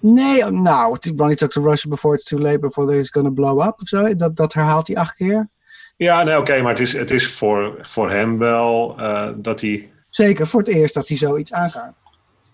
Nee, 0.00 0.44
nou, 0.44 0.96
Ronnie 1.16 1.36
Talk 1.36 1.50
to 1.50 1.62
Russia 1.62 1.90
before 1.90 2.14
it's 2.14 2.24
too 2.24 2.38
late, 2.38 2.58
before 2.58 2.98
it's 2.98 3.10
gonna 3.10 3.30
blow 3.30 3.60
up 3.60 3.80
of 3.80 3.88
zo. 3.88 4.14
Dat, 4.14 4.36
dat 4.36 4.52
herhaalt 4.52 4.86
hij 4.86 4.96
acht 4.96 5.14
keer. 5.14 5.48
Ja, 5.96 6.22
nee, 6.22 6.38
oké, 6.38 6.60
maar 6.60 6.72
het 6.72 6.80
is, 6.80 6.92
het 6.92 7.10
is 7.10 7.32
voor, 7.32 7.78
voor 7.82 8.10
hem 8.10 8.38
wel 8.38 8.96
uh, 8.98 9.28
dat 9.36 9.60
hij... 9.60 9.90
Zeker, 10.08 10.46
voor 10.46 10.60
het 10.60 10.68
eerst 10.68 10.94
dat 10.94 11.08
hij 11.08 11.16
zoiets 11.16 11.52
aankaart. 11.52 12.02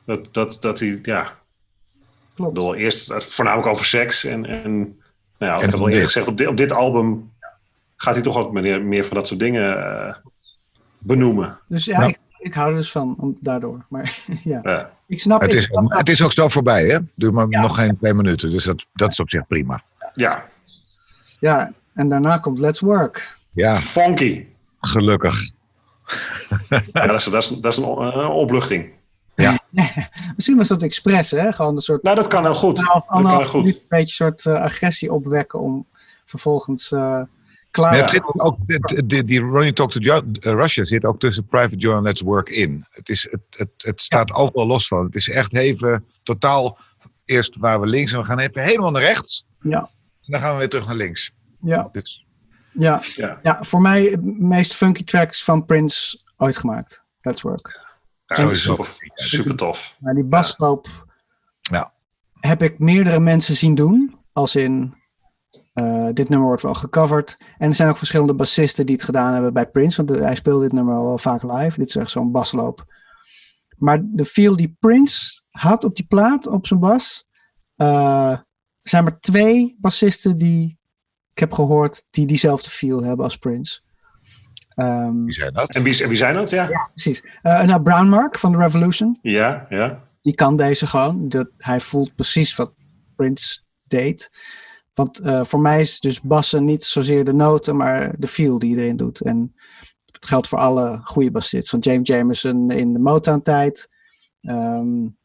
Dat, 0.06 0.34
dat, 0.34 0.58
dat 0.60 0.80
hij, 0.80 0.98
ja... 1.02 1.32
Klopt. 2.34 2.54
Bedoel, 2.54 2.74
eerst 2.74 3.12
voornamelijk 3.18 3.68
over 3.68 3.84
seks 3.84 4.24
en... 4.24 4.46
en 4.46 5.00
nou 5.38 5.52
ja, 5.52 5.54
ik 5.54 5.70
heb 5.70 5.80
al 5.80 5.88
eerder 5.88 6.04
gezegd, 6.04 6.26
op 6.26 6.38
dit, 6.38 6.46
op 6.46 6.56
dit 6.56 6.72
album 6.72 7.32
gaat 7.96 8.14
hij 8.14 8.22
toch 8.22 8.34
wat 8.34 8.52
meer, 8.52 8.82
meer 8.82 9.04
van 9.04 9.16
dat 9.16 9.26
soort 9.26 9.40
dingen 9.40 9.78
uh, 9.78 10.14
benoemen. 10.98 11.58
Dus 11.68 11.84
ja, 11.84 11.98
nou. 11.98 12.10
ik, 12.10 12.18
ik 12.38 12.54
hou 12.54 12.70
er 12.70 12.76
dus 12.76 12.90
van 12.90 13.14
om, 13.18 13.36
daardoor. 13.40 13.84
Maar 13.88 14.18
ja. 14.44 14.60
ja. 14.62 14.90
Ik 15.06 15.20
snap 15.20 15.40
het. 15.40 15.50
Ik 15.50 15.56
is, 15.56 15.64
snap 15.64 15.92
het 15.92 16.08
is 16.08 16.22
ook 16.22 16.32
snel 16.32 16.50
voorbij, 16.50 16.86
hè? 16.86 16.98
Duurt 17.14 17.32
maar 17.32 17.46
ja. 17.48 17.60
nog 17.60 17.74
geen 17.74 17.96
twee 17.96 18.14
minuten. 18.14 18.50
Dus 18.50 18.64
dat, 18.64 18.86
dat 18.92 19.10
is 19.10 19.20
op 19.20 19.30
zich 19.30 19.46
prima. 19.46 19.82
Ja. 20.14 20.44
Ja, 21.40 21.72
en 21.94 22.08
daarna 22.08 22.38
komt 22.38 22.58
Let's 22.58 22.80
Work. 22.80 23.36
Ja. 23.52 23.76
Funky. 23.76 24.44
Gelukkig. 24.80 25.50
ja, 26.92 27.06
dat 27.06 27.20
is, 27.20 27.24
dat 27.24 27.42
is, 27.42 27.48
dat 27.48 27.72
is 27.72 27.78
een, 27.78 27.98
een 27.98 28.26
opluchting. 28.26 28.90
Ja. 29.36 29.60
Misschien 30.36 30.56
was 30.56 30.68
dat 30.68 30.82
expres, 30.82 31.30
hè? 31.30 31.52
Gewoon 31.52 31.74
een 31.74 31.80
soort. 31.80 32.02
Nou, 32.02 32.16
dat 32.16 32.26
kan 32.26 32.42
heel 32.42 32.54
goed. 32.54 32.76
Nou, 32.76 32.92
dat 32.92 33.04
kan 33.06 33.28
heel 33.28 33.46
goed. 33.46 33.66
Een 33.66 33.82
beetje 33.88 34.24
een 34.24 34.34
soort 34.38 34.44
uh, 34.44 34.62
agressie 34.62 35.12
opwekken 35.12 35.60
om 35.60 35.86
vervolgens 36.24 36.90
uh, 36.90 37.22
klaar 37.70 37.90
maar 37.90 38.08
zit 38.08 38.40
ook, 38.40 38.56
die, 39.04 39.24
die 39.24 39.40
Ronnie 39.40 39.72
Talk 39.72 39.90
to 39.90 40.22
Russia 40.40 40.84
zit 40.84 41.04
ook 41.04 41.20
tussen 41.20 41.46
Private 41.46 41.76
Joy 41.76 41.96
en 41.96 42.02
Let's 42.02 42.20
Work 42.20 42.48
in. 42.48 42.86
Het, 42.90 43.08
is, 43.08 43.28
het, 43.30 43.40
het, 43.50 43.70
het 43.76 44.00
staat 44.00 44.28
ja. 44.28 44.34
overal 44.34 44.66
los 44.66 44.88
van. 44.88 45.04
Het 45.04 45.14
is 45.14 45.30
echt 45.30 45.56
even 45.56 46.04
totaal 46.22 46.78
eerst 47.24 47.56
waar 47.56 47.80
we 47.80 47.86
links 47.86 48.12
en 48.12 48.18
we 48.18 48.24
gaan 48.24 48.38
even 48.38 48.62
helemaal 48.62 48.90
naar 48.90 49.02
rechts. 49.02 49.46
Ja. 49.60 49.78
En 49.80 50.32
dan 50.32 50.40
gaan 50.40 50.52
we 50.52 50.58
weer 50.58 50.68
terug 50.68 50.86
naar 50.86 50.96
links. 50.96 51.30
Ja. 51.60 51.88
Dus. 51.92 52.24
Ja. 52.72 53.00
ja. 53.14 53.38
ja, 53.42 53.62
voor 53.62 53.80
mij 53.80 54.10
de 54.10 54.36
meest 54.38 54.74
funky 54.74 55.04
tracks 55.04 55.44
van 55.44 55.64
Prince 55.64 56.20
ooit 56.36 56.56
gemaakt. 56.56 57.02
Let's 57.20 57.42
Work. 57.42 57.85
Ja, 58.26 58.54
super, 58.54 58.96
super 59.14 59.56
tof. 59.56 59.96
Maar 59.98 60.14
die 60.14 60.24
basloop 60.24 61.06
ja. 61.60 61.92
heb 62.40 62.62
ik 62.62 62.78
meerdere 62.78 63.20
mensen 63.20 63.56
zien 63.56 63.74
doen. 63.74 64.18
Als 64.32 64.54
in, 64.54 64.94
uh, 65.74 66.08
dit 66.12 66.28
nummer 66.28 66.46
wordt 66.46 66.62
wel 66.62 66.74
gecoverd. 66.74 67.36
En 67.58 67.68
er 67.68 67.74
zijn 67.74 67.88
ook 67.88 67.96
verschillende 67.96 68.34
bassisten 68.34 68.86
die 68.86 68.94
het 68.94 69.04
gedaan 69.04 69.32
hebben 69.32 69.52
bij 69.52 69.70
Prince. 69.70 70.04
Want 70.04 70.20
hij 70.20 70.34
speelde 70.34 70.62
dit 70.62 70.72
nummer 70.72 70.94
al 70.94 71.04
wel 71.04 71.18
vaak 71.18 71.42
live. 71.42 71.78
Dit 71.78 71.88
is 71.88 71.96
echt 71.96 72.10
zo'n 72.10 72.32
basloop. 72.32 72.84
Maar 73.76 74.00
de 74.02 74.24
feel 74.24 74.56
die 74.56 74.76
Prince 74.78 75.40
had 75.50 75.84
op 75.84 75.96
die 75.96 76.06
plaat, 76.06 76.46
op 76.46 76.66
zijn 76.66 76.80
bas. 76.80 77.26
Uh, 77.76 78.30
er 78.30 78.44
zijn 78.82 79.02
maar 79.02 79.20
twee 79.20 79.76
bassisten 79.80 80.38
die 80.38 80.78
ik 81.36 81.42
heb 81.42 81.52
gehoord 81.52 82.06
die 82.10 82.26
diezelfde 82.26 82.70
feel 82.70 83.02
hebben 83.02 83.24
als 83.24 83.36
Prince. 83.36 83.80
Um, 84.76 85.24
wie 85.24 85.34
zijn 85.34 85.52
dat? 85.52 85.74
En 85.74 85.82
wie, 85.82 86.02
en 86.02 86.08
wie 86.08 86.16
zijn 86.16 86.34
dat? 86.34 86.50
Ja, 86.50 86.68
ja 86.68 86.90
precies. 86.94 87.24
Uh, 87.42 87.62
nou, 87.62 87.82
Brown 87.82 88.08
Mark 88.08 88.38
van 88.38 88.52
The 88.52 88.58
Revolution. 88.58 89.18
Ja, 89.22 89.66
ja. 89.68 90.02
Die 90.20 90.34
kan 90.34 90.56
deze 90.56 90.86
gewoon. 90.86 91.28
Dat, 91.28 91.48
hij 91.56 91.80
voelt 91.80 92.14
precies 92.14 92.56
wat 92.56 92.72
Prince 93.16 93.60
deed. 93.84 94.30
Want 94.94 95.20
uh, 95.20 95.44
voor 95.44 95.60
mij 95.60 95.80
is 95.80 96.00
dus 96.00 96.20
bassen 96.20 96.64
niet 96.64 96.84
zozeer 96.84 97.24
de 97.24 97.32
noten, 97.32 97.76
maar 97.76 98.14
de 98.18 98.28
feel 98.28 98.58
die 98.58 98.68
iedereen 98.68 98.96
doet. 98.96 99.20
En 99.20 99.54
dat 100.06 100.26
geldt 100.26 100.48
voor 100.48 100.58
alle 100.58 101.00
goede 101.04 101.30
bassisten. 101.30 101.82
Van 101.82 101.92
James 101.92 102.08
Jamerson 102.08 102.70
in 102.70 102.92
de 102.92 102.98
Motown-tijd. 102.98 103.88
Um, 104.40 105.16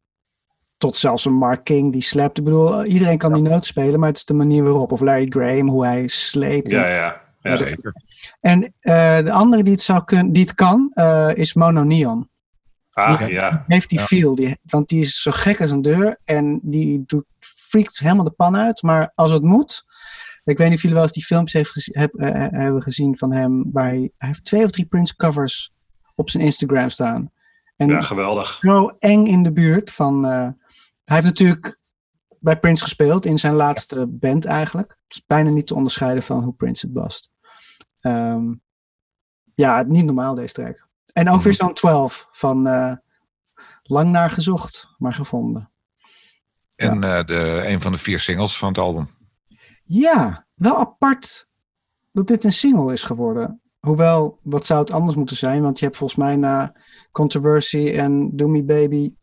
tot 0.78 0.98
zelfs 0.98 1.26
een 1.26 1.34
Mark 1.34 1.64
King 1.64 1.92
die 1.92 2.02
slapt. 2.02 2.38
Ik 2.38 2.44
bedoel, 2.44 2.86
iedereen 2.86 3.18
kan 3.18 3.34
die 3.34 3.44
noot 3.44 3.66
spelen, 3.66 4.00
maar 4.00 4.10
het 4.10 4.18
is 4.18 4.26
de 4.26 4.34
manier 4.34 4.64
waarop. 4.64 4.92
Of 4.92 5.02
Larry 5.02 5.26
Graham, 5.30 5.68
hoe 5.68 5.86
hij 5.86 6.08
sleept. 6.08 6.72
Ja, 6.72 6.88
ja. 6.88 7.22
ja. 7.42 7.56
Zeker. 7.56 7.94
En 8.40 8.62
uh, 8.64 8.72
de 9.18 9.32
andere 9.32 9.64
die 9.64 9.74
het, 9.74 9.82
zou 9.82 10.04
kun, 10.04 10.32
die 10.32 10.44
het 10.44 10.54
kan, 10.54 10.92
uh, 10.94 11.36
is 11.36 11.54
Mono 11.54 11.84
Neon. 11.84 12.30
Ah, 12.92 13.18
die, 13.18 13.32
ja. 13.32 13.64
heeft 13.68 13.90
die 13.90 14.00
Ja. 14.00 14.06
feel, 14.06 14.36
die, 14.36 14.58
want 14.64 14.88
die 14.90 15.02
is 15.02 15.22
zo 15.22 15.32
gek 15.32 15.62
als 15.62 15.72
een 15.72 15.82
deur 15.82 16.18
en 16.24 16.60
die 16.64 17.04
doet, 17.06 17.26
freakt 17.40 18.00
helemaal 18.00 18.24
de 18.24 18.32
pan 18.32 18.56
uit. 18.56 18.82
Maar 18.82 19.12
als 19.16 19.32
het 19.32 19.44
moet, 19.44 19.86
ik 20.44 20.58
weet 20.58 20.68
niet 20.68 20.76
of 20.76 20.82
jullie 20.82 20.96
wel 20.98 21.06
eens 21.06 21.14
die 21.16 21.26
filmpjes 21.26 21.54
heeft 21.74 21.96
heb, 21.96 22.14
eh, 22.14 22.32
hebben 22.62 22.82
gezien 22.82 23.18
van 23.18 23.32
hem, 23.32 23.70
waar 23.72 23.86
hij, 23.88 24.12
hij 24.18 24.28
heeft 24.28 24.44
twee 24.46 24.64
of 24.64 24.72
drie 24.72 24.86
Prince 24.86 25.16
covers 25.16 25.72
op 26.16 26.30
zijn 26.30 26.44
Instagram 26.44 26.90
staan. 26.90 27.32
En 27.76 27.88
Ja, 27.88 28.02
geweldig. 28.02 28.58
zo 28.62 28.88
eng 29.00 29.26
in 29.26 29.44
de 29.44 29.52
buurt 29.52 29.92
van. 29.92 30.26
eh, 30.26 30.32
hij 31.06 31.16
heeft 31.20 31.24
natuurlijk 31.26 31.80
bij 32.40 32.60
Prince 32.60 32.84
gespeeld 32.84 33.26
in 33.26 33.40
zijn 33.40 33.54
laatste 33.54 34.08
band 34.08 34.46
eigenlijk. 34.46 34.90
Het 35.08 35.16
is 35.18 35.24
bijna 35.28 35.50
niet 35.50 35.68
te 35.68 35.76
onderscheiden 35.76 36.24
van 36.24 36.44
hoe 36.44 36.54
Prince 36.54 36.86
het 36.86 36.96
bast. 36.96 37.31
Ehm, 38.02 38.54
ja, 39.56 39.84
niet 39.84 40.06
normaal 40.06 40.36
deze 40.36 40.54
track. 40.54 40.88
En 41.14 41.30
ook 41.30 41.42
weer 41.42 41.54
zo'n 41.54 41.74
12 41.74 42.28
van 42.32 42.68
eh, 42.68 42.94
lang 43.84 44.12
naar 44.12 44.30
gezocht, 44.30 44.96
maar 44.98 45.14
gevonden. 45.14 45.72
En 46.76 47.04
eh, 47.04 47.24
de, 47.26 47.62
een 47.66 47.82
van 47.82 47.92
de 47.92 47.98
vier 47.98 48.20
singles 48.20 48.58
van 48.58 48.68
het 48.68 48.78
album. 48.78 49.10
Ja, 49.84 50.46
wel 50.54 50.78
apart 50.78 51.48
dat 52.12 52.28
dit 52.28 52.44
een 52.44 52.54
single 52.54 52.94
is 52.94 53.04
geworden. 53.04 53.62
Hoewel, 53.80 54.40
wat 54.44 54.66
zou 54.66 54.80
het 54.80 54.92
anders 54.92 55.16
moeten 55.16 55.38
zijn? 55.38 55.62
Want 55.62 55.80
je 55.80 55.86
hebt 55.86 55.98
volgens 55.98 56.20
mij 56.20 56.36
na 56.36 56.76
Controversy 57.12 57.90
en 57.90 58.36
Do 58.36 58.48
Me 58.48 58.64
Baby... 58.64 59.14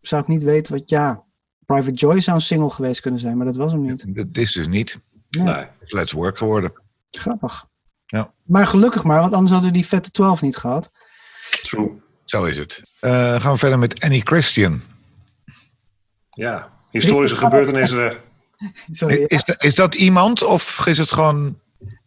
zou 0.00 0.22
ik 0.22 0.28
niet 0.28 0.42
weten 0.42 0.72
wat... 0.72 0.88
Ja, 0.88 1.24
Private 1.66 1.92
Joy 1.92 2.20
zou 2.20 2.36
een 2.36 2.42
single 2.42 2.70
geweest 2.70 3.00
kunnen 3.00 3.20
zijn, 3.20 3.36
maar 3.36 3.46
dat 3.46 3.56
was 3.56 3.72
hem 3.72 3.80
niet. 3.80 4.14
Dit 4.14 4.36
is 4.36 4.52
dus 4.52 4.68
niet. 4.68 5.00
Nee. 5.30 5.44
Nee. 5.44 5.66
Let's 5.80 6.12
Work 6.12 6.38
geworden. 6.38 6.72
Grappig. 7.06 7.68
Ja. 8.06 8.32
Maar 8.44 8.66
gelukkig 8.66 9.04
maar, 9.04 9.20
want 9.20 9.32
anders 9.32 9.52
hadden 9.52 9.70
we 9.70 9.76
die 9.76 9.86
vette 9.86 10.10
12 10.10 10.42
niet 10.42 10.56
gehad. 10.56 10.92
True. 11.62 11.90
Zo 12.24 12.44
is 12.44 12.58
het. 12.58 12.82
Eh, 13.00 13.40
gaan 13.40 13.52
we 13.52 13.58
verder 13.58 13.78
met 13.78 14.00
Annie 14.00 14.20
Christian. 14.24 14.80
Ja. 16.30 16.70
Historische 16.90 17.36
gebeurtenissen. 17.36 18.18
Sorry, 18.92 19.24
Is, 19.26 19.42
is 19.58 19.74
dat 19.74 19.94
iemand 19.94 20.42
of 20.42 20.86
is 20.86 20.98
het 20.98 21.12
gewoon 21.12 21.58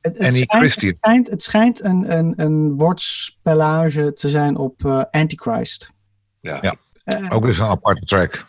het, 0.01 0.17
het 0.17 0.19
Annie 0.19 0.43
schijnt, 0.43 0.65
Christian? 0.65 0.89
het 0.89 0.97
schijnt, 0.99 1.29
het 1.29 1.43
schijnt 1.43 1.83
een, 1.83 2.17
een, 2.17 2.33
een 2.35 2.77
woordspellage 2.77 4.13
te 4.13 4.29
zijn 4.29 4.55
op 4.57 4.85
eh, 4.85 5.01
Antichrist. 5.11 5.91
Ja. 6.35 6.57
Ja. 6.61 6.75
Eh, 7.03 7.35
ook 7.35 7.47
eens 7.47 7.57
een 7.57 7.65
aparte 7.65 8.05
track? 8.05 8.45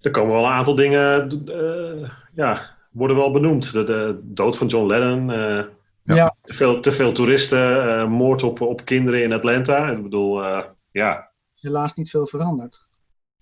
Er 0.00 0.10
komen 0.10 0.34
wel 0.34 0.44
een 0.44 0.52
aantal 0.52 0.74
dingen, 0.74 1.30
eh, 1.46 2.10
ja, 2.34 2.70
worden 2.90 3.16
wel 3.16 3.30
benoemd. 3.30 3.72
De, 3.72 3.84
de 3.84 4.20
dood 4.22 4.56
van 4.56 4.66
John 4.66 4.86
Lennon, 4.86 5.30
eh, 5.30 5.64
Ja. 6.02 6.14
ja. 6.14 6.36
te, 6.42 6.54
veel, 6.54 6.80
te 6.80 6.92
veel 6.92 7.12
toeristen, 7.12 7.98
eh, 8.00 8.08
moord 8.08 8.42
op, 8.42 8.60
op 8.60 8.84
kinderen 8.84 9.22
in 9.22 9.32
Atlanta. 9.32 9.90
Ik 9.90 10.02
bedoel, 10.02 10.44
eh, 10.44 10.64
ja, 10.90 11.30
helaas 11.60 11.94
niet 11.94 12.10
veel 12.10 12.26
veranderd, 12.26 12.88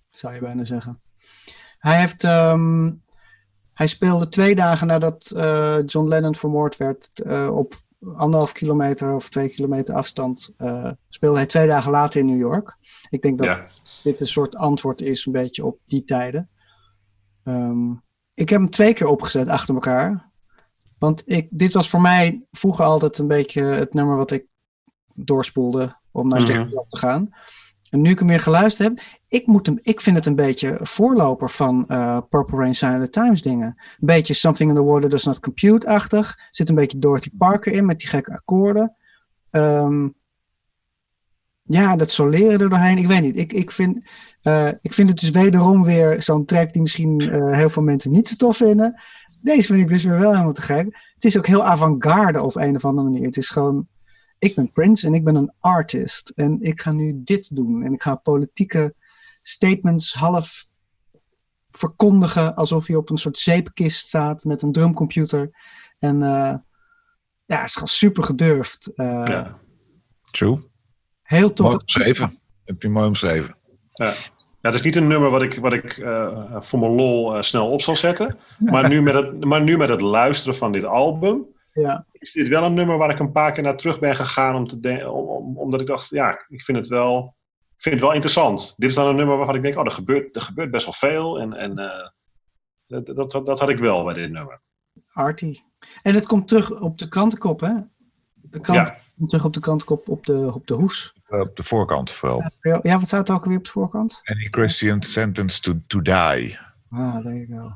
zou 0.09 0.33
je 0.33 0.39
bijna 0.39 0.65
zeggen. 0.65 1.01
Hij 1.77 1.99
heeft, 1.99 2.23
ehm, 2.23 2.91
hij 3.73 3.87
speelde 3.87 4.29
twee 4.29 4.55
dagen 4.55 4.87
nadat 4.87 5.31
eh, 5.35 5.77
John 5.85 6.07
Lennon 6.07 6.35
vermoord 6.35 6.77
werd, 6.77 7.21
eh, 7.21 7.55
op 7.57 7.81
anderhalf 8.15 8.51
kilometer 8.51 9.13
of 9.13 9.29
twee 9.29 9.49
kilometer 9.49 9.95
afstand, 9.95 10.53
eh, 10.57 10.91
speelde 11.09 11.37
hij 11.37 11.45
twee 11.45 11.67
dagen 11.67 11.91
later 11.91 12.19
in 12.19 12.25
New 12.25 12.39
York. 12.39 12.77
Ik 13.09 13.21
denk 13.21 13.37
dat 13.37 13.47
ja. 13.47 13.67
dit 14.03 14.21
een 14.21 14.27
soort 14.27 14.55
antwoord 14.55 15.01
is, 15.01 15.25
een 15.25 15.31
beetje 15.31 15.65
op 15.65 15.79
die 15.85 16.03
tijden. 16.03 16.49
Ehm, 17.43 17.91
ik 18.33 18.49
heb 18.49 18.59
hem 18.59 18.69
twee 18.69 18.93
keer 18.93 19.07
opgezet 19.07 19.47
achter 19.47 19.73
elkaar. 19.73 20.28
Want 20.99 21.23
ik, 21.25 21.47
dit 21.49 21.73
was 21.73 21.89
voor 21.89 22.01
mij 22.01 22.43
vroeger 22.51 22.85
altijd 22.85 23.17
een 23.17 23.27
beetje 23.27 23.61
het 23.63 23.93
nummer 23.93 24.15
wat 24.15 24.31
ik 24.31 24.45
doorspoelde 25.13 25.97
om 26.11 26.27
naar 26.27 26.39
Mhm. 26.39 26.47
stereo 26.49 26.85
te 26.87 26.97
gaan. 26.97 27.29
En 27.89 28.01
nu 28.01 28.09
ik 28.09 28.19
hem 28.19 28.27
weer 28.27 28.39
geluisterd 28.39 28.87
heb, 28.87 28.99
ik, 29.27 29.45
moet 29.47 29.65
hem, 29.65 29.79
ik 29.81 30.01
vind 30.01 30.15
het 30.15 30.25
een 30.25 30.35
beetje 30.35 30.79
voorloper 30.81 31.49
van 31.49 31.87
eh, 31.87 32.17
Purple 32.29 32.57
Rain 32.57 32.75
Sign 32.75 32.93
of 32.95 33.03
the 33.03 33.09
Times 33.09 33.41
dingen. 33.41 33.67
Een 33.77 33.95
beetje 33.99 34.33
Something 34.33 34.69
in 34.69 34.75
the 34.75 34.83
Water 34.83 35.09
Does 35.09 35.23
Not 35.23 35.39
Compute-achtig. 35.39 36.37
Zit 36.49 36.69
een 36.69 36.75
beetje 36.75 36.99
Dorothy 36.99 37.29
Parker 37.37 37.73
in 37.73 37.85
met 37.85 37.99
die 37.99 38.07
gekke 38.07 38.31
akkoorden. 38.31 38.95
Ehm, 39.49 40.07
ja, 41.63 41.95
dat 41.95 42.11
soleren 42.11 42.59
er 42.59 42.69
doorheen. 42.69 42.97
Ik 42.97 43.07
weet 43.07 43.21
niet. 43.21 43.37
Ik, 43.37 43.53
ik, 43.53 43.71
vind, 43.71 43.99
eh, 44.41 44.67
ik 44.81 44.93
vind 44.93 45.09
het 45.09 45.19
dus 45.19 45.29
wederom 45.29 45.83
weer 45.83 46.21
zo'n 46.23 46.45
track 46.45 46.73
die 46.73 46.81
misschien 46.81 47.19
eh, 47.19 47.51
heel 47.53 47.69
veel 47.69 47.83
mensen 47.83 48.11
niet 48.11 48.27
zo 48.27 48.35
tof 48.35 48.57
vinden. 48.57 49.01
Deze 49.41 49.67
vind 49.67 49.81
ik 49.81 49.87
dus 49.87 50.03
weer 50.03 50.19
wel 50.19 50.31
helemaal 50.31 50.53
te 50.53 50.61
gek. 50.61 50.85
Het 51.13 51.25
is 51.25 51.37
ook 51.37 51.47
heel 51.47 51.65
avant-garde 51.65 52.43
op 52.43 52.55
een 52.55 52.75
of 52.75 52.85
andere 52.85 53.09
manier. 53.09 53.25
Het 53.25 53.37
is 53.37 53.49
gewoon, 53.49 53.87
ik 54.39 54.55
ben 54.55 54.71
Prince 54.71 55.07
en 55.07 55.13
ik 55.13 55.23
ben 55.23 55.35
een 55.35 55.53
artist. 55.59 56.29
En 56.29 56.61
ik 56.61 56.81
ga 56.81 56.91
nu 56.91 57.21
dit 57.23 57.55
doen. 57.55 57.83
En 57.83 57.93
ik 57.93 58.01
ga 58.01 58.15
politieke 58.15 58.95
statements 59.41 60.13
half 60.13 60.67
verkondigen 61.71 62.55
alsof 62.55 62.87
je 62.87 62.97
op 62.97 63.09
een 63.09 63.17
soort 63.17 63.37
zeepkist 63.37 64.07
staat 64.07 64.43
met 64.43 64.61
een 64.61 64.71
drumcomputer. 64.71 65.49
En 65.99 66.23
eh, 66.23 66.55
ja, 67.45 67.57
het 67.57 67.65
is 67.65 67.73
gewoon 67.73 67.87
super 67.87 68.23
gedurfd. 68.23 68.91
Eh, 68.95 69.23
ja. 69.25 69.59
True. 70.31 70.59
Heel 71.21 71.53
tof. 71.53 71.65
Mooi 71.65 71.79
omschreven. 71.79 72.39
Heb 72.63 72.81
je 72.81 72.89
mooi 72.89 73.07
omschreven. 73.07 73.57
Ja, 73.91 74.13
het 74.61 74.73
is 74.73 74.81
niet 74.81 74.95
een 74.95 75.07
nummer 75.07 75.29
wat 75.29 75.41
ik, 75.41 75.55
wat 75.55 75.73
ik 75.73 75.97
eh, 75.97 76.55
voor 76.59 76.79
mijn 76.79 76.91
lol 76.91 77.35
eh, 77.35 77.41
snel 77.41 77.71
op 77.71 77.81
zal 77.81 77.95
zetten. 77.95 78.37
Maar 78.59 78.89
nu, 78.89 79.01
met 79.01 79.13
het, 79.13 79.43
maar 79.45 79.61
nu 79.61 79.77
met 79.77 79.89
het 79.89 80.01
luisteren 80.01 80.55
van 80.55 80.71
dit 80.71 80.83
album, 80.83 81.45
Ja. 81.73 82.05
is 82.11 82.31
dit 82.31 82.47
wel 82.47 82.63
een 82.63 82.73
nummer 82.73 82.97
waar 82.97 83.09
ik 83.09 83.19
een 83.19 83.31
paar 83.31 83.51
keer 83.51 83.63
naar 83.63 83.77
terug 83.77 83.99
ben 83.99 84.15
gegaan. 84.15 84.55
Om 84.55 84.67
te 84.67 84.79
de- 84.79 85.09
om, 85.09 85.27
om- 85.27 85.57
omdat 85.57 85.81
ik 85.81 85.87
dacht, 85.87 86.09
ja, 86.09 86.45
ik 86.47 86.63
vind 86.63 86.77
het 86.77 86.87
wel, 86.87 87.35
ik 87.75 87.81
vind 87.81 87.95
het 87.95 88.03
wel 88.03 88.13
interessant. 88.13 88.73
Dit 88.77 88.89
is 88.89 88.95
dan 88.95 89.07
een 89.07 89.15
nummer 89.15 89.37
waarvan 89.37 89.55
ik 89.55 89.61
denk, 89.61 89.77
oh, 89.77 89.85
er 89.85 89.91
gebeurt, 89.91 90.35
er 90.35 90.41
gebeurt 90.41 90.71
best 90.71 90.85
wel 90.85 90.93
veel. 90.93 91.39
En, 91.39 91.53
en 91.53 91.77
eh, 91.77 92.07
dat, 92.87 93.05
dat, 93.31 93.45
dat 93.45 93.59
had 93.59 93.69
ik 93.69 93.79
wel 93.79 94.03
bij 94.03 94.13
dit 94.13 94.31
nummer. 94.31 94.61
Artie. 95.13 95.63
En 96.01 96.13
het 96.13 96.27
komt 96.27 96.47
terug 96.47 96.81
op 96.81 96.97
de 96.97 97.07
krantenkop, 97.07 97.59
hè? 97.59 97.73
De 98.33 98.59
krant 98.59 98.87
Ja. 98.89 98.97
komt 99.17 99.29
terug 99.29 99.45
op 99.45 99.53
de 99.53 99.59
krantenkop 99.59 100.09
op 100.09 100.25
de, 100.25 100.51
op 100.53 100.67
de 100.67 100.73
hoes. 100.73 101.13
Eh, 101.29 101.39
op 101.39 101.55
de 101.55 101.63
voorkant 101.63 102.11
vooral. 102.11 102.51
Ja, 102.61 102.81
wat 102.81 103.07
staat 103.07 103.27
er 103.29 103.35
ook 103.35 103.41
alweer 103.43 103.57
op 103.57 103.63
de 103.65 103.71
voorkant? 103.71 104.21
Annie 104.23 104.47
Christian 104.51 105.01
sentenced 105.03 105.63
to, 105.63 105.73
to 105.87 106.01
die. 106.01 106.59
Ah, 106.89 107.17
there 107.21 107.45
you 107.47 107.59
go. 107.61 107.71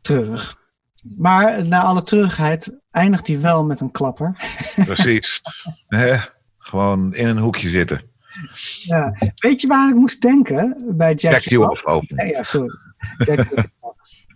Terug. 0.00 0.60
Maar 1.16 1.66
na 1.66 1.82
alle 1.82 2.02
treurigheid 2.02 2.78
eindigt 2.90 3.26
hij 3.26 3.40
wel 3.40 3.64
met 3.64 3.80
een 3.80 3.90
klapper. 3.90 4.36
Precies. 4.84 5.40
Hè? 5.88 6.16
Gewoon 6.58 7.14
in 7.14 7.28
een 7.28 7.38
hoekje 7.38 7.68
zitten. 7.68 8.00
Ja. 8.82 9.16
Weet 9.34 9.60
je 9.60 9.66
waar 9.66 9.88
ik 9.88 9.94
moest 9.94 10.20
denken 10.20 10.76
bij 10.96 11.14
Jack, 11.14 11.32
Jack 11.32 11.42
You 11.42 11.70
Off 11.70 11.84
open. 11.86 12.16
Ja, 12.16 12.24
ja, 12.24 12.42
sorry. 12.42 12.70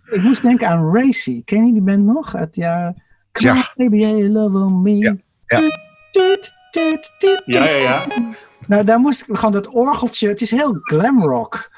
Ik 0.09 0.21
moest 0.21 0.41
denken 0.41 0.67
aan 0.67 0.93
Racy. 0.95 1.43
Ken 1.43 1.65
je 1.65 1.73
die 1.73 1.81
band 1.81 2.03
nog? 2.03 2.31
Het 2.31 2.55
jaar... 2.55 3.05
Come 3.31 3.47
Ja. 3.47 3.55
on, 3.75 3.89
baby, 3.89 4.23
love 4.27 4.57
on 4.57 4.81
me. 4.81 4.97
Ja, 4.97 5.15
ja. 5.45 5.59
Ja, 7.45 7.65
ja, 7.65 7.75
ja. 7.75 8.07
Nou, 8.67 8.83
daar 8.83 8.99
moest 8.99 9.21
ik 9.29 9.35
gewoon 9.35 9.51
dat 9.51 9.67
orgeltje. 9.67 10.27
Het 10.27 10.41
is 10.41 10.51
heel 10.51 10.77
glamrock. 10.81 11.71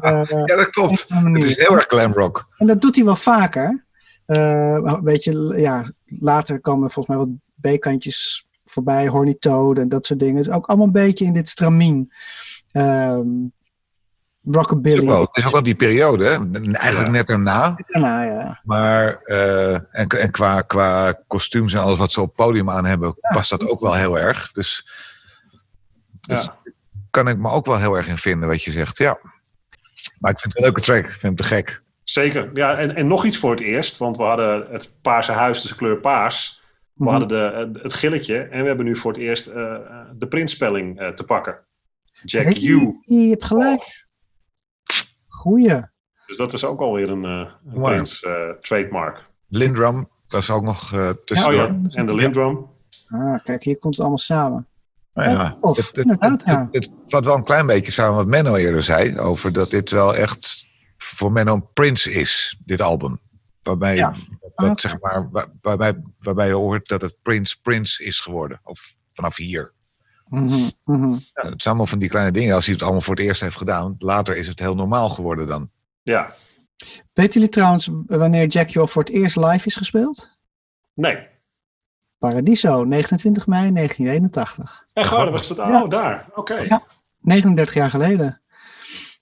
Eh, 0.00 0.22
Ja, 0.44 0.56
dat 0.56 0.70
klopt. 0.70 1.04
op 1.04 1.10
een 1.10 1.22
manier. 1.22 1.42
Het 1.42 1.50
is 1.50 1.56
heel 1.56 1.76
erg 1.76 1.86
glam 1.88 2.12
rock. 2.12 2.48
En 2.56 2.66
dat 2.66 2.80
doet 2.80 2.96
hij 2.96 3.04
wel 3.04 3.16
vaker. 3.16 3.84
Eh, 4.26 4.78
een 4.82 5.04
beetje, 5.04 5.58
ja, 5.60 5.84
later 6.06 6.60
komen 6.60 6.90
volgens 6.90 7.16
mij 7.16 7.26
wat 7.26 7.34
B-kantjes 7.76 8.46
voorbij, 8.66 9.06
Horny 9.08 9.36
Toad 9.38 9.78
en 9.78 9.88
dat 9.88 10.06
soort 10.06 10.18
dingen. 10.18 10.36
Het 10.36 10.46
is 10.46 10.52
ook 10.52 10.66
allemaal 10.66 10.86
een 10.86 10.92
beetje 10.92 11.24
in 11.24 11.32
dit 11.32 11.48
stramien. 11.48 12.12
Ehm 12.72 13.26
rockabilly. 14.44 15.06
Wel, 15.06 15.20
het 15.20 15.36
is 15.36 15.46
ook 15.46 15.52
wel 15.52 15.62
die 15.62 15.74
periode, 15.74 16.24
hè? 16.24 16.30
eigenlijk 16.74 17.06
Ja. 17.06 17.12
net 17.12 17.26
daarna. 17.26 17.76
Daarna, 17.86 18.22
ja. 18.22 18.60
Maar 18.64 19.14
eh, 19.14 19.74
en, 19.74 20.08
en 20.08 20.30
qua, 20.30 20.60
qua 20.60 21.12
kostuums 21.26 21.74
en 21.74 21.80
alles 21.80 21.98
wat 21.98 22.12
ze 22.12 22.20
op 22.20 22.26
het 22.26 22.36
podium 22.46 22.70
aan 22.70 22.84
hebben, 22.84 23.16
past 23.20 23.50
dat 23.50 23.68
ook 23.68 23.80
wel 23.80 23.94
heel 23.94 24.18
erg. 24.18 24.52
Dus, 24.52 24.88
dus 26.20 26.42
Ja. 26.44 26.56
kan 27.10 27.28
ik 27.28 27.38
me 27.38 27.50
ook 27.50 27.66
wel 27.66 27.78
heel 27.78 27.96
erg 27.96 28.08
in 28.08 28.18
vinden 28.18 28.48
wat 28.48 28.62
je 28.62 28.70
zegt. 28.70 28.98
Ja. 28.98 29.18
Maar 30.18 30.30
ik 30.32 30.40
vind 30.40 30.52
het 30.54 30.56
een 30.56 30.62
leuke 30.62 30.80
track. 30.80 31.04
Ik 31.04 31.10
vind 31.10 31.22
hem 31.22 31.36
te 31.36 31.42
gek. 31.42 31.82
Zeker. 32.04 32.50
Ja, 32.54 32.76
en, 32.76 32.94
en 32.96 33.06
nog 33.06 33.24
iets 33.24 33.36
voor 33.36 33.50
het 33.50 33.60
eerst, 33.60 33.98
want 33.98 34.16
we 34.16 34.22
hadden 34.22 34.66
het 34.70 34.90
paarse 35.02 35.32
huis, 35.32 35.60
dus 35.60 35.70
de 35.70 35.76
kleur 35.76 35.96
paars. 36.00 36.62
We 36.94 37.04
Mhm. 37.04 37.12
hadden 37.12 37.28
de, 37.28 37.78
het 37.82 37.92
gilletje 37.94 38.38
en 38.38 38.60
we 38.62 38.66
hebben 38.66 38.86
nu 38.86 38.96
voor 38.96 39.12
het 39.12 39.20
eerst 39.20 39.46
eh, 39.46 39.74
de 40.14 40.26
printspelling 40.28 41.00
eh, 41.00 41.08
te 41.08 41.24
pakken. 41.24 41.58
Jack 42.24 42.44
Hey, 42.44 42.56
U. 42.60 42.98
Je 43.00 43.28
hebt 43.28 43.44
gelijk. 43.44 44.06
Goeie. 45.38 45.80
Dus 46.26 46.36
dat 46.36 46.52
is 46.52 46.64
ook 46.64 46.80
alweer 46.80 47.08
een, 47.10 47.24
eh 47.24 47.50
een. 47.74 47.82
Prince 47.82 48.26
eh, 48.28 48.60
trademark. 48.60 49.26
Lindrum 49.48 50.08
was 50.26 50.50
ook 50.50 50.62
nog 50.62 50.92
eh 50.92 50.98
Oh 50.98 51.10
tussendoor. 51.24 51.54
ja, 51.54 51.78
en 51.90 52.06
de 52.06 52.14
Lindrum. 52.14 52.66
Ah, 53.08 53.44
kijk, 53.44 53.62
hier 53.62 53.78
komt 53.78 53.92
het 53.92 54.00
allemaal 54.00 54.18
samen. 54.18 54.66
Nou 55.14 55.30
ja, 55.30 55.56
Of, 55.60 55.76
het, 55.76 55.86
het, 55.86 55.96
inderdaad, 55.96 56.42
ja. 56.44 56.68
het, 56.70 56.84
het 56.84 56.90
vat 57.08 57.24
wel 57.24 57.36
een 57.36 57.44
klein 57.44 57.66
beetje 57.66 57.92
samen 57.92 58.14
wat 58.16 58.26
Menno 58.26 58.54
eerder 58.56 58.82
zei. 58.82 59.18
Over 59.18 59.52
dat 59.52 59.70
dit 59.70 59.90
wel 59.90 60.14
echt 60.14 60.64
voor 60.96 61.32
Menno 61.32 61.54
een 61.54 61.72
Prince 61.72 62.12
is, 62.12 62.58
dit 62.64 62.80
album. 62.80 63.20
Waarbij, 63.62 63.96
Ja. 63.96 64.14
dat, 64.54 64.70
Oké. 64.70 64.80
zeg 64.80 65.00
maar, 65.00 65.28
waar- 65.30 65.52
waarbij, 65.60 66.02
waarbij 66.18 66.46
je 66.46 66.54
hoort 66.54 66.88
dat 66.88 67.00
het 67.02 67.16
Prince 67.22 67.60
Prince 67.60 68.04
is 68.04 68.20
geworden. 68.20 68.60
Of 68.62 68.96
vanaf 69.12 69.36
hier. 69.36 69.72
Mhm, 70.28 70.68
mhm. 70.84 71.10
Ja, 71.12 71.18
het 71.32 71.62
zijn 71.62 71.64
allemaal 71.64 71.86
van 71.86 71.98
die 71.98 72.08
kleine 72.08 72.32
dingen. 72.32 72.54
Als 72.54 72.64
hij 72.64 72.74
het 72.74 72.82
allemaal 72.82 73.00
voor 73.00 73.14
het 73.14 73.24
eerst 73.24 73.40
heeft 73.40 73.56
gedaan, 73.56 73.94
later 73.98 74.36
is 74.36 74.46
het 74.46 74.58
heel 74.58 74.74
normaal 74.74 75.08
geworden 75.08 75.46
dan. 75.46 75.70
Ja, 76.02 76.34
Weten 77.12 77.32
jullie 77.32 77.48
trouwens 77.48 77.90
wanneer 78.06 78.46
Jack 78.46 78.68
Joff 78.68 78.92
voor 78.92 79.02
het 79.02 79.12
eerst 79.12 79.36
live 79.36 79.66
is 79.66 79.76
gespeeld? 79.76 80.38
nee. 80.94 81.26
Paradiso, 82.18 82.84
29 82.84 83.46
mei 83.46 83.72
1981. 83.72 84.84
Echt 84.92 85.10
waar, 85.10 85.30
was 85.30 85.48
het? 85.48 85.58
Oh, 85.58 85.88
daar. 85.90 86.28
Oké. 86.34 86.54
Ja. 86.54 86.82
39 87.18 87.74
jaar 87.74 87.90
geleden. 87.90 88.42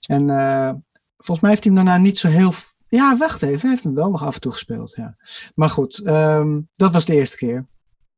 En 0.07 0.29
eh, 0.29 0.69
volgens 1.17 1.39
mij 1.39 1.49
heeft 1.49 1.63
hij 1.63 1.73
hem 1.73 1.85
daarna 1.85 1.97
niet 2.01 2.17
zo 2.17 2.27
heel... 2.27 2.51
Ja, 2.87 3.17
wacht 3.17 3.41
even. 3.41 3.59
Hij 3.59 3.69
heeft 3.69 3.83
hem 3.83 3.95
wel 3.95 4.09
nog 4.09 4.23
af 4.23 4.35
en 4.35 4.41
toe 4.41 4.51
gespeeld, 4.51 4.93
ja. 4.95 5.15
Maar 5.55 5.69
goed, 5.69 6.05
ehm, 6.05 6.61
dat 6.73 6.91
was 6.93 7.05
de 7.05 7.15
eerste 7.15 7.37
keer. 7.37 7.67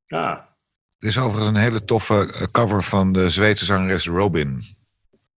Ja. 0.06 0.49
Er 1.00 1.08
is 1.08 1.18
overigens 1.18 1.48
een 1.56 1.62
hele 1.62 1.86
toffe 1.86 2.34
eh, 2.34 2.44
cover 2.52 2.84
van 2.84 3.12
de 3.12 3.30
Zweedse 3.30 3.66
zangeres 3.66 4.08
Robin. 4.08 4.62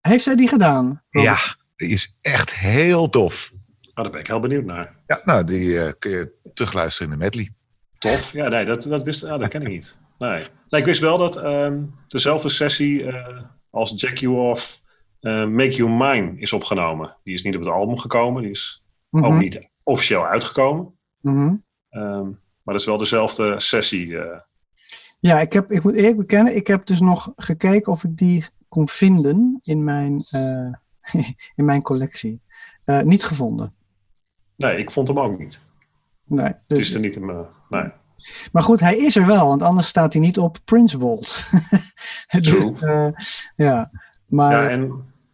Heeft 0.01 0.25
zij 0.25 0.37
die 0.37 0.49
gedaan? 0.49 1.03
Ja, 1.11 1.37
die 1.77 1.89
is 1.89 2.17
echt 2.21 2.55
heel 2.55 3.09
tof. 3.09 3.53
Oh, 3.95 4.03
daar 4.03 4.11
ben 4.11 4.21
ik 4.21 4.27
heel 4.27 4.41
benieuwd 4.41 4.65
naar. 4.65 4.97
Ja, 5.07 5.21
nou, 5.25 5.45
die 5.45 5.79
eh, 5.81 5.93
kun 5.99 6.11
je 6.11 6.33
terugluisteren 6.55 7.13
in 7.13 7.19
de 7.19 7.25
medley. 7.25 7.53
Tof. 7.99 8.33
Ja, 8.33 8.49
nee, 8.49 8.65
dat, 8.65 8.83
dat, 8.83 9.03
wist, 9.03 9.21
ja, 9.23 9.39
dat 9.39 9.49
ken 9.49 9.63
ik 9.63 9.69
niet. 9.69 9.99
Nee. 10.19 10.45
nee 10.69 10.81
ik 10.81 10.87
wist 10.87 11.01
wel 11.01 11.19
dat 11.19 11.37
ehm, 11.37 11.83
dezelfde 12.09 12.49
sessie 12.49 13.07
eh, 13.07 13.43
als 13.71 13.93
Jack 13.97 14.17
You 14.17 14.35
Off 14.51 14.83
eh, 15.21 15.47
Make 15.47 15.71
You 15.75 15.91
Mine 15.91 16.41
is 16.41 16.53
opgenomen. 16.53 17.17
Die 17.23 17.35
is 17.35 17.43
niet 17.43 17.55
op 17.57 17.61
het 17.61 17.71
album 17.71 17.99
gekomen. 17.99 18.43
Die 18.43 18.51
is 18.51 18.77
Mhm, 19.11 19.25
ook 19.25 19.39
niet 19.39 19.69
officieel 19.83 20.27
uitgekomen. 20.27 20.99
mhm. 21.21 21.55
Ehm, 21.91 22.25
maar 22.63 22.75
dat 22.75 22.81
is 22.81 22.87
wel 22.87 22.97
dezelfde 22.99 23.61
sessie. 23.61 24.17
Ja, 25.23 25.41
ik, 25.41 25.53
heb, 25.53 25.73
ik 25.73 25.83
moet 25.83 25.95
eerlijk 25.95 26.17
bekennen, 26.17 26.57
ik 26.57 26.67
heb 26.67 26.87
dus 26.87 27.01
nog 27.01 27.33
gekeken 27.37 27.93
of 27.93 28.05
ik 28.05 28.17
die 28.17 28.45
kon 28.69 28.89
vinden 28.89 29.59
in 29.63 29.85
mijn, 29.85 30.25
eh, 30.31 30.73
in 31.59 31.65
mijn 31.65 31.83
collectie. 31.83 32.41
Eh, 32.85 33.01
niet 33.01 33.25
gevonden. 33.25 33.73
nee, 34.57 34.77
ik 34.77 34.91
vond 34.91 35.09
hem 35.09 35.19
ook 35.19 35.39
niet. 35.39 35.65
Nee, 36.25 36.47
Het 36.47 36.63
dus, 36.67 36.79
is 36.79 36.95
er 36.95 37.01
niet 37.01 37.17
in 37.17 37.25
mijn... 37.25 37.47
Nee. 37.69 37.91
Maar 38.53 38.63
goed, 38.63 38.81
hij 38.81 38.97
is 38.97 39.17
er 39.17 39.27
wel, 39.27 39.47
want 39.47 39.63
anders 39.63 39.89
staat 39.89 40.13
hij 40.13 40.23
niet 40.23 40.39
op 40.39 40.59
Prince 40.65 40.99
Vault. 40.99 41.51
dus, 42.41 42.81
eh, 42.81 43.09
ja, 43.57 43.91
maar 44.27 44.53
Ja, 44.53 44.69
en 44.69 44.81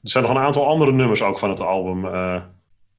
er 0.03 0.11
zijn 0.11 0.25
nog 0.25 0.33
een 0.33 0.43
aantal 0.43 0.67
andere 0.67 0.93
nummers 0.93 1.23
ook 1.23 1.39
van 1.39 1.51
het 1.51 1.61
album. 1.61 2.03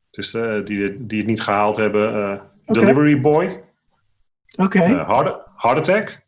dus, 0.09 0.31
die, 0.63 1.05
die 1.05 1.17
het 1.17 1.27
niet 1.27 1.41
gehaald 1.41 1.77
hebben. 1.77 2.41
Delivery 2.65 3.21
Boy. 3.21 3.63
oké. 4.55 4.79
Heart, 4.79 5.37
Heart 5.55 5.77
Attack. 5.77 6.27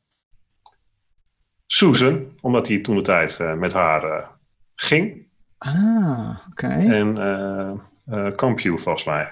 Susan, 1.74 2.38
omdat 2.42 2.68
hij 2.68 2.82
toen 2.82 2.96
de 2.96 3.02
tijd 3.02 3.40
eh, 3.40 3.54
met 3.54 3.74
haar 3.74 4.04
eh, 4.04 4.28
ging. 4.76 5.28
Ah, 5.58 6.38
oké. 6.50 6.68
En 6.68 7.18
eh 7.18 7.72
eh, 8.06 8.36
Compute, 8.36 8.78
volgens 8.78 9.06
mij. 9.06 9.32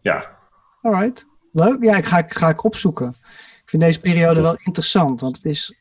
Ja, 0.00 0.38
Alright. 0.80 1.26
Leuk. 1.52 1.82
Ja, 1.82 1.96
ik 1.96 2.04
ga, 2.04 2.18
ik 2.18 2.32
ga 2.32 2.48
ik 2.48 2.64
opzoeken. 2.64 3.08
Ik 3.62 3.70
vind 3.70 3.82
deze 3.82 4.00
periode 4.00 4.40
wel 4.40 4.56
interessant, 4.64 5.20
want 5.20 5.36
het 5.36 5.44
is 5.44 5.74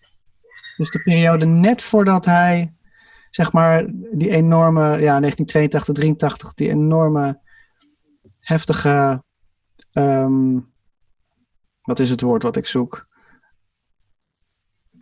dus 0.78 0.91
de 0.91 1.01
periode 1.03 1.45
net 1.45 1.82
voordat 1.82 2.26
hij, 2.26 2.74
zeg 3.30 3.51
maar, 3.51 3.86
die 4.12 4.30
enorme, 4.30 4.82
ja, 4.82 5.20
1982, 5.20 5.93
83, 5.93 6.53
die 6.53 6.70
enorme, 6.70 7.39
heftige, 8.39 9.24
ehm, 9.91 10.60
wat 11.82 11.99
is 11.99 12.10
het 12.10 12.22
woord 12.22 12.43
wat 12.43 12.56
ik 12.56 12.66
zoek? 12.66 13.14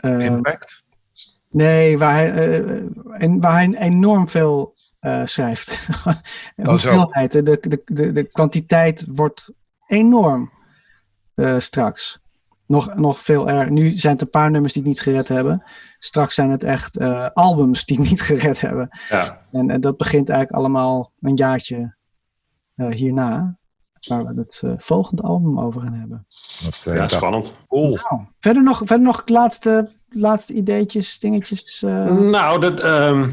Ehm, 0.03 0.19
Impact. 0.19 0.83
Nee, 1.49 1.97
waar 1.97 2.13
hij, 2.13 2.31
eh, 2.31 2.83
en 3.11 3.39
waar 3.41 3.53
hij 3.53 3.75
enorm 3.77 4.29
veel 4.29 4.75
eh, 4.99 5.25
schrijft. 5.25 5.69
zo. 6.55 6.63
Hoeveelheid, 6.63 7.31
de, 7.31 7.43
de, 7.43 7.81
de, 7.85 8.11
de 8.11 8.23
kwantiteit 8.23 9.05
wordt 9.07 9.53
enorm 9.85 10.51
eh, 11.35 11.59
straks. 11.59 12.19
Nog, 12.65 12.95
nog 12.95 13.19
veel 13.19 13.49
erger. 13.49 13.71
Nu 13.71 13.97
zijn 13.97 14.13
het 14.13 14.21
een 14.21 14.29
paar 14.29 14.51
nummers 14.51 14.73
die 14.73 14.81
het 14.81 14.91
niet 14.91 15.01
gered 15.01 15.27
hebben. 15.27 15.63
Straks 15.99 16.35
zijn 16.35 16.49
het 16.49 16.63
echt 16.63 16.97
eh, 16.97 17.29
albums 17.29 17.85
die 17.85 17.99
het 17.99 18.09
niet 18.09 18.21
gered 18.31 18.61
hebben. 18.61 18.99
ja. 19.09 19.45
En, 19.51 19.69
en 19.69 19.81
dat 19.81 19.97
begint 19.97 20.29
eigenlijk 20.29 20.59
allemaal 20.59 21.11
een 21.19 21.35
jaartje 21.35 21.95
eh, 22.75 22.87
hierna. 22.87 23.57
Waar 24.07 24.25
we 24.25 24.33
het 24.41 24.61
eh, 24.63 24.71
volgende 24.77 25.21
album 25.21 25.59
over 25.59 25.81
gaan 25.81 25.93
hebben. 25.93 26.27
Wat, 26.63 26.81
eh, 26.85 26.95
ja 26.95 27.07
spannend. 27.07 27.57
Cool. 27.67 27.89
Nou, 28.09 28.21
verder 28.39 28.63
nog, 28.63 28.77
verder 28.77 28.99
nog 29.05 29.21
laatste, 29.25 29.89
laatste 30.09 30.53
ideetjes, 30.53 31.19
dingetjes. 31.19 31.83
eh, 31.83 32.05
Nou, 32.17 32.59
dat, 32.59 32.79
ehm, 32.79 33.29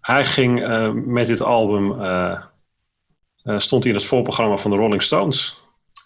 hij 0.00 0.24
ging 0.26 0.62
eh, 0.62 0.90
met 0.92 1.26
dit 1.26 1.40
album... 1.40 2.00
eh, 2.02 2.42
eh, 3.42 3.58
stond 3.58 3.82
hij 3.84 3.92
in 3.92 3.98
het 3.98 4.06
voorprogramma 4.08 4.56
van 4.56 4.70
de 4.70 4.76
Rolling 4.76 5.02
Stones. 5.02 5.62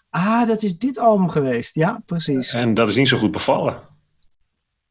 Ah, 0.09 0.47
dat 0.47 0.61
is 0.63 0.77
dit 0.77 0.99
album 0.99 1.29
geweest. 1.29 1.75
Ja, 1.75 2.01
precies. 2.05 2.53
En 2.53 2.73
dat 2.73 2.89
is 2.89 2.95
niet 2.95 3.07
zo 3.07 3.17
goed 3.17 3.31
bevallen. 3.31 3.79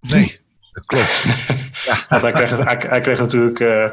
Nee, 0.01 0.39
dat 0.73 0.85
klopt. 0.87 1.25
Want 2.09 2.23
hij 2.23 2.33
kreeg, 2.33 2.51
hij, 2.65 2.77
hij 2.89 3.01
kreeg 3.01 3.19
natuurlijk 3.19 3.61
eh, 3.61 3.85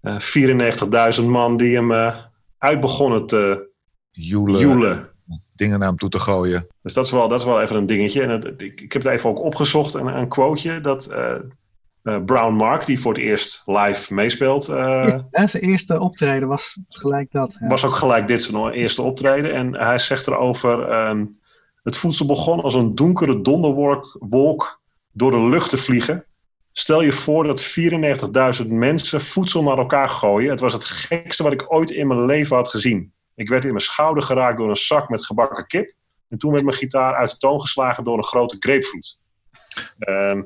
eh, 0.00 1.16
94.000 1.20 1.24
man 1.24 1.56
die 1.56 1.74
hem 1.74 1.92
eh 1.92 2.16
uit 2.58 2.80
begonnen 2.80 3.26
te 3.26 3.70
Joelen, 4.12 4.60
joelen. 4.60 5.08
dingen 5.54 5.78
naar 5.78 5.88
hem 5.88 5.96
toe 5.96 6.08
te 6.08 6.18
gooien. 6.18 6.66
Dus 6.82 6.94
dat 6.94 7.04
is 7.04 7.10
wel, 7.10 7.28
dat 7.28 7.38
is 7.38 7.44
wel 7.44 7.60
even 7.60 7.76
een 7.76 7.86
dingetje. 7.86 8.22
En 8.22 8.30
het- 8.30 8.60
ik, 8.60 8.80
ik 8.80 8.92
heb 8.92 9.02
het 9.02 9.12
even 9.12 9.30
ook 9.30 9.40
opgezocht, 9.42 9.94
een, 9.94 10.06
een 10.06 10.28
quoteje. 10.28 10.80
Dat 10.80 11.06
eh, 11.06 11.34
eh, 12.02 12.24
Brown 12.24 12.54
Mark, 12.54 12.86
die 12.86 13.00
voor 13.00 13.12
het 13.12 13.22
eerst 13.22 13.62
live 13.66 14.14
meespeelt, 14.14 14.68
eh, 14.68 15.18
Ja, 15.30 15.46
zijn 15.46 15.62
eerste 15.62 16.00
optreden 16.00 16.48
was 16.48 16.80
gelijk 16.88 17.30
dat. 17.30 17.56
Ja. 17.60 17.66
was 17.66 17.84
ook 17.84 17.94
gelijk 17.94 18.26
dit 18.28 18.42
zijn 18.42 18.70
eerste 18.70 19.02
optreden. 19.02 19.54
En 19.54 19.74
hij 19.74 19.98
zegt 19.98 20.26
erover... 20.26 20.88
ehm, 20.88 21.24
het 21.82 21.96
voedsel 21.96 22.26
begon 22.26 22.60
als 22.60 22.74
een 22.74 22.94
donkere 22.94 23.40
donderwolk 23.42 24.16
wolk 24.20 24.80
door 25.12 25.30
de 25.30 25.40
lucht 25.40 25.70
te 25.70 25.76
vliegen. 25.76 26.24
Stel 26.72 27.02
je 27.02 27.12
voor 27.12 27.44
dat 27.44 27.62
94.000 28.62 28.66
mensen 28.68 29.20
voedsel 29.20 29.62
naar 29.62 29.78
elkaar 29.78 30.08
gooien. 30.08 30.50
Het 30.50 30.60
was 30.60 30.72
het 30.72 30.84
gekste 30.84 31.42
wat 31.42 31.52
ik 31.52 31.72
ooit 31.72 31.90
in 31.90 32.06
mijn 32.06 32.24
leven 32.26 32.56
had 32.56 32.68
gezien. 32.68 33.12
Ik 33.34 33.48
werd 33.48 33.64
in 33.64 33.70
mijn 33.70 33.80
schouder 33.80 34.22
geraakt 34.22 34.58
door 34.58 34.68
een 34.68 34.76
zak 34.76 35.08
met 35.08 35.26
gebakken 35.26 35.66
kip. 35.66 35.92
En 36.28 36.38
toen 36.38 36.52
werd 36.52 36.64
mijn 36.64 36.76
gitaar 36.76 37.14
uit 37.14 37.30
de 37.30 37.36
toon 37.36 37.60
geslagen 37.60 38.04
door 38.04 38.16
een 38.16 38.24
grote 38.24 38.56
grapefruit. 38.58 39.18
Ehm, 39.98 40.42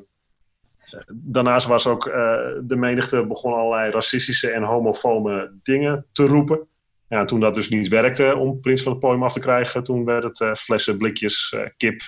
daarnaast 1.07 1.67
was 1.67 1.87
ook 1.87 2.07
uh, 2.07 2.13
de 2.61 2.75
menigte 2.75 3.25
begon 3.25 3.53
allerlei 3.53 3.91
racistische 3.91 4.51
en 4.51 4.63
homofobe 4.63 5.59
dingen 5.63 6.05
te 6.11 6.25
roepen. 6.25 6.67
Ja, 7.09 7.25
toen 7.25 7.39
dat 7.39 7.55
dus 7.55 7.69
niet 7.69 7.87
werkte 7.87 8.35
om 8.35 8.59
Prins 8.59 8.83
van 8.83 8.91
het 8.91 9.01
podium 9.01 9.23
af 9.23 9.33
te 9.33 9.39
krijgen, 9.39 9.83
toen 9.83 10.05
werd 10.05 10.23
het 10.23 10.39
uh, 10.39 10.53
flessen, 10.53 10.97
blikjes, 10.97 11.53
uh, 11.55 11.67
kip 11.77 12.01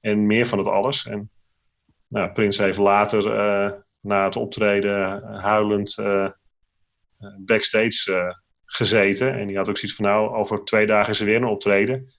en 0.00 0.26
meer 0.26 0.46
van 0.46 0.58
het 0.58 0.66
alles. 0.66 1.06
En 1.06 1.30
nou, 2.08 2.32
Prins 2.32 2.58
heeft 2.58 2.78
later 2.78 3.24
na 4.00 4.24
het 4.24 4.36
optreden 4.36 5.22
huilend 5.22 6.02
backstage 7.38 8.34
gezeten. 8.74 9.38
En 9.38 9.46
die 9.46 9.56
had 9.56 9.68
ook 9.68 9.78
zoiets 9.78 9.96
van 9.96 10.06
nou, 10.06 10.34
over 10.34 10.64
twee 10.64 10.86
dagen 10.86 11.12
is 11.12 11.20
er 11.20 11.26
weer 11.26 11.36
een 11.36 11.44
optreden. 11.44 12.12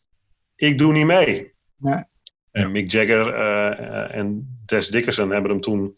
Ik 0.56 0.78
doe 0.78 0.94
niet 0.94 1.06
mee. 1.06 1.54
Ja. 1.78 2.08
En 2.52 2.72
Mick 2.72 2.92
Jagger 2.92 3.28
uh, 3.28 4.16
en 4.16 4.60
Des 4.66 4.88
Dickerson 4.88 5.32
hebben 5.32 5.52
hem 5.52 5.62
toen 5.62 5.98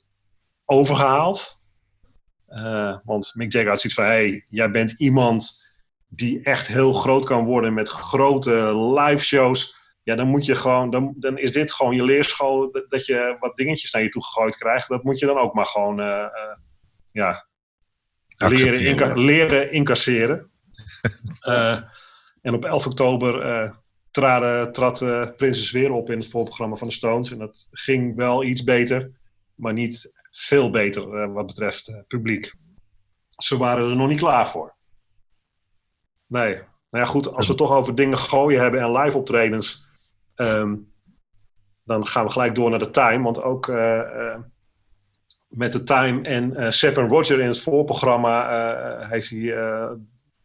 overgehaald. 0.65 1.63
Uh, 2.49 2.97
want 3.03 3.31
Mick 3.35 3.51
Jagger 3.51 3.69
had 3.69 3.81
zoiets 3.81 3.99
van: 3.99 4.09
hey, 4.09 4.45
jij 4.49 4.71
bent 4.71 4.91
iemand 4.91 5.65
die 6.07 6.43
echt 6.43 6.67
heel 6.67 6.93
groot 6.93 7.25
kan 7.25 7.45
worden 7.45 7.73
met 7.73 7.89
grote 7.89 8.75
live 8.77 9.23
shows. 9.23 9.75
Ja, 10.03 10.15
dan 10.15 10.27
moet 10.27 10.45
je 10.45 10.55
gewoon, 10.55 10.89
dan, 10.89 11.15
dan 11.17 11.37
is 11.37 11.51
dit 11.51 11.73
gewoon 11.73 11.95
je 11.95 12.03
leerschool 12.03 12.71
dat 12.89 13.05
je 13.05 13.37
wat 13.39 13.55
dingetjes 13.55 13.91
naar 13.91 14.03
je 14.03 14.09
toe 14.09 14.23
gegooid 14.23 14.57
krijgt. 14.57 14.87
Dat 14.87 15.03
moet 15.03 15.19
je 15.19 15.25
dan 15.25 15.37
ook 15.37 15.53
maar 15.53 15.65
gewoon, 15.65 15.99
uh, 15.99 16.25
ja, 17.11 17.44
leren, 18.35 18.79
inca 18.79 19.13
leren 19.13 19.71
incasseren. 19.71 20.49
en 22.41 22.53
op 22.53 22.65
11 22.65 22.85
oktober 22.85 23.73
traden, 24.11 24.71
trad 24.71 25.01
uh, 25.01 25.29
Prinses 25.35 25.71
weer 25.71 25.91
op 25.91 26.09
in 26.09 26.17
het 26.17 26.29
voorprogramma 26.29 26.75
van 26.75 26.87
de 26.87 26.93
Stones. 26.93 27.31
En 27.31 27.37
dat 27.37 27.67
ging 27.71 28.15
wel 28.15 28.43
iets 28.43 28.63
beter, 28.63 29.11
maar 29.55 29.73
niet 29.73 30.11
veel 30.29 30.69
beter 30.69 31.31
wat 31.33 31.45
betreft 31.45 32.03
publiek. 32.07 32.55
Ze 33.37 33.57
waren 33.57 33.89
er 33.89 33.95
nog 33.95 34.07
niet 34.07 34.19
klaar 34.19 34.49
voor. 34.49 34.75
Nee. 36.27 36.53
Nou 36.89 37.05
ja, 37.05 37.05
goed, 37.05 37.27
als 37.27 37.45
we 37.45 37.51
het 37.51 37.61
toch 37.61 37.71
over 37.71 37.95
dingen 37.95 38.17
gooien 38.17 38.61
hebben 38.61 38.81
en 38.81 38.91
live 38.91 39.17
optredens, 39.17 39.87
um, 40.35 40.93
dan 41.83 42.05
gaan 42.05 42.25
we 42.25 42.31
gelijk 42.31 42.55
door 42.55 42.69
naar 42.69 42.79
de 42.79 42.89
Time. 42.89 43.23
Want 43.23 43.41
ook 43.41 43.67
met 45.55 45.71
de 45.71 45.83
Time 45.83 46.21
en 46.21 46.73
Sepp 46.73 46.97
en 46.97 47.07
Roger 47.07 47.39
in 47.39 47.47
het 47.47 47.61
voorprogramma 47.61 49.07
heeft 49.09 49.29
hij 49.29 49.55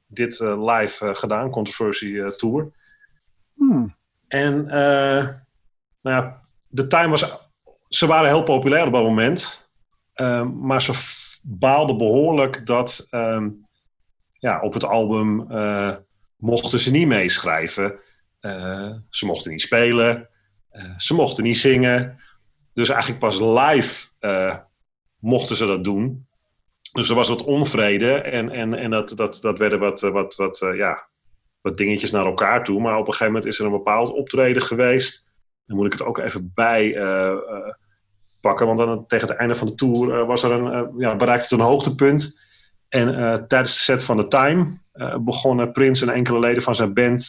dit 0.07 0.39
live 0.41 1.15
gedaan, 1.15 1.51
Controversy 1.51 2.21
Tour. 2.37 2.73
Hmm. 3.55 3.95
En 4.31 4.65
uh, 4.65 5.29
nou 6.03 6.17
ja, 6.17 6.43
de 6.69 6.87
Time 6.87 7.09
was. 7.09 7.37
Ze 7.89 8.07
waren 8.07 8.29
heel 8.29 8.43
populair 8.43 8.87
op 8.87 8.93
dat 8.93 9.03
moment. 9.03 9.71
Uh, 10.15 10.43
maar 10.43 10.83
ze 10.83 10.93
baalden 11.43 11.99
behoorlijk 11.99 12.67
dat 12.67 13.07
um, 13.11 13.67
ja, 14.33 14.61
op 14.61 14.73
het 14.73 14.85
album 14.85 15.53
uh, 15.53 15.95
mochten 16.37 16.81
ze 16.81 16.91
niet 16.91 17.07
meeschrijven. 17.07 17.99
ze 19.09 19.27
mochten 19.27 19.51
niet 19.51 19.61
spelen. 19.61 20.29
ze 20.97 21.15
mochten 21.15 21.45
niet 21.45 21.59
zingen. 21.59 22.19
Dus 22.73 22.89
eigenlijk 22.89 23.21
pas 23.21 23.41
live 23.41 24.09
mochten 25.21 25.57
ze 25.57 25.67
dat 25.67 25.85
doen. 25.85 26.27
Dus 26.93 27.09
er 27.09 27.15
was 27.15 27.29
wat 27.29 27.45
onvrede 27.45 28.15
en, 28.15 28.51
en, 28.51 28.75
en 28.75 28.91
dat, 28.91 29.13
dat, 29.17 29.39
dat 29.41 29.59
werden 29.59 29.79
wat, 29.79 30.01
wat, 30.01 30.35
wat 30.35 30.59
ja, 30.75 31.09
wat 31.61 31.77
dingetjes 31.77 32.11
naar 32.11 32.27
elkaar 32.27 32.65
toe. 32.65 32.81
Maar 32.81 32.93
op 32.99 33.07
een 33.07 33.13
gegeven 33.13 33.33
moment 33.33 33.45
is 33.45 33.59
er 33.59 33.65
een 33.65 33.71
bepaald 33.71 34.13
optreden 34.13 34.63
geweest. 34.63 35.31
Dan 35.67 35.77
moet 35.77 35.87
ik 35.87 35.93
het 35.93 36.03
ook 36.03 36.19
even 36.19 36.53
bij 36.55 36.97
uh, 36.97 37.37
pakken. 38.41 38.67
Want 38.67 38.79
dan, 38.79 39.07
tegen 39.07 39.29
het 39.29 39.37
einde 39.37 39.55
van 39.55 39.67
de 39.67 39.75
tour 39.75 40.27
was 40.27 40.43
er 40.43 40.51
een, 40.51 40.93
ja, 40.99 41.17
bereikte 41.17 41.55
het 41.55 41.61
een 41.61 41.67
hoogtepunt. 41.67 42.41
En 42.89 43.07
tijdens 43.49 43.75
de 43.75 43.81
set 43.81 44.05
van 44.05 44.17
de 44.17 44.27
Time 44.27 44.79
begonnen 45.21 45.73
Prins 45.73 46.03
en 46.03 46.09
enkele 46.09 46.39
leden 46.39 46.63
van 46.63 46.75
zijn 46.75 46.95
band... 46.95 47.27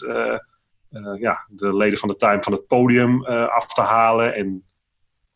ja, 1.20 1.46
de 1.50 1.76
leden 1.76 1.98
van 1.98 2.10
de 2.10 2.16
Time 2.16 2.44
van 2.44 2.54
het 2.54 2.68
podium 2.68 3.26
af 3.26 3.74
te 3.74 3.82
halen. 3.82 4.34
En 4.34 4.64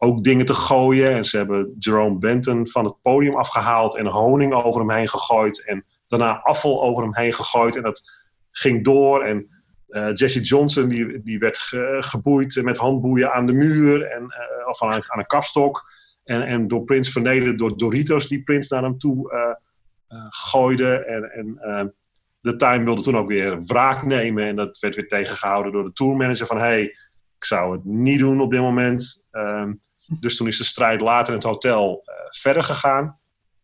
ook 0.06 0.24
dingen 0.24 0.46
te 0.46 0.54
gooien. 0.54 1.12
En 1.12 1.26
ze 1.26 1.38
hebben 1.38 1.76
Jerome 1.80 2.18
Benton 2.18 2.68
van 2.68 2.86
het 2.86 3.02
podium 3.02 3.36
afgehaald 3.36 3.98
en 3.98 4.06
honing 4.06 4.54
over 4.54 4.80
hem 4.80 4.92
heen 4.92 5.08
gegooid. 5.08 5.66
En 5.66 5.86
daarna 6.08 6.42
afval 6.42 6.84
over 6.84 7.04
hem 7.04 7.16
heen 7.16 7.34
gegooid. 7.34 7.76
En 7.76 7.84
dat 7.84 8.02
ging 8.52 8.84
door. 8.84 9.24
En 9.24 9.48
uh, 9.90 10.14
Jesse 10.14 10.42
Johnson 10.42 10.88
die, 10.88 11.22
die 11.22 11.40
werd 11.40 11.58
geboeid 12.00 12.62
met 12.64 12.78
handboeien 12.78 13.34
aan 13.34 13.46
de 13.46 13.54
muur 13.54 14.04
en, 14.04 14.22
uh, 14.22 14.68
of 14.68 14.84
aan, 14.84 15.02
een 15.08 15.26
kapstok. 15.26 15.92
En, 16.24 16.42
en 16.42 16.68
door 16.68 16.84
Prince 16.84 17.12
vernederd 17.12 17.58
door 17.58 17.78
Doritos 17.78 18.28
die 18.28 18.44
Prince 18.44 18.74
naar 18.74 18.84
hem 18.84 18.98
toe 18.98 19.34
uh, 19.34 20.26
gooide. 20.30 21.06
En, 21.06 21.32
en 21.32 21.96
de 22.40 22.56
Time 22.56 22.84
wilde 22.84 23.02
toen 23.02 23.18
ook 23.18 23.28
weer 23.28 23.64
wraak 23.64 24.04
nemen. 24.04 24.44
En 24.44 24.56
dat 24.56 24.80
werd 24.80 24.96
weer 24.96 25.08
tegengehouden 25.08 25.72
door 25.72 25.84
de 25.84 25.94
tourmanager 25.94 26.46
van... 26.46 26.58
hey, 26.58 26.82
ik 27.38 27.46
zou 27.46 27.72
het 27.72 27.86
niet 27.86 28.20
doen 28.20 28.42
op 28.42 28.52
dit 28.52 28.62
moment. 28.62 29.26
Um, 29.32 29.80
dus 30.08 30.38
toen 30.38 30.48
is 30.48 30.58
de 30.58 30.64
strijd 30.64 31.02
later 31.02 31.28
in 31.28 31.40
het 31.40 31.48
hotel 31.48 32.04
verder 32.30 32.64
gegaan. 32.64 33.20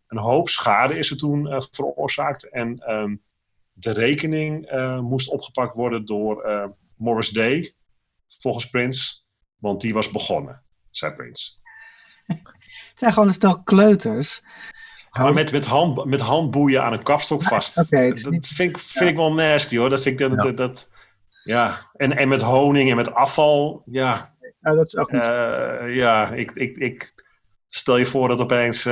Een 0.08 0.18
hoop 0.18 0.50
schade 0.50 0.98
is 0.98 1.10
er 1.10 1.18
toen 1.18 1.64
veroorzaakt. 1.72 2.50
En 2.50 2.92
um, 2.92 3.24
de 3.72 3.92
rekening 3.92 4.72
uh, 4.72 5.00
moest 5.00 5.30
opgepakt 5.30 5.76
worden 5.76 6.06
door 6.06 6.44
Morris 6.98 7.30
Day, 7.30 7.76
volgens 8.28 8.70
Prince. 8.70 9.20
Want 9.58 9.82
die 9.82 9.94
was 9.94 10.12
begonnen, 10.12 10.64
zei 10.90 11.14
Prince. 11.14 11.52
het 12.28 12.92
zijn 12.94 13.14
gewoon 13.14 13.28
een 13.28 13.34
stel 13.34 13.64
kleuters. 13.64 14.42
Maar 15.12 15.34
met, 15.34 15.52
met, 15.52 15.66
hand, 15.66 16.06
met 16.06 16.22
handboeien 16.22 16.84
aan 16.84 16.94
een 16.94 17.04
kapstok 17.04 17.44
vast. 17.44 17.78
Okay, 17.78 18.10
dat 18.10 18.32
niet... 18.32 18.48
vind, 18.48 18.70
ik, 18.70 18.78
vind 18.78 19.06
ja. 19.06 19.12
ik 19.12 19.16
wel 19.16 19.34
nasty 19.34 19.78
hoor. 19.78 19.90
Dat 19.90 20.02
vind 20.02 20.20
ik 20.20 20.30
dat, 20.30 20.46
ja. 20.46 20.52
dat, 20.52 20.92
ja. 21.44 21.90
En, 21.94 22.18
en 22.18 22.28
met 22.28 22.42
honing 22.42 22.90
en 22.90 22.96
met 22.96 23.14
afval. 23.14 23.84
Ja, 23.86 24.31
ja 24.60 24.76
dat 24.76 24.86
is 24.86 24.98
ook 24.98 25.12
niet. 25.12 25.30
Uh, 25.30 25.96
ja, 25.96 26.32
ik, 26.32 26.52
ik, 26.52 26.78
ik 26.78 27.14
stel 27.68 27.98
je 27.98 28.06
voor 28.06 28.28
dat 28.28 28.40
opeens 28.40 28.90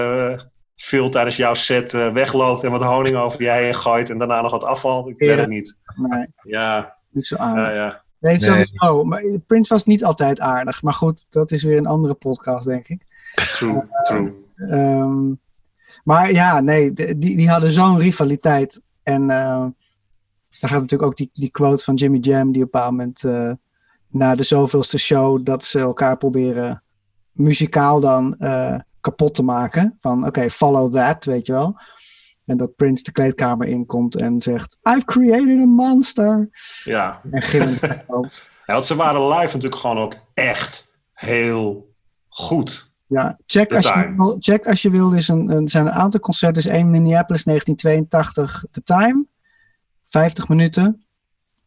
veel 0.75 1.09
tijdens 1.09 1.37
jouw 1.37 1.53
set 1.53 1.93
uh, 1.93 2.13
wegloopt 2.13 2.63
en 2.63 2.71
wat 2.71 2.83
honing 2.83 3.15
over 3.15 3.41
jij 3.41 3.63
heen 3.63 3.75
gooit 3.75 4.09
en 4.09 4.17
daarna 4.17 4.41
nog 4.41 4.51
wat 4.51 4.63
afval. 4.63 5.09
Ik 5.09 5.17
weet 5.17 5.37
het 5.37 5.47
niet. 5.47 5.75
Nee. 5.95 6.27
Ja. 6.43 6.97
Niet 7.09 7.25
zo 7.25 7.35
aardig. 7.35 7.63
Ja, 7.63 7.71
ja. 7.71 8.03
Nee, 8.19 8.37
zo, 8.37 8.53
nee. 8.53 8.65
Oh, 8.75 9.05
maar 9.05 9.23
Prince 9.47 9.73
was 9.73 9.85
niet 9.85 10.03
altijd 10.03 10.39
aardig. 10.39 10.81
Maar 10.81 10.93
goed, 10.93 11.25
dat 11.29 11.51
is 11.51 11.63
weer 11.63 11.77
een 11.77 11.85
andere 11.85 12.13
podcast, 12.13 12.67
denk 12.67 12.87
ik. 12.87 13.03
True, 13.35 13.87
true. 14.03 14.33
Um, 14.55 15.39
maar 16.03 16.31
ja, 16.31 16.59
nee, 16.59 16.93
die, 16.93 17.17
die 17.17 17.49
hadden 17.49 17.71
zo'n 17.71 17.99
rivaliteit. 17.99 18.81
En 19.03 19.21
uh, 19.21 19.27
daar 19.27 20.69
gaat 20.69 20.81
natuurlijk 20.81 21.03
ook 21.03 21.17
die, 21.17 21.29
die 21.33 21.51
quote 21.51 21.83
van 21.83 21.95
Jimmy 21.95 22.17
Jam, 22.17 22.51
die 22.51 22.63
op 22.63 22.67
een 22.67 22.71
bepaald 22.71 22.91
moment 22.91 23.23
uh, 23.23 23.51
na 24.09 24.35
de 24.35 24.43
zoveelste 24.43 24.97
show, 24.97 25.45
dat 25.45 25.63
ze 25.63 25.79
elkaar 25.79 26.17
proberen 26.17 26.83
muzikaal 27.31 27.99
dan 27.99 28.35
uh, 28.39 28.75
kapot 29.01 29.35
te 29.35 29.43
maken. 29.43 29.95
Van 29.97 30.17
oké, 30.17 30.27
okay, 30.27 30.49
follow 30.49 30.91
that, 30.93 31.25
weet 31.25 31.45
je 31.45 31.51
wel. 31.51 31.79
En 32.45 32.57
dat 32.57 32.75
Prince 32.75 33.03
de 33.03 33.11
kleedkamer 33.11 33.67
inkomt 33.67 34.15
en 34.15 34.41
zegt: 34.41 34.77
I've 34.83 35.05
created 35.05 35.59
a 35.59 35.65
monster. 35.65 36.49
Ja. 36.83 37.21
En 37.31 37.41
gillend. 37.41 37.79
ja, 38.65 38.73
want 38.73 38.85
ze 38.85 38.95
waren 38.95 39.27
live 39.27 39.53
natuurlijk 39.53 39.81
gewoon 39.81 39.97
ook 39.97 40.15
echt 40.33 40.91
heel 41.13 41.93
goed. 42.27 42.95
Ja, 43.07 43.37
check 43.45 43.75
als, 43.75 43.85
je, 43.85 44.35
check 44.39 44.67
als 44.67 44.81
je 44.81 44.89
wil. 44.89 45.13
Er 45.13 45.29
een, 45.29 45.51
een, 45.51 45.67
zijn 45.67 45.85
een 45.85 45.91
aantal 45.91 46.19
concerten. 46.19 46.63
is 46.63 46.71
één 46.71 46.89
Minneapolis 46.89 47.43
1982, 47.43 48.65
The 48.71 48.83
Time. 48.83 49.25
50 50.05 50.47
minuten. 50.47 51.05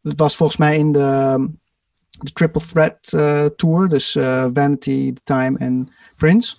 Dat 0.03 0.17
was 0.17 0.37
volgens 0.37 0.59
mij 0.59 0.79
in 0.79 0.93
de, 0.93 1.49
de 2.25 2.33
Triple 2.33 2.61
Threat 2.61 3.13
uh, 3.15 3.45
Tour. 3.45 3.89
Dus 3.89 4.15
uh, 4.15 4.47
Vanity, 4.55 5.13
The 5.13 5.21
Time 5.25 5.59
en 5.59 5.89
Prince. 6.17 6.57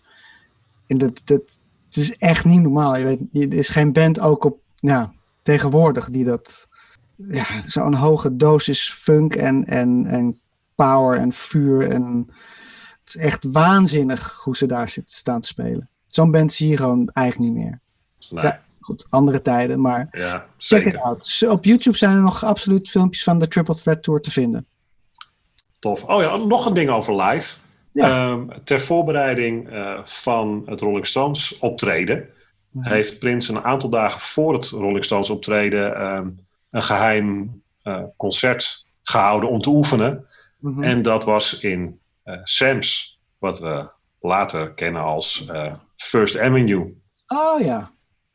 En 0.88 0.98
dat, 0.98 1.22
dat, 1.26 1.62
het 1.88 1.98
is 1.98 2.16
echt 2.16 2.46
niet 2.46 2.62
normaal. 2.62 2.98
Je 2.98 3.04
weet, 3.04 3.52
er 3.52 3.58
is 3.58 3.70
geen 3.70 3.94
band 3.94 4.20
ook 4.20 4.44
op, 4.44 4.60
ja, 4.76 5.14
tegenwoordig 5.42 6.10
die 6.10 6.24
dat, 6.24 6.68
ja, 7.16 7.46
zo'n 7.68 7.94
hoge 7.94 8.36
dosis 8.36 8.92
funk 8.92 9.36
en, 9.36 9.66
en, 9.66 10.06
en 10.06 10.40
power 10.76 11.18
en 11.18 11.34
vuur. 11.34 11.90
En 11.90 12.26
het 13.04 13.16
is 13.16 13.18
echt 13.18 13.48
waanzinnig 13.52 14.34
hoe 14.44 14.58
ze 14.58 14.66
daar 14.66 14.90
zitten 14.90 15.16
staan 15.16 15.42
te 15.42 15.48
spelen. 15.48 15.90
Zo'n 16.08 16.32
band 16.32 16.52
zie 16.52 16.70
je 16.70 16.78
gewoon 16.78 17.10
eigenlijk 17.14 17.52
niet 17.52 17.64
meer. 17.64 17.80
Nee. 18.30 18.44
Ja, 18.44 18.62
goed, 18.80 19.06
andere 19.10 19.42
tijden, 19.42 19.82
maar 19.82 20.08
ja, 20.12 20.46
check 20.58 20.86
it 20.86 20.98
out. 20.98 21.46
Op 21.50 21.66
YouTube 21.66 21.98
zijn 21.98 22.16
er 22.16 22.22
nog 22.22 22.44
absoluut 22.44 22.90
filmpjes 22.90 23.24
van 23.24 23.40
de 23.40 23.48
Triple 23.48 23.76
Threat 23.76 24.04
Tour 24.04 24.22
te 24.22 24.32
vinden. 24.32 24.68
Tof. 25.84 26.04
Oh 26.04 26.22
ja, 26.22 26.36
nog 26.36 26.66
een 26.66 26.74
ding 26.74 26.90
over 26.90 27.22
live. 27.22 27.58
Ja. 27.92 28.30
Um, 28.32 28.50
ter 28.64 28.82
voorbereiding 28.82 29.70
uh, 29.70 30.00
van 30.04 30.64
het 30.66 30.82
Rolling 30.82 31.08
Stones 31.08 31.60
optreden 31.60 32.30
heeft 32.80 33.20
Prins 33.20 33.50
een 33.50 33.64
aantal 33.64 33.90
dagen 33.90 34.20
voor 34.20 34.54
het 34.54 34.66
Rolling 34.66 35.04
Stones 35.04 35.30
optreden 35.30 36.06
um, 36.06 36.40
een 36.72 36.84
geheim 36.84 37.62
concert 38.18 38.86
gehouden 39.02 39.50
om 39.50 39.60
te 39.60 39.70
oefenen. 39.70 40.26
Mhm. 40.60 40.84
En 40.84 41.02
dat 41.02 41.24
was 41.24 41.60
in 41.60 42.00
Sam's, 42.44 43.20
wat 43.38 43.60
we 43.60 43.90
later 44.20 44.74
kennen 44.74 45.02
als 45.02 45.48
First 45.96 46.40
Avenue. 46.40 46.94
Oh 47.28 47.62
ja. 47.62 47.92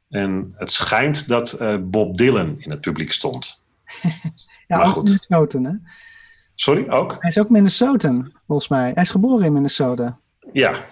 En 0.09 0.55
het 0.57 0.73
schijnt 0.73 1.29
dat 1.29 1.59
Bob 1.81 2.17
Dylan 2.17 2.57
in 2.59 2.71
het 2.71 2.81
publiek 2.81 3.13
stond. 3.13 3.65
ja, 4.69 4.77
maar 4.77 4.87
goed. 4.87 5.27
Hè? 5.29 5.71
Sorry, 6.61 6.89
ook? 6.89 7.17
Hij 7.19 7.31
is 7.31 7.39
ook 7.39 7.49
Minnesota, 7.49 8.23
volgens 8.43 8.69
mij. 8.69 8.91
Hij 8.95 9.03
is 9.03 9.11
geboren 9.11 9.45
in 9.45 9.53
Minnesota. 9.53 10.19
Ja, 10.53 10.85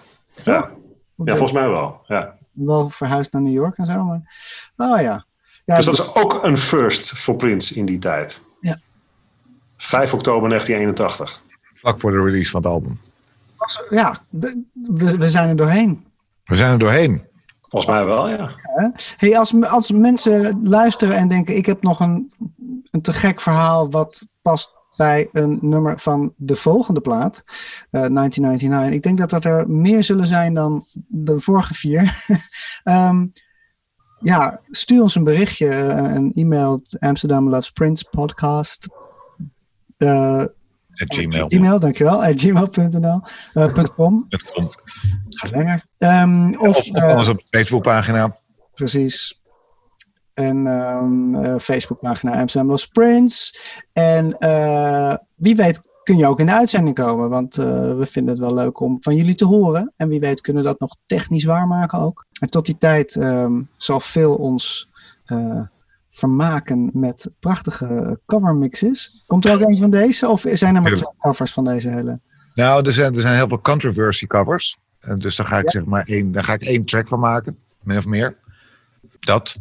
ja. 0.43 0.71
ja 1.15 1.31
volgens 1.31 1.51
mij 1.51 1.69
wel. 1.69 2.01
Ja. 2.05 2.37
Wel 2.51 2.89
verhuisd 2.89 3.33
naar 3.33 3.41
New 3.41 3.53
York 3.53 3.77
en 3.77 3.85
zo, 3.85 4.03
maar... 4.03 4.21
Oh 4.77 5.01
ja. 5.01 5.25
ja 5.65 5.75
dus 5.75 5.85
dat 5.85 5.93
is 5.93 6.15
ook 6.15 6.43
een 6.43 6.57
first 6.57 7.19
voor 7.19 7.35
Prince 7.35 7.75
in 7.75 7.85
die 7.85 7.99
tijd. 7.99 8.41
Ja. 8.61 8.79
5 9.77 10.13
oktober 10.13 10.49
1981. 10.49 11.41
Vlak 11.73 11.99
voor 11.99 12.11
de 12.11 12.23
release 12.23 12.51
van 12.51 12.61
het 12.61 12.71
album. 12.71 12.99
Ja, 13.89 14.17
we, 14.71 15.17
we 15.17 15.29
zijn 15.29 15.49
er 15.49 15.55
doorheen. 15.55 16.05
We 16.43 16.55
zijn 16.55 16.71
er 16.71 16.79
doorheen. 16.79 17.23
Volgens 17.61 17.91
mij 17.91 18.05
wel, 18.05 18.29
ja. 18.29 18.51
Hey, 19.17 19.37
als, 19.37 19.61
als 19.63 19.91
mensen 19.91 20.59
luisteren 20.63 21.15
en 21.15 21.27
denken: 21.27 21.55
ik 21.55 21.65
heb 21.65 21.83
nog 21.83 21.99
een, 21.99 22.33
een 22.91 23.01
te 23.01 23.13
gek 23.13 23.41
verhaal 23.41 23.91
wat 23.91 24.27
past 24.41 24.76
bij 24.97 25.29
een 25.31 25.57
nummer 25.61 25.99
van 25.99 26.33
de 26.35 26.55
volgende 26.55 27.01
plaat, 27.01 27.43
uh, 27.45 28.05
eh, 28.05 28.11
1999. 28.11 28.93
Ik 28.93 29.03
denk 29.03 29.17
dat 29.17 29.29
dat 29.29 29.45
er 29.45 29.69
meer 29.69 30.03
zullen 30.03 30.27
zijn 30.27 30.53
dan 30.53 30.85
de 31.07 31.39
vorige 31.39 31.73
vier. 31.73 32.25
um, 32.83 33.31
ja, 34.19 34.61
stuur 34.69 35.01
ons 35.01 35.15
een 35.15 35.23
berichtje, 35.23 35.65
uh, 35.65 36.13
een 36.13 36.31
e-mail, 36.35 36.81
Amsterdam 36.99 37.49
Loves 37.49 37.71
Prince 37.71 38.07
podcast. 38.11 38.87
Uh, 39.97 40.45
at 40.93 41.15
Gmail. 41.15 41.47
Gmail, 41.47 41.79
dankjewel. 41.79 42.23
At 42.23 42.39
gmail.nl. 42.39 43.21
Uh, 43.53 43.73
.com. 43.95 44.25
Gaat 45.29 45.51
langer. 45.51 45.85
Um, 45.97 46.55
of, 46.59 46.67
of, 46.67 46.89
of 46.89 47.03
anders 47.03 47.27
op 47.27 47.37
de 47.37 47.57
Facebookpagina. 47.57 48.37
Precies. 48.73 49.41
En 50.37 50.65
um, 50.65 51.35
uh, 51.35 51.55
Facebookpagina 51.57 52.39
Amsterdam 52.39 52.69
Los 52.69 52.87
Prince. 52.87 53.59
En 53.93 54.35
uh, 54.39 55.15
wie 55.35 55.55
weet 55.55 55.79
kun 56.03 56.17
je 56.17 56.27
ook 56.27 56.39
in 56.39 56.45
de 56.45 56.53
uitzending 56.53 56.95
komen. 56.95 57.29
Want 57.29 57.57
uh, 57.57 57.65
we 57.97 58.05
vinden 58.05 58.33
het 58.33 58.43
wel 58.43 58.53
leuk 58.53 58.79
om 58.79 58.97
van 59.01 59.15
jullie 59.15 59.35
te 59.35 59.45
horen. 59.45 59.93
En 59.95 60.09
wie 60.09 60.19
weet 60.19 60.41
kunnen 60.41 60.63
we 60.63 60.67
dat 60.67 60.79
nog 60.79 60.95
technisch 61.05 61.43
waarmaken 61.43 61.99
ook. 61.99 62.25
En 62.39 62.49
tot 62.49 62.65
die 62.65 62.77
tijd 62.77 63.15
um, 63.15 63.69
zal 63.75 63.99
veel 63.99 64.35
ons 64.35 64.89
vermaken 66.11 66.89
met 66.93 67.29
prachtige 67.39 68.19
covermixes. 68.25 69.23
Komt 69.27 69.45
er 69.45 69.53
ook 69.53 69.69
een 69.69 69.77
van 69.77 69.89
deze? 69.89 70.27
Of 70.27 70.45
zijn 70.53 70.75
er 70.75 70.81
maar 70.81 70.93
twee 70.93 71.13
covers 71.17 71.53
van 71.53 71.63
deze 71.63 71.89
hele? 71.89 72.19
Nou, 72.53 72.85
er 72.85 72.93
zijn, 72.93 73.15
er 73.15 73.21
zijn 73.21 73.35
heel 73.35 73.47
veel 73.47 73.61
controversy 73.61 74.27
covers. 74.27 74.77
En 74.99 75.19
dus 75.19 75.35
daar 75.35 75.45
ga 75.45 75.57
ik 75.57 75.63
ja. 75.63 75.71
zeg 75.71 75.85
maar 75.85 76.05
één, 76.05 76.31
daar 76.31 76.43
ga 76.43 76.53
ik 76.53 76.63
één 76.63 76.85
track 76.85 77.07
van 77.07 77.19
maken. 77.19 77.57
Min 77.83 77.97
of 77.97 78.05
meer. 78.05 78.37
Dat. 79.19 79.55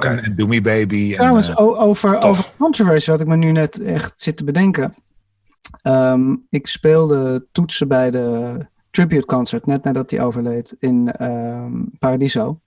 En 0.00 0.34
Do 0.36 0.46
Me 0.46 0.60
Baby. 0.60 1.14
Trouwens, 1.14 1.48
en, 1.48 1.54
uh, 1.54 1.80
over, 1.80 2.22
over 2.22 2.50
controversy, 2.58 3.10
wat 3.10 3.20
ik 3.20 3.26
me 3.26 3.36
nu 3.36 3.52
net 3.52 3.80
echt 3.80 4.12
zit 4.16 4.36
te 4.36 4.44
bedenken. 4.44 4.94
Um, 5.82 6.46
ik 6.48 6.66
speelde 6.66 7.46
toetsen 7.52 7.88
bij 7.88 8.10
de 8.10 8.58
tribute 8.90 9.26
concert, 9.26 9.66
net 9.66 9.84
nadat 9.84 10.10
hij 10.10 10.22
overleed, 10.22 10.74
in 10.78 11.24
um, 11.24 11.90
Paradiso. 11.98 12.60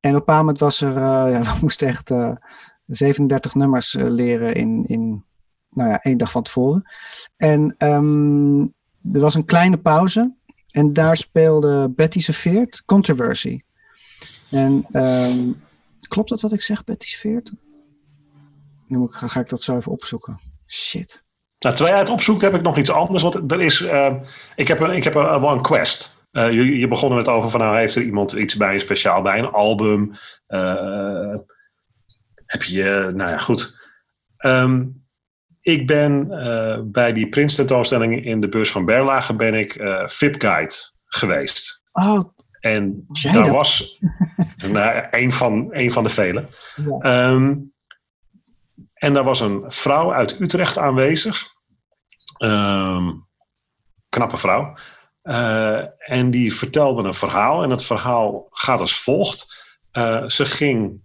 En 0.00 0.10
op 0.10 0.12
een 0.12 0.12
bepaald 0.12 0.38
moment 0.38 0.58
was 0.58 0.80
er, 0.80 0.96
uh, 0.96 1.32
ja, 1.32 1.42
we 1.52 1.58
moesten 1.60 1.88
echt 1.88 2.10
uh, 2.10 2.32
37 2.86 3.54
nummers 3.54 3.94
uh, 3.94 4.08
leren 4.08 4.54
in, 4.54 4.84
in 4.86 5.24
nou 5.70 5.90
ja, 5.90 6.02
één 6.02 6.18
dag 6.18 6.30
van 6.30 6.42
tevoren. 6.42 6.82
En 7.36 7.74
um, 7.78 8.74
er 9.12 9.20
was 9.20 9.34
een 9.34 9.44
kleine 9.44 9.78
pauze. 9.78 10.34
En 10.70 10.92
daar 10.92 11.16
speelde 11.16 11.90
Betty 11.90 12.20
Seveert 12.20 12.82
Controversy. 12.84 13.58
En 14.52 14.86
um, 14.92 15.62
klopt 16.08 16.28
dat 16.28 16.40
wat 16.40 16.52
ik 16.52 16.62
zeg, 16.62 16.84
Betty 16.84 17.06
Seveert? 17.06 17.52
Nu 18.86 18.98
moet 18.98 19.10
ik, 19.10 19.14
ga, 19.14 19.26
ga 19.26 19.40
ik 19.40 19.48
dat 19.48 19.62
zo 19.62 19.76
even 19.76 19.92
opzoeken. 19.92 20.40
Shit. 20.66 21.24
Nou, 21.58 21.74
terwijl 21.74 21.96
jij 21.96 22.04
het 22.04 22.12
opzoekt, 22.12 22.40
heb 22.40 22.54
ik 22.54 22.62
nog 22.62 22.76
iets 22.76 22.90
anders. 22.90 23.22
Want 23.22 23.52
er 23.52 23.60
is, 23.60 23.80
uh, 23.80 24.14
ik 24.56 24.68
heb, 24.68 24.80
een, 24.80 24.90
ik 24.90 25.04
heb 25.04 25.14
een, 25.14 25.42
een 25.42 25.62
quest. 25.62 26.20
Uh, 26.32 26.52
je, 26.52 26.78
je 26.78 26.88
begon 26.88 27.16
het 27.16 27.28
over 27.28 27.50
van, 27.50 27.60
nou, 27.60 27.76
heeft 27.76 27.94
er 27.94 28.02
iemand 28.02 28.32
iets 28.32 28.56
bij, 28.56 28.78
speciaal 28.78 29.22
bij 29.22 29.38
een 29.38 29.50
album? 29.50 30.12
Uh, 30.48 31.34
heb 32.46 32.62
je, 32.62 33.10
nou 33.14 33.30
ja, 33.30 33.38
goed. 33.38 33.80
Um, 34.38 35.04
ik 35.60 35.86
ben 35.86 36.28
bij 36.92 37.12
die 37.12 37.28
Prins 37.28 37.54
tentoonstelling 37.54 38.24
in 38.24 38.40
de 38.40 38.48
beurs 38.48 38.70
van 38.70 38.84
Berlage 38.84 39.36
ben 39.36 39.54
ik 39.54 39.72
VIP 40.06 40.40
Guide 40.42 40.74
geweest. 41.04 41.82
Oh, 41.92 42.20
en 42.62 43.06
daar 43.32 43.50
was 43.50 43.98
nou, 44.56 45.06
een, 45.10 45.32
van, 45.32 45.68
een 45.70 45.92
van 45.92 46.02
de 46.02 46.08
velen. 46.08 46.48
Ja. 47.00 47.30
Um, 47.30 47.72
en 48.94 49.14
daar 49.14 49.24
was 49.24 49.40
een 49.40 49.64
vrouw 49.66 50.12
uit 50.12 50.40
Utrecht 50.40 50.78
aanwezig. 50.78 51.46
Um, 52.38 53.26
knappe 54.08 54.36
vrouw. 54.36 54.76
Uh, 55.22 55.84
en 55.98 56.30
die 56.30 56.54
vertelde 56.54 57.02
een 57.02 57.14
verhaal. 57.14 57.62
En 57.62 57.70
het 57.70 57.84
verhaal 57.84 58.46
gaat 58.50 58.80
als 58.80 58.98
volgt. 58.98 59.64
Uh, 59.92 60.28
ze 60.28 60.44
ging 60.44 61.00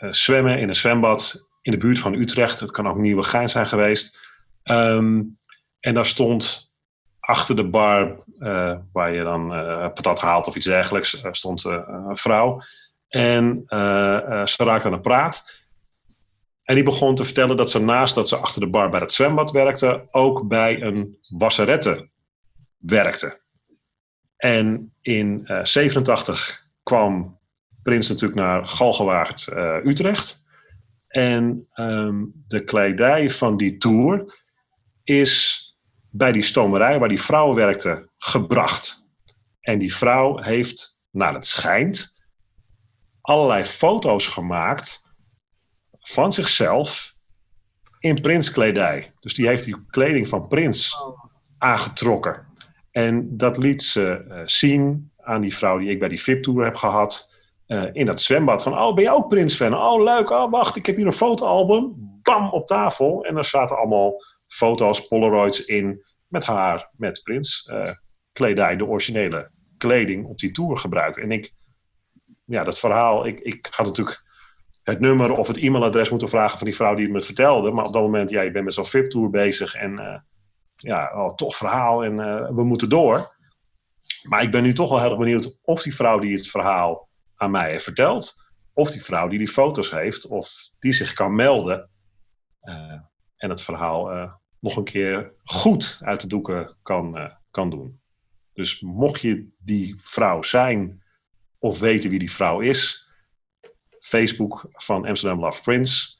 uh, 0.00 0.12
zwemmen 0.12 0.58
in 0.58 0.68
een 0.68 0.74
zwembad 0.74 1.48
in 1.62 1.72
de 1.72 1.78
buurt 1.78 1.98
van 1.98 2.14
Utrecht. 2.14 2.60
Het 2.60 2.70
kan 2.70 2.88
ook 2.88 2.96
Nieuwegein 2.96 3.48
zijn 3.48 3.66
geweest. 3.66 4.20
Um, 4.64 5.36
en 5.80 5.94
daar 5.94 6.06
stond 6.06 6.71
achter 7.22 7.56
de 7.56 7.64
bar 7.64 8.24
uh, 8.38 8.76
waar 8.92 9.14
je 9.14 9.22
dan 9.22 9.52
uh, 9.52 9.92
patat 9.92 10.20
haalt 10.20 10.46
of 10.46 10.56
iets 10.56 10.66
dergelijks, 10.66 11.24
uh, 11.24 11.32
stond 11.32 11.64
een 11.64 12.16
vrouw. 12.16 12.62
En 13.08 13.64
ze 14.44 14.54
raakte 14.56 14.86
aan 14.86 14.92
de 14.92 15.00
praat. 15.00 15.60
En 16.64 16.74
die 16.74 16.84
begon 16.84 17.14
te 17.14 17.24
vertellen 17.24 17.56
dat 17.56 17.70
ze 17.70 17.78
naast 17.78 18.14
dat 18.14 18.28
ze 18.28 18.36
achter 18.36 18.60
de 18.60 18.66
bar 18.66 18.90
bij 18.90 19.00
het 19.00 19.12
zwembad 19.12 19.50
werkte, 19.50 20.08
ook 20.10 20.48
bij 20.48 20.82
een 20.82 21.18
wasserette 21.28 22.08
werkte. 22.76 23.40
En 24.36 24.94
in 25.00 25.48
87 25.62 26.66
kwam 26.82 27.40
Prins 27.82 28.08
natuurlijk 28.08 28.40
naar 28.40 28.66
Galgenwaard, 28.66 29.48
Utrecht. 29.84 30.42
En 31.08 31.68
um, 31.74 32.44
de 32.46 32.64
kledij 32.64 33.30
van 33.30 33.56
die 33.56 33.76
tour 33.76 34.40
is 35.04 35.61
bij 36.12 36.32
die 36.32 36.42
stomerij 36.42 36.98
waar 36.98 37.08
die 37.08 37.22
vrouw 37.22 37.54
werkte 37.54 38.08
gebracht. 38.18 39.10
En 39.60 39.78
die 39.78 39.94
vrouw 39.94 40.42
heeft, 40.42 41.02
naar 41.10 41.34
het 41.34 41.46
schijnt, 41.46 42.20
allerlei 43.20 43.64
foto's 43.64 44.26
gemaakt 44.26 45.10
van 46.00 46.32
zichzelf 46.32 47.14
in 47.98 48.20
prinskledij. 48.20 49.12
Dus 49.20 49.34
die 49.34 49.46
heeft 49.46 49.64
die 49.64 49.86
kleding 49.86 50.28
van 50.28 50.48
prins 50.48 50.96
aangetrokken. 51.58 52.46
En 52.90 53.36
dat 53.36 53.56
liet 53.56 53.82
ze 53.82 54.24
uh, 54.28 54.40
zien 54.44 55.12
aan 55.16 55.40
die 55.40 55.56
vrouw 55.56 55.78
die 55.78 55.90
ik 55.90 55.98
bij 55.98 56.08
die 56.08 56.22
VIP-tour 56.22 56.64
heb 56.64 56.76
gehad. 56.76 57.34
Uh, 57.66 57.88
in 57.92 58.06
dat 58.06 58.20
zwembad. 58.20 58.62
Van, 58.62 58.78
oh, 58.78 58.94
ben 58.94 59.04
je 59.04 59.12
ook 59.12 59.28
Prins-fan? 59.28 59.74
Oh, 59.74 60.02
leuk. 60.02 60.30
Oh, 60.30 60.50
wacht, 60.50 60.76
ik 60.76 60.86
heb 60.86 60.96
hier 60.96 61.06
een 61.06 61.12
fotoalbum. 61.12 61.94
Bam, 62.22 62.50
op 62.50 62.66
tafel. 62.66 63.24
En 63.24 63.34
daar 63.34 63.44
zaten 63.44 63.76
allemaal 63.76 64.14
foto's, 64.52 65.06
polaroids 65.06 65.64
in 65.64 66.04
met 66.26 66.44
haar, 66.44 66.90
met 66.96 67.20
Prins, 67.22 67.68
uh, 67.72 67.90
kledij, 68.32 68.76
de 68.76 68.86
originele 68.86 69.50
kleding 69.76 70.26
op 70.26 70.38
die 70.38 70.50
tour 70.50 70.76
gebruikt. 70.76 71.18
En 71.18 71.32
ik, 71.32 71.52
ja, 72.44 72.64
dat 72.64 72.78
verhaal, 72.78 73.26
ik, 73.26 73.40
ik 73.40 73.68
had 73.70 73.86
natuurlijk 73.86 74.22
het 74.82 75.00
nummer 75.00 75.32
of 75.32 75.48
het 75.48 75.56
e-mailadres 75.56 76.10
moeten 76.10 76.28
vragen 76.28 76.58
van 76.58 76.66
die 76.66 76.76
vrouw 76.76 76.94
die 76.94 77.04
het 77.04 77.14
me 77.14 77.22
vertelde. 77.22 77.70
Maar 77.70 77.84
op 77.84 77.92
dat 77.92 78.02
moment, 78.02 78.30
ja, 78.30 78.42
je 78.42 78.50
bent 78.50 78.64
met 78.64 78.74
zo'n 78.74 78.84
VIP-tour 78.84 79.30
bezig 79.30 79.74
en 79.74 79.92
uh, 79.92 80.18
ja, 80.76 81.12
oh, 81.14 81.34
tof 81.34 81.56
verhaal 81.56 82.04
en 82.04 82.12
uh, 82.12 82.48
we 82.50 82.64
moeten 82.64 82.88
door. 82.88 83.36
Maar 84.22 84.42
ik 84.42 84.50
ben 84.50 84.62
nu 84.62 84.72
toch 84.72 84.90
wel 84.90 85.00
heel 85.00 85.08
erg 85.08 85.18
benieuwd 85.18 85.58
of 85.62 85.82
die 85.82 85.94
vrouw 85.94 86.18
die 86.18 86.34
het 86.34 86.48
verhaal 86.48 87.08
aan 87.36 87.50
mij 87.50 87.70
heeft 87.70 87.84
verteld, 87.84 88.34
of 88.72 88.90
die 88.90 89.04
vrouw 89.04 89.28
die 89.28 89.38
die 89.38 89.48
foto's 89.48 89.90
heeft, 89.90 90.26
of 90.26 90.50
die 90.78 90.92
zich 90.92 91.12
kan 91.12 91.34
melden 91.34 91.90
en 93.36 93.50
het 93.50 93.62
verhaal 93.62 94.32
nog 94.62 94.76
een 94.76 94.84
keer 94.84 95.32
goed 95.44 96.00
uit 96.02 96.20
de 96.20 96.26
doeken 96.26 96.76
kan, 96.82 97.16
uh, 97.18 97.30
kan 97.50 97.70
doen. 97.70 98.00
Dus 98.52 98.80
mocht 98.80 99.20
je 99.20 99.48
die 99.58 99.94
vrouw 99.96 100.42
zijn 100.42 101.02
of 101.58 101.80
weten 101.80 102.10
wie 102.10 102.18
die 102.18 102.32
vrouw 102.32 102.60
is, 102.60 103.10
Facebook 103.98 104.66
van 104.72 105.06
Amsterdam 105.06 105.40
Love 105.40 105.62
Prince 105.62 106.16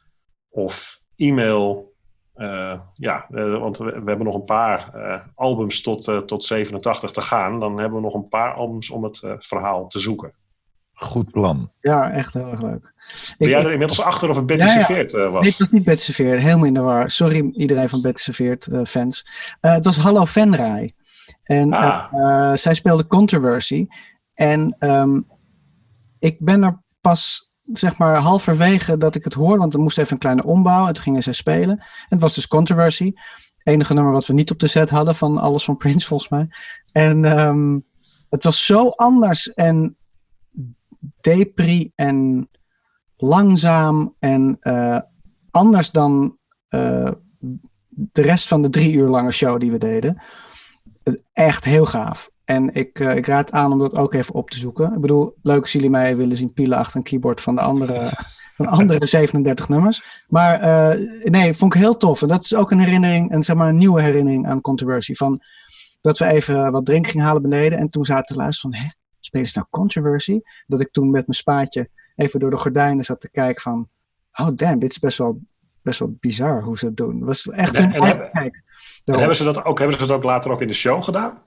of 0.49 1.03
e-mail. 1.17 1.95
Uh, 2.37 2.81
ja, 2.95 3.27
uh, 3.31 3.59
want 3.59 3.79
we, 3.79 3.85
we, 3.85 4.09
hebben 4.09 4.25
nog 4.25 4.35
een 4.35 4.45
paar 4.45 4.93
albums 5.35 5.83
tot, 5.83 6.05
tot 6.27 6.45
87 6.45 7.11
te 7.11 7.21
gaan. 7.21 7.61
Dan 7.61 7.79
hebben 7.79 7.99
we 7.99 8.05
nog 8.05 8.15
een 8.15 8.29
paar 8.29 8.55
albums 8.55 8.91
om 8.91 9.05
het 9.05 9.27
verhaal 9.39 9.89
te 9.89 9.99
zoeken. 9.99 10.35
Goed 11.03 11.31
plan. 11.31 11.73
Ja, 11.81 12.11
echt 12.11 12.35
heel 12.35 12.51
erg 12.51 12.63
leuk. 12.63 12.93
Ben 13.39 13.49
jij 13.49 13.65
er 13.65 13.73
inmiddels 13.73 14.01
achter 14.01 14.29
of 14.29 14.37
het 14.37 14.47
Betty 14.47 14.65
ja, 14.65 14.71
Serveert 14.71 15.13
uh, 15.13 15.31
was? 15.31 15.43
Nee, 15.43 15.51
het 15.51 15.59
was 15.59 15.71
niet 15.71 15.85
Betty 15.85 16.03
Serveert. 16.03 16.43
Helemaal 16.43 16.65
in 16.65 16.75
de 16.75 16.81
war. 16.81 17.11
Sorry 17.11 17.51
iedereen 17.53 17.89
van 17.89 18.01
Betty 18.01 18.23
Serveert 18.23 18.67
uh, 18.67 18.85
fans. 18.85 19.27
Uh, 19.61 19.73
het 19.73 19.85
was 19.85 19.97
Hallo 19.97 20.25
Venray. 20.25 20.93
En 21.43 21.73
ah. 21.73 22.55
zij 22.55 22.75
speelde 22.75 23.07
Controversy. 23.07 23.87
En 24.35 24.77
um, 24.79 25.27
ik 26.19 26.37
ben 26.39 26.63
er 26.63 26.83
pas 27.01 27.53
zeg 27.73 27.99
maar 27.99 28.17
halverwege 28.17 28.97
dat 28.97 29.15
ik 29.15 29.25
het 29.25 29.35
hoorde, 29.35 29.59
want 29.59 29.75
er 29.75 29.81
moest 29.81 29.99
even 29.99 30.13
een 30.13 30.19
kleine 30.19 30.45
ombouw 30.45 30.87
en 30.87 30.93
toen 30.93 31.03
gingen 31.03 31.23
zij 31.23 31.33
spelen. 31.33 31.79
En 31.79 32.07
het 32.09 32.21
was 32.21 32.35
dus 32.35 32.49
Controversy. 32.49 33.13
Enige 33.63 33.95
nummer 33.95 34.13
wat 34.13 34.27
we 34.27 34.33
niet 34.33 34.51
op 34.51 34.59
de 34.59 34.67
set 34.67 34.91
hadden 34.91 35.15
van 35.15 35.39
alles 35.39 35.65
van 35.65 35.77
Prince 35.77 36.07
volgens 36.07 36.31
mij. 36.31 36.49
En 36.93 37.39
um, 37.39 37.85
het 38.29 38.45
was 38.45 38.67
zo 38.67 38.89
anders 38.89 39.53
en 39.53 39.97
depri 41.21 41.93
en 41.95 42.49
langzaam 43.17 44.17
en 44.19 44.57
uh, 44.61 44.99
anders 45.51 45.91
dan 45.91 46.39
uh, 46.69 47.11
de 47.89 48.23
rest 48.23 48.49
van 48.49 48.63
de 48.63 48.69
drie 48.69 48.93
uur 48.93 49.09
lange 49.09 49.33
show 49.33 49.61
die 49.61 49.71
we 49.71 49.79
deden. 49.79 50.23
Echt 51.33 51.65
heel 51.65 51.87
gaaf. 51.87 52.31
En 52.45 52.75
ik, 52.75 52.99
uh, 52.99 53.15
ik 53.15 53.27
raad 53.27 53.53
aan 53.53 53.73
om 53.73 53.79
dat 53.79 53.97
ook 53.97 54.15
even 54.15 54.35
op 54.35 54.51
te 54.51 54.59
zoeken. 54.59 54.93
Ik 54.95 55.01
bedoel, 55.01 55.35
leuk 55.43 55.63
als 55.63 55.73
jullie 55.73 55.91
mij 55.91 56.17
willen 56.17 56.37
zien 56.37 56.53
pielen 56.53 56.79
achter 56.79 56.97
een 56.97 57.03
keyboard 57.03 57.41
van 57.41 57.55
de 57.55 57.61
andere, 57.61 58.11
van 58.57 58.67
andere 58.67 59.07
37 59.07 59.69
nummers. 59.69 60.25
Maar 60.29 60.61
nee, 61.23 61.55
vond 61.55 61.75
ik 61.75 61.81
heel 61.81 61.97
tof. 61.97 62.23
En 62.23 62.29
dat 62.29 62.45
is 62.45 62.55
ook 62.55 62.71
een 62.71 62.81
herinnering, 62.81 63.31
en 63.31 63.43
zeg 63.43 63.57
maar 63.57 63.69
een 63.69 63.77
nieuwe 63.77 64.03
herinnering 64.03 64.47
aan 64.47 64.61
Controversy. 64.61 65.15
Van 65.15 65.43
dat 66.01 66.19
we 66.19 66.27
even 66.27 66.73
wat 66.73 66.87
drink 66.87 67.07
gingen 67.07 67.27
halen 67.27 67.43
beneden. 67.43 67.79
En 67.79 67.89
toen 67.89 68.05
zaten 68.05 68.25
te 68.25 68.41
luisteren 68.41 68.71
van, 68.71 68.81
hè, 68.81 68.89
spelen 69.33 69.49
ze 69.49 69.59
nou 69.59 69.67
Controversy? 69.71 70.41
Dat 70.67 70.81
ik 70.81 70.93
toen 70.93 71.11
met 71.11 71.27
mijn 71.27 71.39
spaatje 71.39 71.89
even 72.17 72.41
door 72.41 72.51
de 72.51 72.57
gordijnen 72.57 73.05
zat 73.05 73.21
te 73.21 73.31
kijken 73.31 73.63
van... 73.63 73.89
Oh 74.33 74.49
damn, 74.55 74.79
dit 74.79 74.91
is 74.91 74.99
best 74.99 75.19
wel, 75.19 75.41
best 75.83 75.99
wel 75.99 76.17
bizar 76.21 76.63
hoe 76.63 76.79
ze 76.79 76.87
het 76.87 76.97
doen. 76.97 77.17
Het 77.17 77.25
was 77.25 77.49
echt 77.49 77.79
een 77.79 77.93
eigen 77.93 78.31
kijk. 78.31 78.63
En 79.05 79.19
hebben 79.19 79.37
ze, 79.37 79.45
dat 79.45 79.65
ook, 79.65 79.79
hebben 79.79 79.99
ze 79.99 80.07
dat 80.07 80.17
ook 80.17 80.23
later 80.23 80.51
ook 80.51 80.61
in 80.61 80.67
de 80.67 80.75
show 80.75 81.03
gedaan? 81.03 81.43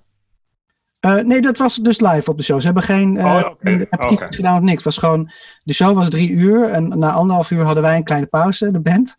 Uh, 1.06 1.16
nee, 1.16 1.42
dat 1.42 1.58
was 1.58 1.76
dus 1.76 2.00
live 2.00 2.30
op 2.30 2.38
de 2.38 2.44
show. 2.44 2.60
Ze 2.60 2.66
hebben 2.66 2.84
geen 2.84 3.16
uh, 3.16 3.26
oh, 3.26 3.52
okay. 3.52 3.76
repetitie 3.76 4.18
okay. 4.18 4.34
gedaan 4.34 4.56
of 4.56 4.62
niks. 4.62 4.76
Het 4.76 4.84
was 4.84 4.98
gewoon, 4.98 5.32
de 5.64 5.74
show 5.74 5.96
was 5.96 6.10
drie 6.10 6.30
uur 6.30 6.70
en 6.70 7.00
na 7.00 7.12
anderhalf 7.12 7.52
uur 7.52 7.64
hadden 7.64 7.84
wij 7.84 7.98
een 7.98 8.04
kleine 8.04 8.28
pauze, 8.28 8.72
de 8.72 8.82
band. 8.82 9.16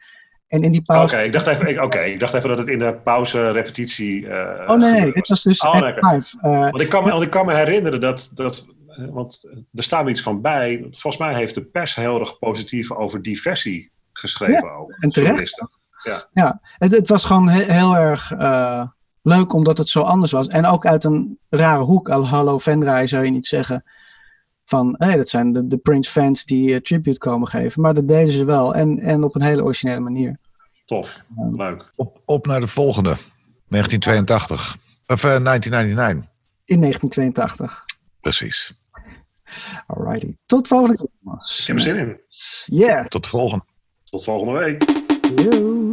En 0.48 0.62
in 0.62 0.72
die 0.72 0.82
pauze... 0.82 1.14
Oké, 1.14 1.24
ik, 1.24 1.32
dacht 1.32 1.46
even, 1.46 1.82
oké, 1.82 2.00
ik 2.00 2.20
dacht 2.20 2.34
even 2.34 2.48
dat 2.48 2.58
het 2.58 2.68
in 2.68 2.78
de 2.78 2.98
pauze 3.04 3.50
repetitie... 3.50 4.20
Uh, 4.20 4.64
oh 4.66 4.78
nee, 4.78 5.12
dit 5.12 5.28
was 5.28 5.42
dus 5.42 5.60
oh, 5.60 5.74
live. 6.00 6.36
Uh, 6.42 6.60
want, 6.60 6.80
ik 6.80 6.88
kan 6.88 7.04
me, 7.04 7.10
want 7.10 7.22
ik 7.22 7.30
kan 7.30 7.46
me 7.46 7.54
herinneren 7.54 8.00
dat, 8.00 8.30
dat... 8.34 8.74
Want 9.10 9.50
er 9.74 9.82
staat 9.82 10.08
iets 10.08 10.22
van 10.22 10.40
bij. 10.40 10.86
Volgens 10.90 11.16
mij 11.16 11.34
heeft 11.34 11.54
de 11.54 11.64
pers 11.64 11.94
heel 11.94 12.20
erg 12.20 12.38
positief 12.38 12.92
over 12.92 13.22
diversie 13.22 13.90
geschreven. 14.12 14.64
Ja, 14.64 14.74
ook, 14.74 14.90
en 14.90 15.10
terecht. 15.10 15.68
Ja, 16.02 16.24
ja 16.32 16.60
het, 16.78 16.92
het 16.92 17.08
was 17.08 17.24
gewoon 17.24 17.48
he 17.48 17.72
heel 17.72 17.96
erg 17.96 18.32
uh, 18.32 18.86
leuk 19.22 19.52
omdat 19.52 19.78
het 19.78 19.88
zo 19.88 20.00
anders 20.00 20.32
was. 20.32 20.46
En 20.46 20.66
ook 20.66 20.86
uit 20.86 21.04
een 21.04 21.38
rare 21.48 21.82
hoek. 21.82 22.08
Al 22.08 22.26
hallo 22.26 22.58
Venray 22.58 23.06
zou 23.06 23.24
je 23.24 23.30
niet 23.30 23.46
zeggen 23.46 23.84
van 24.66 24.94
hey, 24.98 25.16
dat 25.16 25.28
zijn 25.28 25.52
de, 25.52 25.66
de 25.66 25.76
Prince 25.76 26.10
fans 26.10 26.44
die 26.44 26.70
uh, 26.70 26.76
tribute 26.76 27.18
komen 27.18 27.48
geven. 27.48 27.82
Maar 27.82 27.94
dat 27.94 28.08
deden 28.08 28.32
ze 28.32 28.44
wel 28.44 28.74
en, 28.74 28.98
en 28.98 29.24
op 29.24 29.34
een 29.34 29.42
hele 29.42 29.62
originele 29.62 30.00
manier. 30.00 30.38
Tof, 30.84 31.24
leuk. 31.52 31.90
Op, 31.96 32.20
op 32.24 32.46
naar 32.46 32.60
de 32.60 32.66
volgende, 32.66 33.16
1982. 33.68 34.76
Of 35.06 35.24
uh, 35.24 35.44
1999. 35.44 36.30
In 36.64 36.80
1982. 36.80 37.84
Precies. 38.20 38.74
Alrighty. 39.86 40.36
Tot 40.46 40.68
volgende 40.68 40.96
keer, 40.96 41.08
Thomas. 41.22 41.60
Ik 41.60 41.66
heb 41.66 41.76
er 41.76 41.82
zin 41.82 41.96
in. 41.96 42.20
Yes. 42.64 43.08
Tot 43.08 43.22
de 43.22 43.28
volgende. 43.28 43.64
Tot 44.04 44.24
volgende 44.24 44.58
week. 44.58 44.84
Yo. 45.36 45.90